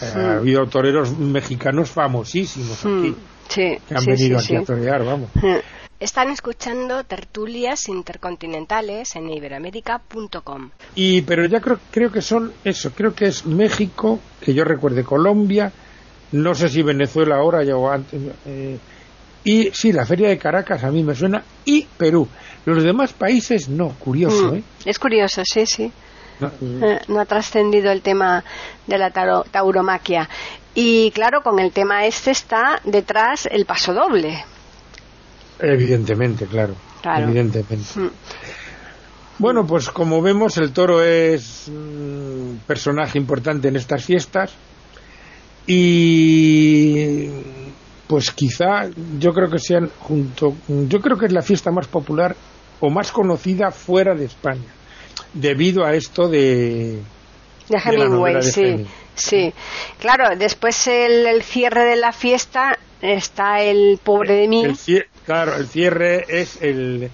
Eh, 0.01 0.11
Hmm. 0.13 0.19
Ha 0.19 0.33
habido 0.37 0.65
toreros 0.67 1.17
mexicanos 1.17 1.89
famosísimos 1.89 2.83
Hmm. 2.85 2.99
aquí, 2.99 3.15
Sí, 3.49 3.77
que 3.87 3.95
han 3.95 4.05
venido 4.05 4.37
aquí 4.39 4.55
a 4.55 4.63
torear, 4.63 5.03
vamos. 5.03 5.29
Están 5.99 6.29
escuchando 6.29 7.03
tertulias 7.05 7.89
intercontinentales 7.89 9.15
en 9.15 9.29
iberoamérica.com. 9.31 10.69
Y, 10.95 11.21
pero 11.23 11.45
ya 11.45 11.59
creo, 11.59 11.79
creo 11.89 12.11
que 12.11 12.21
son 12.21 12.53
eso, 12.63 12.91
creo 12.91 13.15
que 13.15 13.25
es 13.25 13.45
México, 13.47 14.19
que 14.39 14.53
yo 14.53 14.63
recuerde 14.63 15.03
Colombia, 15.03 15.71
no 16.33 16.53
sé 16.53 16.69
si 16.69 16.83
Venezuela 16.83 17.37
ahora 17.37 17.63
ya 17.63 17.75
o 17.75 17.89
antes, 17.89 18.21
eh, 18.45 18.77
y 19.43 19.71
sí, 19.73 19.91
la 19.91 20.05
Feria 20.05 20.29
de 20.29 20.37
Caracas 20.37 20.83
a 20.83 20.91
mí 20.91 21.01
me 21.03 21.15
suena, 21.15 21.43
y 21.65 21.83
Perú. 21.97 22.27
Los 22.65 22.83
demás 22.83 23.13
países 23.13 23.67
no, 23.69 23.89
curioso, 23.97 24.51
Hmm. 24.51 24.55
¿eh? 24.57 24.63
Es 24.85 24.99
curioso, 24.99 25.41
sí, 25.45 25.65
sí. 25.65 25.91
No, 26.39 26.51
Eh, 26.61 26.99
no 27.07 27.19
ha 27.19 27.25
trascendido 27.25 27.91
el 27.91 28.01
tema 28.03 28.43
de 28.85 28.97
la 28.99 29.09
tauromaquia. 29.09 30.29
Y 30.75 31.09
claro, 31.11 31.41
con 31.41 31.57
el 31.59 31.71
tema 31.71 32.05
este 32.05 32.29
está 32.31 32.79
detrás 32.83 33.47
el 33.49 33.65
paso 33.65 33.93
doble. 33.95 34.43
Evidentemente, 35.59 36.45
claro, 36.45 36.75
Claro. 37.01 37.25
evidentemente. 37.25 37.85
Hmm. 37.99 38.09
Bueno, 39.39 39.65
pues 39.67 39.89
como 39.89 40.21
vemos, 40.21 40.57
el 40.57 40.71
toro 40.71 41.03
es 41.03 41.67
un 41.67 42.59
personaje 42.65 43.17
importante 43.19 43.67
en 43.67 43.75
estas 43.75 44.03
fiestas 44.03 44.51
y 45.67 47.29
pues 48.07 48.31
quizá 48.31 48.89
yo 49.19 49.31
creo 49.33 49.49
que 49.49 49.59
sean 49.59 49.89
junto, 49.99 50.55
yo 50.67 50.99
creo 51.01 51.17
que 51.17 51.25
es 51.27 51.33
la 51.33 51.41
fiesta 51.41 51.71
más 51.71 51.87
popular 51.87 52.35
o 52.79 52.89
más 52.89 53.11
conocida 53.11 53.69
fuera 53.71 54.15
de 54.15 54.25
España, 54.25 54.63
debido 55.33 55.85
a 55.85 55.93
esto 55.93 56.27
de, 56.29 57.01
De 57.69 57.77
Hemingway, 57.77 58.09
novela 58.09 58.39
de 58.39 58.51
sí, 58.51 58.61
Hemingway. 58.61 58.87
sí. 59.13 59.53
Claro, 59.99 60.35
después 60.37 60.87
el, 60.87 61.27
el 61.27 61.43
cierre 61.43 61.83
de 61.85 61.97
la 61.97 62.11
fiesta 62.13 62.77
está 63.01 63.61
el 63.61 63.99
pobre 64.03 64.35
de 64.35 64.47
mí. 64.47 64.63
el 64.63 64.77
claro, 65.27 65.55
el 65.55 65.67
cierre 65.67 66.25
es 66.29 66.61
el 66.61 67.11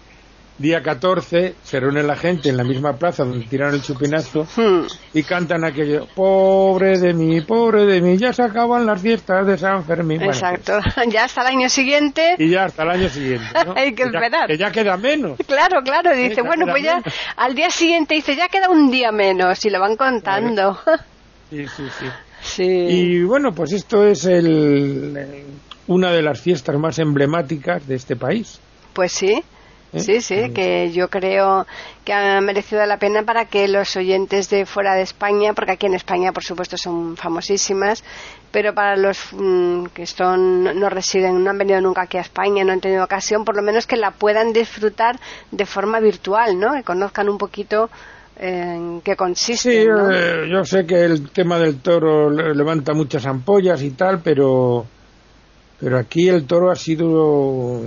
día 0.58 0.84
14 0.84 1.56
se 1.64 1.80
reúne 1.80 2.04
la 2.04 2.16
gente 2.16 2.50
en 2.50 2.58
la 2.58 2.64
misma 2.64 2.94
plaza 2.94 3.24
donde 3.24 3.46
tiraron 3.48 3.74
el 3.74 3.82
chupinazo 3.82 4.48
hmm. 4.56 4.86
y 5.14 5.24
cantan 5.24 5.66
aquello, 5.66 6.08
pobre 6.14 7.00
de 7.00 7.14
mí, 7.14 7.42
pobre 7.42 7.86
de 7.86 8.02
mí, 8.02 8.18
ya 8.18 8.32
se 8.34 8.44
acaban 8.44 8.86
las 8.86 9.02
fiestas 9.02 9.48
de 9.48 9.58
San 9.58 9.84
Fermín. 9.84 10.22
Exacto, 10.22 10.80
ya 11.10 11.26
hasta 11.26 11.42
el 11.42 11.48
año 11.48 11.70
siguiente. 11.70 12.36
Y 12.38 12.50
ya 12.50 12.66
hasta 12.66 12.84
el 12.84 12.90
año 12.92 13.10
siguiente. 13.10 13.48
Hay 13.76 13.96
que, 13.96 14.04
esperar. 14.04 14.48
que 14.48 14.58
ya 14.58 14.72
queda 14.72 14.98
menos. 14.98 15.38
Claro, 15.54 15.82
claro, 15.84 16.16
dice, 16.16 16.42
bueno, 16.42 16.66
pues 16.68 16.84
ya 16.84 17.02
al 17.36 17.54
día 17.54 17.70
siguiente 17.70 18.16
dice, 18.16 18.36
ya 18.36 18.48
queda 18.48 18.70
un 18.70 18.90
día 18.90 19.12
menos 19.12 19.64
y 19.66 19.70
lo 19.70 19.80
van 19.80 19.96
contando. 19.96 20.80
Sí, 21.50 21.68
sí, 21.68 21.84
sí. 22.00 22.06
sí. 22.42 22.64
Y 22.64 23.24
bueno, 23.24 23.54
pues 23.54 23.72
esto 23.74 24.04
es 24.06 24.26
el, 24.26 25.16
una 25.88 26.12
de 26.12 26.22
las 26.22 26.40
fiestas 26.42 26.78
más 26.78 27.00
emblemáticas 27.00 27.88
de 27.88 27.96
este 27.96 28.16
país. 28.16 28.60
Pues 28.94 29.12
sí. 29.12 29.44
¿Eh? 29.94 30.00
Sí, 30.00 30.22
sí, 30.22 30.50
que 30.56 30.92
yo 30.92 31.08
creo 31.08 31.68
que 32.04 32.14
ha 32.14 32.42
merecido 32.42 32.84
la 32.86 32.98
pena 32.98 33.22
para 33.24 33.46
que 33.46 33.68
los 33.68 33.96
oyentes 33.96 34.50
de 34.50 34.66
fuera 34.66 34.96
de 34.96 35.04
España, 35.04 35.54
porque 35.54 35.74
aquí 35.74 35.86
en 35.86 35.94
España, 35.94 36.32
por 36.32 36.44
supuesto, 36.44 36.78
son 36.78 37.16
famosísimas, 37.16 38.04
pero 38.52 38.74
para 38.74 38.96
los 38.96 39.20
mm, 39.32 39.86
que 39.94 40.08
son, 40.08 40.64
no 40.64 40.90
residen, 40.90 41.44
no 41.44 41.52
han 41.52 41.60
venido 41.60 41.80
nunca 41.80 42.02
aquí 42.02 42.18
a 42.18 42.22
España, 42.22 42.64
no 42.64 42.72
han 42.72 42.82
tenido 42.82 43.04
ocasión, 43.04 43.46
por 43.46 43.56
lo 43.56 43.62
menos 43.62 43.86
que 43.86 43.96
la 43.96 44.10
puedan 44.10 44.52
disfrutar 44.52 45.20
de 45.52 45.66
forma 45.68 46.00
virtual, 46.00 46.60
¿no? 46.60 46.74
Que 46.74 46.82
conozcan 46.82 47.30
un 47.30 47.38
poquito 47.38 47.92
en 48.36 49.02
qué 49.02 49.16
consiste. 49.16 49.84
Sí, 49.84 49.88
eh, 49.88 50.48
yo 50.50 50.66
sé 50.66 50.88
que 50.88 51.04
el 51.04 51.30
tema 51.30 51.60
del 51.60 51.82
toro 51.82 52.32
levanta 52.32 52.94
muchas 52.94 53.28
ampollas 53.28 53.84
y 53.84 53.92
tal, 53.92 54.22
pero 54.24 54.88
pero 55.80 55.98
aquí 55.98 56.30
el 56.30 56.46
toro 56.46 56.72
ha 56.72 56.76
sido 56.76 57.82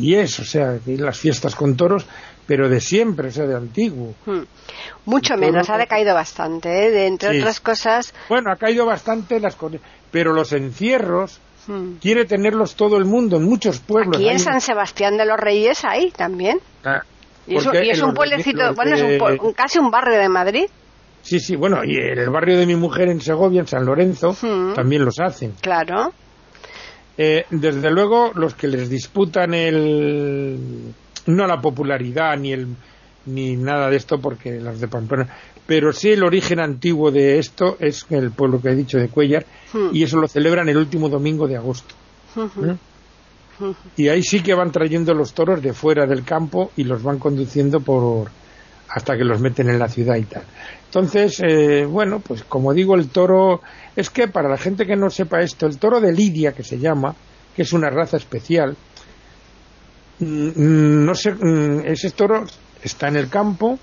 y 0.00 0.14
es, 0.14 0.38
o 0.40 0.44
sea, 0.44 0.78
las 0.86 1.18
fiestas 1.18 1.54
con 1.54 1.76
toros, 1.76 2.06
pero 2.46 2.68
de 2.68 2.80
siempre, 2.80 3.28
o 3.28 3.30
sea, 3.30 3.46
de 3.46 3.56
antiguo. 3.56 4.14
Hmm. 4.26 4.42
Mucho 5.04 5.36
menos, 5.36 5.68
ha 5.70 5.76
decaído 5.76 6.14
bastante, 6.14 6.86
¿eh? 6.86 6.90
de, 6.90 7.06
entre 7.06 7.38
otras 7.38 7.60
cosas. 7.60 8.14
Bueno, 8.28 8.50
ha 8.52 8.56
caído 8.56 8.86
bastante 8.86 9.40
las 9.40 9.56
pero 10.10 10.32
los 10.32 10.52
encierros 10.52 11.40
hmm. 11.66 11.96
quiere 12.00 12.24
tenerlos 12.24 12.74
todo 12.74 12.96
el 12.96 13.04
mundo 13.04 13.36
en 13.36 13.44
muchos 13.44 13.80
pueblos. 13.80 14.16
Aquí 14.16 14.28
en 14.28 14.38
San 14.38 14.60
Sebastián 14.60 15.16
de 15.16 15.26
los 15.26 15.38
Reyes 15.38 15.84
hay 15.84 16.10
también. 16.10 16.58
Ah, 16.84 17.02
y, 17.46 17.56
es, 17.56 18.02
un 18.02 18.12
pueblecito, 18.12 18.74
bueno, 18.74 18.96
es 18.96 19.20
un, 19.40 19.52
casi 19.52 19.78
un 19.78 19.90
barrio 19.90 20.18
de 20.18 20.28
Madrid. 20.28 20.66
Sí, 21.22 21.40
sí, 21.40 21.56
bueno, 21.56 21.82
y 21.84 21.96
en 21.96 22.18
el 22.18 22.30
barrio 22.30 22.58
de 22.58 22.66
mi 22.66 22.76
mujer 22.76 23.08
en 23.08 23.20
Segovia, 23.20 23.60
en 23.60 23.66
San 23.66 23.84
Lorenzo, 23.84 24.36
hmm. 24.40 24.74
también 24.74 25.04
los 25.04 25.18
hacen. 25.20 25.52
Claro. 25.60 26.12
Eh, 27.20 27.46
desde 27.50 27.90
luego, 27.90 28.30
los 28.34 28.54
que 28.54 28.68
les 28.68 28.88
disputan 28.88 29.52
el 29.52 30.94
no 31.26 31.46
la 31.46 31.60
popularidad 31.60 32.38
ni 32.38 32.52
el 32.52 32.68
ni 33.26 33.56
nada 33.56 33.90
de 33.90 33.96
esto 33.96 34.20
porque 34.20 34.60
las 34.60 34.80
de 34.80 34.88
Pamplona 34.88 35.28
pero 35.66 35.92
sí 35.92 36.10
el 36.10 36.24
origen 36.24 36.60
antiguo 36.60 37.10
de 37.10 37.38
esto 37.38 37.76
es 37.78 38.06
el 38.10 38.30
pueblo 38.30 38.60
que 38.60 38.70
he 38.70 38.74
dicho 38.74 38.96
de 38.96 39.08
Cuellar 39.08 39.44
hmm. 39.72 39.88
y 39.92 40.02
eso 40.02 40.18
lo 40.18 40.28
celebran 40.28 40.68
el 40.68 40.78
último 40.78 41.08
domingo 41.08 41.46
de 41.46 41.56
agosto 41.56 41.94
¿Eh? 42.36 42.76
y 43.96 44.08
ahí 44.08 44.22
sí 44.22 44.40
que 44.40 44.54
van 44.54 44.72
trayendo 44.72 45.12
los 45.12 45.34
toros 45.34 45.60
de 45.60 45.72
fuera 45.72 46.06
del 46.06 46.24
campo 46.24 46.70
y 46.76 46.84
los 46.84 47.02
van 47.02 47.18
conduciendo 47.18 47.80
por 47.80 48.30
hasta 48.88 49.16
que 49.16 49.24
los 49.24 49.40
meten 49.40 49.68
en 49.68 49.78
la 49.78 49.88
ciudad 49.88 50.16
y 50.16 50.24
tal 50.24 50.44
entonces 50.88 51.40
eh, 51.40 51.84
bueno 51.84 52.20
pues 52.20 52.42
como 52.44 52.72
digo 52.72 52.94
el 52.94 53.08
toro 53.08 53.60
es 53.98 54.10
que 54.10 54.28
para 54.28 54.48
la 54.48 54.56
gente 54.56 54.86
que 54.86 54.94
no 54.94 55.10
sepa 55.10 55.40
esto, 55.40 55.66
el 55.66 55.78
toro 55.78 56.00
de 56.00 56.12
Lidia, 56.12 56.52
que 56.52 56.62
se 56.62 56.78
llama, 56.78 57.16
que 57.56 57.62
es 57.62 57.72
una 57.72 57.90
raza 57.90 58.16
especial, 58.16 58.76
mm, 60.20 61.04
no 61.04 61.14
sé, 61.16 61.32
mm, 61.32 61.80
ese 61.84 62.12
toro 62.12 62.44
está 62.80 63.08
en 63.08 63.16
el 63.16 63.28
campo 63.28 63.76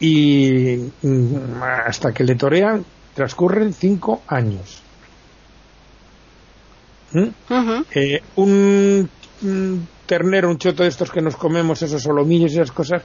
y 0.00 0.90
mm, 1.02 1.62
hasta 1.86 2.12
que 2.12 2.24
le 2.24 2.34
torean 2.34 2.82
transcurren 3.14 3.74
cinco 3.74 4.22
años. 4.26 4.82
Eh, 7.94 8.22
un, 8.36 9.08
ternero, 10.06 10.48
un 10.48 10.58
choto 10.58 10.82
de 10.82 10.88
estos 10.88 11.10
que 11.10 11.20
nos 11.20 11.36
comemos, 11.36 11.82
esos 11.82 12.02
solomillos 12.02 12.52
y 12.52 12.54
esas 12.54 12.72
cosas, 12.72 13.02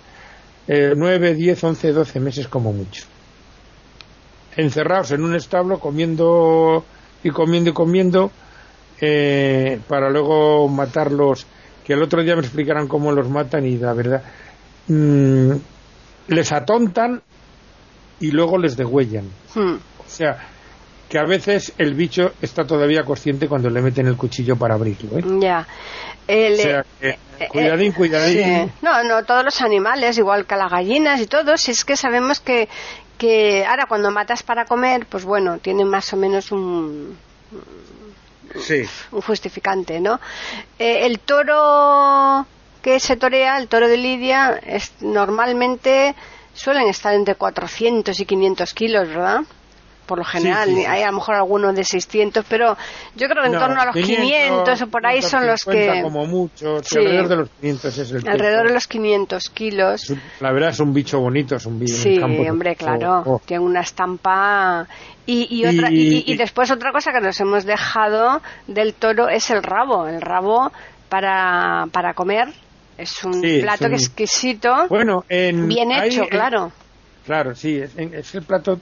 eh, 0.68 0.94
nueve, 0.96 1.34
diez, 1.34 1.64
once, 1.64 1.92
doce 1.92 2.20
meses 2.20 2.48
como 2.48 2.74
mucho 2.74 3.06
encerrados 4.56 5.12
en 5.12 5.24
un 5.24 5.36
establo 5.36 5.80
comiendo 5.80 6.84
y 7.24 7.30
comiendo 7.30 7.70
y 7.70 7.74
comiendo 7.74 8.32
eh, 9.00 9.80
para 9.88 10.10
luego 10.10 10.68
matarlos 10.68 11.46
que 11.86 11.94
el 11.94 12.04
otro 12.04 12.24
día 12.24 12.36
me 12.36 12.42
explicarán 12.42 12.88
cómo 12.88 13.12
los 13.12 13.30
matan 13.30 13.66
y 13.66 13.78
la 13.78 13.94
verdad 13.94 14.24
mm, 14.88 15.52
les 16.28 16.52
atontan 16.52 17.22
y 18.20 18.32
luego 18.32 18.58
les 18.58 18.76
degüellan 18.76 19.26
hmm. 19.56 19.76
o 19.76 20.10
sea 20.10 20.38
que 21.10 21.18
a 21.18 21.26
veces 21.26 21.74
el 21.78 21.96
bicho 21.96 22.34
está 22.42 22.66
todavía 22.66 23.04
consciente 23.04 23.48
cuando 23.48 23.70
le 23.70 23.82
meten 23.82 24.08
el 24.08 24.16
cuchillo 24.16 24.56
para 24.56 24.76
abrirlo 24.76 25.18
¿eh? 25.18 25.24
ya 25.40 25.68
o 26.30 26.56
sea 26.56 26.86
que, 27.00 27.10
eh, 27.40 27.48
cuidadín, 27.50 27.92
cuidadín. 27.92 28.72
No, 28.82 29.04
no, 29.04 29.24
todos 29.26 29.44
los 29.44 29.62
animales, 29.62 30.18
igual 30.18 30.46
que 30.46 30.56
las 30.56 30.70
gallinas 30.70 31.20
y 31.22 31.26
todos, 31.26 31.68
es 31.70 31.84
que 31.84 31.96
sabemos 31.96 32.40
que, 32.40 32.70
que 33.18 33.66
ahora 33.66 33.86
cuando 33.88 34.12
matas 34.12 34.44
para 34.44 34.66
comer, 34.66 35.08
pues 35.08 35.26
bueno, 35.26 35.58
tiene 35.58 35.86
más 35.86 36.14
o 36.14 36.18
menos 36.18 36.52
un, 36.52 37.18
un 39.12 39.22
justificante, 39.22 40.00
¿no? 40.00 40.20
Eh, 40.78 41.08
el 41.08 41.20
toro 41.20 42.46
que 42.84 43.00
se 43.00 43.16
torea, 43.16 43.58
el 43.58 43.68
toro 43.68 43.88
de 43.88 43.98
Lidia, 43.98 44.60
es, 44.64 44.94
normalmente 45.02 46.16
suelen 46.54 46.88
estar 46.90 47.14
entre 47.14 47.36
400 47.36 48.20
y 48.20 48.26
500 48.26 48.74
kilos, 48.74 49.08
¿verdad? 49.08 49.42
Por 50.10 50.18
lo 50.18 50.26
general. 50.26 50.70
Hay 50.88 51.04
a 51.04 51.08
lo 51.12 51.14
mejor 51.14 51.36
algunos 51.36 51.76
de 51.76 51.84
600, 51.84 52.44
pero 52.50 52.76
yo 53.16 53.28
creo 53.28 53.44
que 53.44 53.50
en 53.50 53.60
torno 53.60 53.80
a 53.80 53.86
los 53.86 53.96
500, 53.96 54.82
o 54.82 54.88
por 54.88 55.06
ahí 55.06 55.22
son 55.22 55.46
los 55.46 55.64
que... 55.64 56.02
como 56.02 56.26
mucho, 56.26 56.78
alrededor 56.78 57.28
de 57.28 57.36
los 57.36 57.50
500 57.62 57.98
es 58.00 58.12
el 58.12 58.28
Alrededor 58.28 58.68
de 58.68 58.74
los 58.74 58.88
500 58.88 59.50
kilos. 59.52 60.14
La 60.40 60.52
verdad 60.52 60.70
es 60.72 60.80
un 60.80 60.94
bicho 60.94 61.20
bonito, 61.20 61.56
es 61.56 61.66
un 61.68 61.80
bicho. 61.80 61.94
Sí, 61.94 62.20
hombre, 62.20 62.76
claro. 62.76 63.22
Oh. 63.26 63.42
Tiene 63.46 63.64
una 63.64 63.82
estampa... 63.82 64.88
Y, 65.28 65.48
y, 65.52 65.66
otra, 65.68 65.90
y, 65.92 66.36
después 66.38 66.72
otra 66.72 66.92
cosa 66.92 67.12
que 67.12 67.22
nos 67.22 67.40
hemos 67.40 67.64
dejado 67.64 68.42
del 68.66 68.96
toro 68.96 69.30
es 69.30 69.52
el 69.52 69.62
rabo. 69.62 70.08
El 70.08 70.22
rabo 70.22 70.72
para, 71.08 71.86
para 71.92 72.16
comer 72.16 72.48
es 72.98 73.24
un 73.24 73.40
plato 73.62 73.90
que 73.90 73.96
exquisito. 73.96 74.88
Bueno, 74.90 75.24
bien 75.30 75.92
hecho, 75.92 76.24
claro. 76.28 76.72
Claro, 77.30 77.54
sí, 77.54 77.78
es, 77.78 78.34
el 78.34 78.42
plato 78.42 78.80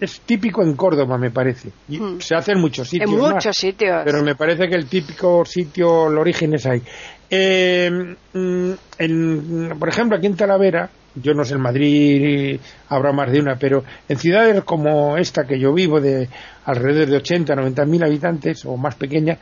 es 0.00 0.20
típico 0.22 0.62
en 0.62 0.74
Córdoba, 0.74 1.18
me 1.18 1.30
parece. 1.30 1.68
Hmm. 1.86 2.18
Se 2.18 2.34
hace 2.34 2.52
en 2.52 2.60
muchos 2.62 2.88
sitios. 2.88 3.10
En 3.10 3.18
muchos 3.18 3.54
sitios. 3.54 4.00
Pero 4.06 4.22
me 4.22 4.34
parece 4.36 4.70
que 4.70 4.74
el 4.74 4.86
típico 4.86 5.44
sitio, 5.44 6.08
el 6.08 6.16
origen 6.16 6.54
es 6.54 6.64
ahí. 6.64 6.80
Eh, 7.28 7.90
mm, 8.32 9.78
por 9.78 9.90
ejemplo, 9.90 10.16
aquí 10.16 10.28
en 10.28 10.34
Talavera, 10.34 10.88
yo 11.14 11.34
no 11.34 11.44
sé 11.44 11.56
en 11.56 11.60
Madrid 11.60 12.58
habrá 12.88 13.12
más 13.12 13.30
de 13.30 13.38
una, 13.38 13.56
pero 13.56 13.84
en 14.08 14.16
ciudades 14.16 14.64
como 14.64 15.18
esta 15.18 15.44
que 15.44 15.60
yo 15.60 15.74
vivo, 15.74 16.00
de 16.00 16.26
alrededor 16.64 17.06
de 17.06 17.16
80, 17.18 17.54
90 17.54 17.84
mil 17.84 18.02
habitantes 18.02 18.64
o 18.64 18.78
más 18.78 18.94
pequeñas, 18.94 19.38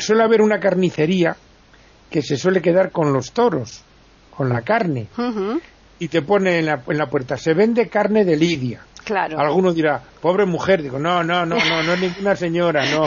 suele 0.00 0.22
haber 0.22 0.42
una 0.42 0.60
carnicería 0.60 1.34
que 2.10 2.20
se 2.20 2.36
suele 2.36 2.60
quedar 2.60 2.90
con 2.90 3.10
los 3.14 3.32
toros, 3.32 3.82
con 4.36 4.50
la 4.50 4.60
carne 4.60 5.06
y 6.00 6.08
te 6.08 6.22
pone 6.22 6.58
en 6.58 6.66
la, 6.66 6.82
en 6.88 6.98
la 6.98 7.06
puerta, 7.06 7.36
se 7.36 7.54
vende 7.54 7.88
carne 7.88 8.24
de 8.24 8.34
Lidia. 8.34 8.80
Claro. 9.04 9.38
Alguno 9.38 9.72
dirá, 9.72 10.00
pobre 10.20 10.46
mujer, 10.46 10.82
digo, 10.82 10.98
no, 10.98 11.22
no, 11.22 11.44
no, 11.44 11.56
no, 11.56 11.82
no 11.82 11.92
es 11.92 12.00
ninguna 12.00 12.34
señora, 12.34 12.84
no. 12.86 13.06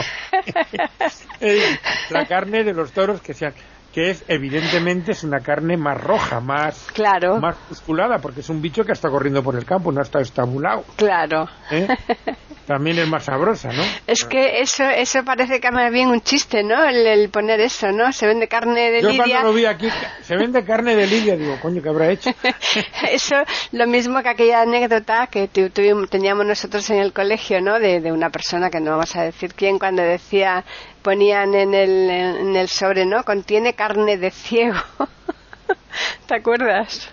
la 2.10 2.24
carne 2.26 2.64
de 2.64 2.72
los 2.72 2.92
toros 2.92 3.20
que 3.20 3.34
sean 3.34 3.52
que 3.94 4.10
es 4.10 4.24
evidentemente 4.26 5.12
es 5.12 5.22
una 5.22 5.38
carne 5.38 5.76
más 5.76 6.00
roja, 6.00 6.40
más 6.40 6.88
claro. 6.92 7.38
más 7.38 7.56
musculada, 7.68 8.18
porque 8.18 8.40
es 8.40 8.48
un 8.48 8.60
bicho 8.60 8.82
que 8.82 8.90
está 8.90 9.08
corriendo 9.08 9.40
por 9.42 9.54
el 9.54 9.64
campo, 9.64 9.92
no 9.92 10.02
está 10.02 10.20
estabulado. 10.20 10.84
Claro. 10.96 11.48
¿Eh? 11.70 11.86
También 12.66 12.98
es 12.98 13.06
más 13.06 13.24
sabrosa, 13.24 13.68
¿no? 13.72 13.82
Es 14.06 14.24
que 14.24 14.60
eso 14.60 14.84
eso 14.84 15.22
parece 15.22 15.60
que 15.60 15.70
me 15.70 15.90
bien 15.90 16.08
un 16.08 16.22
chiste, 16.22 16.64
¿no? 16.64 16.82
El, 16.82 17.28
poner 17.28 17.60
eso, 17.60 17.92
¿no? 17.92 18.10
Se 18.10 18.26
vende 18.26 18.48
carne 18.48 18.90
de 18.90 19.02
Yo 19.02 19.10
lidia. 19.10 19.26
Yo 19.26 19.32
cuando 19.32 19.48
lo 19.50 19.54
vi 19.54 19.66
aquí, 19.66 19.88
se 20.22 20.34
vende 20.36 20.64
carne 20.64 20.96
de 20.96 21.06
lidia, 21.06 21.36
digo, 21.36 21.58
coño, 21.60 21.82
¿qué 21.82 21.88
habrá 21.90 22.10
hecho? 22.10 22.30
eso, 23.10 23.36
lo 23.72 23.86
mismo 23.86 24.22
que 24.22 24.30
aquella 24.30 24.62
anécdota 24.62 25.28
que 25.28 25.46
teníamos 25.48 26.46
nosotros 26.46 26.88
en 26.90 26.98
el 26.98 27.12
colegio, 27.12 27.60
¿no? 27.60 27.78
De, 27.78 28.00
de 28.00 28.10
una 28.10 28.30
persona 28.30 28.70
que 28.70 28.80
no 28.80 28.92
vamos 28.92 29.14
a 29.14 29.22
decir 29.22 29.52
quién, 29.54 29.78
cuando 29.78 30.02
decía 30.02 30.64
ponían 31.04 31.54
en 31.54 31.74
el, 31.74 32.10
en 32.10 32.56
el 32.56 32.68
sobre, 32.68 33.04
¿no? 33.04 33.22
Contiene 33.24 33.74
carne 33.74 34.16
de 34.16 34.30
ciego. 34.30 34.80
¿Te 36.26 36.34
acuerdas? 36.34 37.10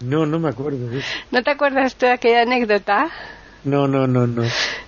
No, 0.00 0.26
no 0.26 0.38
me 0.38 0.50
acuerdo. 0.50 0.78
¿No 1.30 1.42
te 1.42 1.50
acuerdas 1.50 1.96
tú 1.96 2.06
de 2.06 2.12
aquella 2.12 2.42
anécdota? 2.42 3.10
No, 3.64 3.86
no, 3.86 4.06
no, 4.06 4.26
no. 4.26 4.42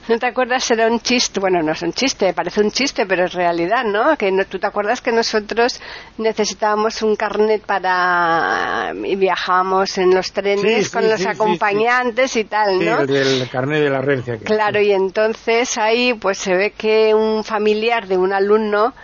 ¿No 0.09 0.19
te 0.19 0.27
acuerdas? 0.27 0.71
Era 0.71 0.87
un 0.87 1.01
chiste, 1.01 1.39
bueno, 1.41 1.63
no 1.63 1.73
es 1.73 1.83
un 1.83 1.93
chiste, 1.93 2.33
parece 2.33 2.61
un 2.63 2.71
chiste, 2.71 3.05
pero 3.07 3.27
es 3.27 3.35
realidad, 3.35 3.85
¿no? 3.85 4.17
Que 4.17 4.33
no, 4.33 4.47
tú 4.47 4.59
te 4.59 4.67
acuerdas 4.67 5.03
que 5.03 5.13
nosotros 5.13 5.79
necesitábamos 6.17 7.03
un 7.03 7.15
carnet 7.15 7.63
para 7.67 8.93
y 9.05 9.15
viajábamos 9.17 9.99
en 9.99 10.15
los 10.15 10.33
trenes 10.33 10.89
con 10.89 11.09
los 11.09 11.25
acompañantes 11.27 12.35
y 12.37 12.45
tal, 12.45 12.83
¿no? 12.83 13.01
el 13.01 13.07
del 13.07 13.49
carnet 13.51 13.83
de 13.83 13.91
la 13.91 13.99
herencia. 13.99 14.39
Claro, 14.39 14.81
y 14.81 14.93
entonces 14.93 15.77
ahí 15.77 16.15
pues 16.15 16.39
se 16.39 16.55
ve 16.57 16.71
que 16.71 17.15
un 17.15 17.45
familiar 17.45 18.07
de 18.07 18.17
un 18.17 18.33
alumno 18.33 18.95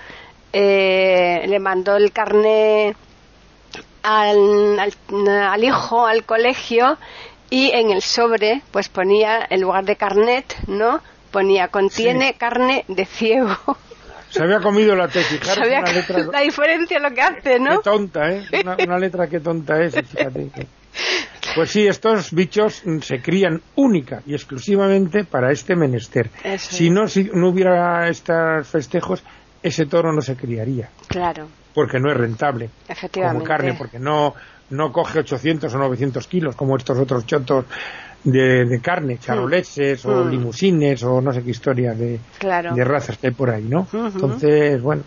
eh, 0.52 1.44
le 1.46 1.58
mandó 1.60 1.96
el 1.96 2.10
carnet 2.10 2.96
al, 4.02 4.78
al 4.80 5.64
hijo 5.64 6.06
al 6.06 6.24
colegio 6.24 6.96
y 7.50 7.70
en 7.70 7.90
el 7.90 8.02
sobre 8.02 8.62
pues 8.70 8.88
ponía 8.88 9.46
en 9.48 9.60
lugar 9.60 9.84
de 9.84 9.96
carnet 9.96 10.54
no 10.66 11.00
ponía 11.30 11.68
contiene 11.68 12.34
carne 12.34 12.84
de 12.88 13.04
ciego 13.04 13.56
se 14.30 14.42
había 14.42 14.60
comido 14.60 14.94
la 14.94 15.08
tesis 15.08 15.40
una 15.56 15.92
letra, 15.92 16.18
la 16.32 16.40
diferencia 16.40 16.98
lo 16.98 17.10
que 17.10 17.20
hace 17.22 17.58
no 17.58 17.78
qué 17.78 17.90
tonta 17.90 18.30
eh 18.30 18.44
una, 18.86 18.98
letra 18.98 19.26
que 19.26 19.40
tonta 19.40 19.80
es 19.82 19.94
pues 21.54 21.70
sí 21.70 21.86
estos 21.86 22.32
bichos 22.32 22.82
se 23.02 23.20
crían 23.20 23.60
única 23.76 24.22
y 24.26 24.34
exclusivamente 24.34 25.24
para 25.24 25.50
este 25.50 25.76
menester. 25.76 26.30
Si 26.58 26.90
no 26.90 27.08
si 27.08 27.30
no 27.32 27.48
hubiera 27.48 28.08
estos 28.08 28.68
festejos 28.68 29.22
ese 29.62 29.86
toro 29.86 30.12
no 30.12 30.20
se 30.20 30.36
criaría. 30.36 30.88
Claro. 31.08 31.48
Porque 31.74 31.98
no 31.98 32.10
es 32.10 32.16
rentable. 32.16 32.70
Efectivamente. 32.88 33.38
como 33.38 33.48
carne 33.48 33.74
porque 33.74 33.98
no 33.98 34.34
no 34.70 34.92
coge 34.92 35.20
800 35.20 35.74
o 35.74 35.78
900 35.78 36.26
kilos 36.26 36.56
como 36.56 36.76
estos 36.76 36.98
otros 36.98 37.26
chotos 37.26 37.64
de, 38.24 38.80
carne, 38.82 39.14
mm. 39.14 39.18
charoleses 39.18 40.04
o 40.04 40.24
mm. 40.24 40.30
limusines 40.30 41.02
o 41.04 41.20
no 41.20 41.32
sé 41.32 41.42
qué 41.42 41.50
historia 41.50 41.94
de, 41.94 42.20
de 42.40 42.84
razas 42.84 43.18
que 43.18 43.28
hay 43.28 43.32
por 43.34 43.50
ahí, 43.50 43.64
¿no? 43.64 43.86
Entonces, 43.92 44.80
bueno, 44.82 45.02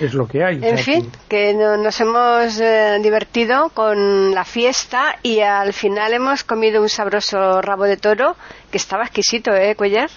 es 0.00 0.14
lo 0.14 0.26
que 0.26 0.44
hay. 0.44 0.58
En 0.62 0.78
fin, 0.78 1.10
que... 1.28 1.54
nos 1.54 2.00
hemos 2.00 2.60
eh, 2.60 2.98
divertido 3.02 3.70
con 3.70 4.34
la 4.34 4.44
fiesta 4.44 5.16
y 5.22 5.40
al 5.40 5.72
final 5.72 6.12
hemos 6.12 6.44
comido 6.44 6.82
un 6.82 6.88
sabroso 6.88 7.60
rabo 7.60 7.84
de 7.84 7.96
toro 7.96 8.36
que 8.70 8.78
estaba 8.78 9.04
exquisito, 9.04 9.52
¿eh, 9.52 9.74
Cuellar? 9.76 10.10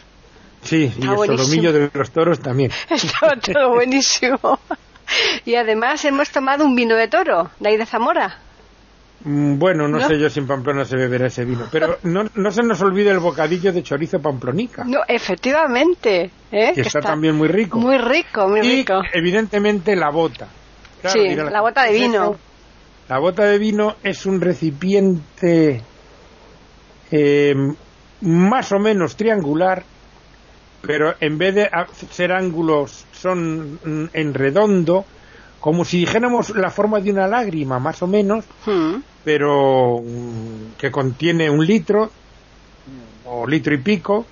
Sí, 0.63 0.91
y 0.97 1.07
el 1.07 1.15
solomillo 1.15 1.71
de 1.71 1.91
los 1.93 2.11
toros 2.11 2.39
también. 2.39 2.71
Estaba 2.89 3.35
todo 3.39 3.69
buenísimo. 3.69 4.39
y 5.45 5.55
además 5.55 6.03
hemos 6.05 6.29
tomado 6.29 6.65
un 6.65 6.75
vino 6.75 6.95
de 6.95 7.07
toro, 7.07 7.51
de 7.59 7.69
ahí 7.69 7.77
de 7.77 7.85
Zamora. 7.85 8.39
Mm, 9.23 9.57
bueno, 9.57 9.87
no, 9.87 10.07
sé 10.07 10.19
yo 10.19 10.29
si 10.29 10.39
en 10.39 10.47
Pamplona 10.47 10.85
se 10.85 10.97
beberá 10.97 11.27
ese 11.27 11.45
vino, 11.45 11.65
pero 11.71 11.97
no, 12.03 12.25
no 12.35 12.51
se 12.51 12.61
nos 12.61 12.81
olvide 12.81 13.09
el 13.11 13.19
bocadillo 13.19 13.73
de 13.73 13.81
chorizo 13.81 14.19
pamplonica. 14.19 14.83
No, 14.85 14.99
efectivamente. 15.07 16.29
¿eh? 16.51 16.73
Que, 16.75 16.81
está, 16.81 17.01
también 17.01 17.35
muy 17.35 17.47
rico. 17.47 17.79
Muy 17.79 17.97
rico, 17.97 18.47
muy 18.47 18.59
y, 18.59 18.77
rico. 18.77 19.01
evidentemente 19.13 19.95
la 19.95 20.11
bota. 20.11 20.47
sí, 21.05 21.35
la, 21.35 21.61
bota 21.61 21.83
de 21.83 21.93
vino. 21.93 22.35
La 23.09 23.19
bota 23.19 23.43
de 23.43 23.57
vino 23.57 23.95
es 24.03 24.25
un 24.25 24.41
recipiente 24.41 25.81
eh, 27.11 27.55
más 28.21 28.71
o 28.71 28.79
menos 28.79 29.15
triangular, 29.15 29.83
pero 30.85 31.15
en 31.19 31.37
vez 31.37 31.55
de 31.55 31.69
ser 32.11 32.31
ángulos 32.31 33.05
son 33.11 33.79
mm, 33.83 34.09
en 34.13 34.33
redondo, 34.33 35.05
como 35.59 35.83
si 35.83 35.99
dijéramos 35.99 36.51
la 36.55 36.69
forma 36.69 36.99
de 36.99 37.11
una 37.11 37.27
lágrima, 37.27 37.79
más 37.79 38.01
o 38.03 38.07
menos, 38.07 38.45
hmm. 38.65 38.95
pero 39.23 39.99
mm, 40.01 40.77
que 40.77 40.91
contiene 40.91 41.49
un 41.49 41.65
litro 41.65 42.11
o 43.25 43.47
litro 43.47 43.73
y 43.73 43.79
pico, 43.79 44.25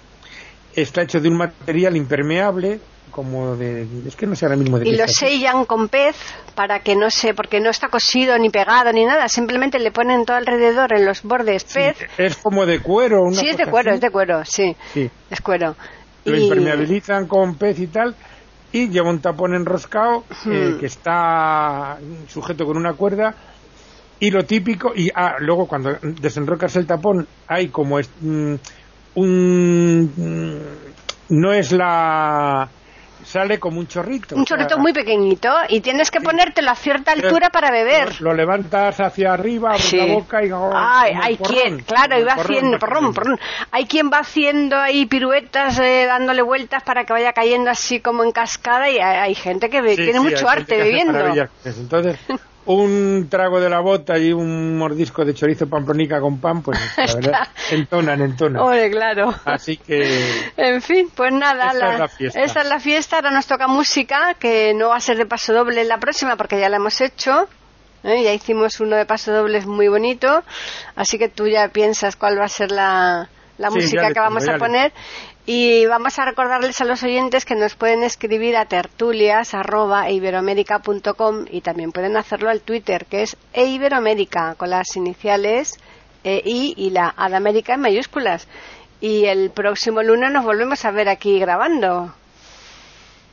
está 0.75 1.01
hecho 1.01 1.19
de 1.19 1.29
un 1.29 1.37
material 1.37 1.97
impermeable, 1.97 2.79
como 3.09 3.55
de 3.55 3.87
es 4.07 4.15
que 4.15 4.25
no 4.25 4.35
sé 4.35 4.45
ahora 4.45 4.57
mismo 4.57 4.79
de 4.79 4.89
y 4.89 4.95
lo 4.95 5.07
sellan 5.07 5.65
con 5.65 5.87
pez 5.87 6.15
para 6.55 6.79
que 6.79 6.95
no 6.95 7.11
se 7.11 7.33
porque 7.35 7.59
no 7.59 7.69
está 7.69 7.87
cosido 7.87 8.37
ni 8.39 8.49
pegado 8.49 8.91
ni 8.91 9.05
nada. 9.05 9.29
Simplemente 9.29 9.79
le 9.79 9.91
ponen 9.91 10.25
todo 10.25 10.37
alrededor 10.37 10.93
en 10.93 11.05
los 11.05 11.21
bordes 11.21 11.63
pez. 11.63 11.95
es 12.17 12.37
como 12.37 12.65
de 12.65 12.79
cuero 12.79 13.21
una 13.21 13.39
sí 13.39 13.49
es 13.49 13.57
de 13.57 13.67
cuero 13.67 13.93
es 13.93 14.01
de 14.01 14.09
cuero 14.09 14.43
sí, 14.45 14.75
sí. 14.93 15.09
es 15.29 15.41
cuero 15.41 15.75
lo 16.25 16.37
impermeabilizan 16.37 17.27
con 17.27 17.55
pez 17.55 17.79
y 17.79 17.87
tal 17.87 18.15
y 18.71 18.89
lleva 18.89 19.09
un 19.09 19.19
tapón 19.19 19.53
enroscado 19.53 20.23
eh, 20.47 20.77
que 20.79 20.87
está 20.87 21.97
sujeto 22.27 22.65
con 22.65 22.77
una 22.77 22.93
cuerda 22.93 23.35
y 24.19 24.31
lo 24.31 24.43
típico 24.45 24.93
y 24.95 25.09
ah, 25.13 25.35
luego 25.39 25.67
cuando 25.67 25.97
desenrocas 26.01 26.75
el 26.75 26.87
tapón 26.87 27.27
hay 27.47 27.67
como 27.67 27.99
es, 27.99 28.09
mm, 28.21 28.55
un 29.15 30.13
mm, 30.15 31.35
no 31.35 31.53
es 31.53 31.71
la 31.71 32.69
sale 33.33 33.59
como 33.59 33.79
un 33.79 33.87
chorrito. 33.87 34.35
Un 34.35 34.45
chorrito 34.45 34.77
muy 34.77 34.93
pequeñito 34.93 35.49
y 35.67 35.81
tienes 35.81 36.11
que 36.11 36.21
ponértelo 36.21 36.69
a 36.69 36.75
cierta 36.75 37.13
altura 37.13 37.49
para 37.49 37.71
beber. 37.71 38.21
Lo, 38.21 38.31
levantas 38.31 38.99
hacia 38.99 39.33
arriba, 39.33 39.71
abres 39.71 39.93
la 39.93 40.05
boca 40.05 40.45
y... 40.45 40.51
Ay, 40.53 41.13
hay 41.19 41.37
quien, 41.37 41.79
claro, 41.79 42.19
y 42.19 42.23
va 42.23 42.33
haciendo, 42.33 42.77
hay 43.71 43.85
quien 43.85 44.11
va 44.11 44.19
haciendo 44.19 44.77
ahí 44.77 45.07
piruetas, 45.07 45.79
eh, 45.79 46.05
dándole 46.05 46.43
vueltas 46.43 46.83
para 46.83 47.05
que 47.05 47.13
vaya 47.13 47.33
cayendo 47.33 47.71
así 47.71 47.99
como 47.99 48.23
en 48.23 48.31
cascada 48.31 48.87
y 48.91 48.99
hay, 48.99 49.33
gente 49.33 49.67
que 49.71 49.81
tiene 49.95 50.19
mucho 50.19 50.47
arte 50.47 50.77
bebiendo. 50.77 51.19
Entonces, 51.65 52.19
un 52.65 53.27
trago 53.29 53.59
de 53.59 53.69
la 53.69 53.79
bota 53.79 54.17
y 54.17 54.31
un 54.31 54.77
mordisco 54.77 55.25
de 55.25 55.33
chorizo 55.33 55.67
pamplonica 55.67 56.19
con 56.19 56.39
pan, 56.39 56.61
pues 56.61 56.79
la 56.97 57.15
verdad, 57.15 57.47
entonan, 57.71 58.21
entonan. 58.21 58.61
Oye, 58.61 58.89
claro. 58.91 59.33
Así 59.45 59.77
que... 59.77 60.51
En 60.57 60.81
fin, 60.81 61.09
pues 61.13 61.33
nada, 61.33 61.71
esta, 61.71 61.93
es 61.93 61.99
la 61.99 62.07
fiesta. 62.07 62.41
esta 62.41 62.61
es 62.61 62.69
la 62.69 62.79
fiesta, 62.79 63.15
ahora 63.17 63.31
nos 63.31 63.47
toca 63.47 63.67
música, 63.67 64.35
que 64.35 64.73
no 64.73 64.89
va 64.89 64.97
a 64.97 65.01
ser 65.01 65.17
de 65.17 65.25
paso 65.25 65.53
doble 65.53 65.81
en 65.81 65.87
la 65.87 65.99
próxima 65.99 66.35
porque 66.35 66.59
ya 66.59 66.69
la 66.69 66.77
hemos 66.77 66.99
hecho. 67.01 67.47
¿eh? 68.03 68.23
Ya 68.23 68.33
hicimos 68.33 68.79
uno 68.79 68.95
de 68.95 69.05
paso 69.05 69.33
doble 69.33 69.61
muy 69.65 69.87
bonito, 69.87 70.43
así 70.95 71.17
que 71.17 71.29
tú 71.29 71.47
ya 71.47 71.69
piensas 71.69 72.15
cuál 72.15 72.39
va 72.39 72.45
a 72.45 72.49
ser 72.49 72.71
la, 72.71 73.29
la 73.57 73.69
música 73.69 74.13
que 74.13 74.19
vamos 74.19 74.47
a 74.47 74.57
poner. 74.57 74.93
Y 75.45 75.85
vamos 75.87 76.17
a 76.19 76.25
recordarles 76.25 76.79
a 76.79 76.85
los 76.85 77.03
oyentes 77.03 77.43
que 77.43 77.55
nos 77.55 77.75
pueden 77.75 78.01
escribir 78.03 78.55
a 78.55 78.63
tertulias.iberoamérica.com 78.65 81.45
y 81.51 81.59
también 81.59 81.91
pueden 81.91 82.15
hacerlo 82.15 82.49
al 82.49 82.61
Twitter, 82.61 83.05
que 83.05 83.23
es 83.23 83.35
eiberoamérica, 83.51 84.55
con 84.55 84.69
las 84.69 84.95
iniciales 84.95 85.77
EI 86.23 86.73
y 86.77 86.91
la 86.91 87.13
A 87.17 87.27
de 87.29 87.35
América 87.35 87.73
en 87.73 87.81
mayúsculas. 87.81 88.47
Y 89.01 89.25
el 89.25 89.51
próximo 89.51 90.01
lunes 90.01 90.31
nos 90.31 90.45
volvemos 90.45 90.85
a 90.85 90.91
ver 90.91 91.09
aquí 91.09 91.39
grabando. 91.39 92.13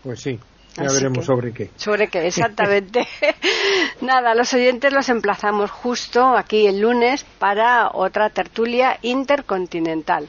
Pues 0.03 0.21
sí, 0.21 0.41
ya 0.77 0.93
veremos 0.93 1.25
sobre 1.25 1.53
qué. 1.53 1.71
Sobre 1.77 2.09
qué, 2.09 2.27
exactamente. 2.27 3.07
Nada, 4.01 4.35
los 4.35 4.53
oyentes 4.55 4.93
los 4.93 5.09
emplazamos 5.09 5.71
justo 5.71 6.37
aquí 6.37 6.66
el 6.66 6.81
lunes 6.81 7.25
para 7.39 7.91
otra 7.93 8.31
tertulia 8.31 8.99
intercontinental. 9.03 10.29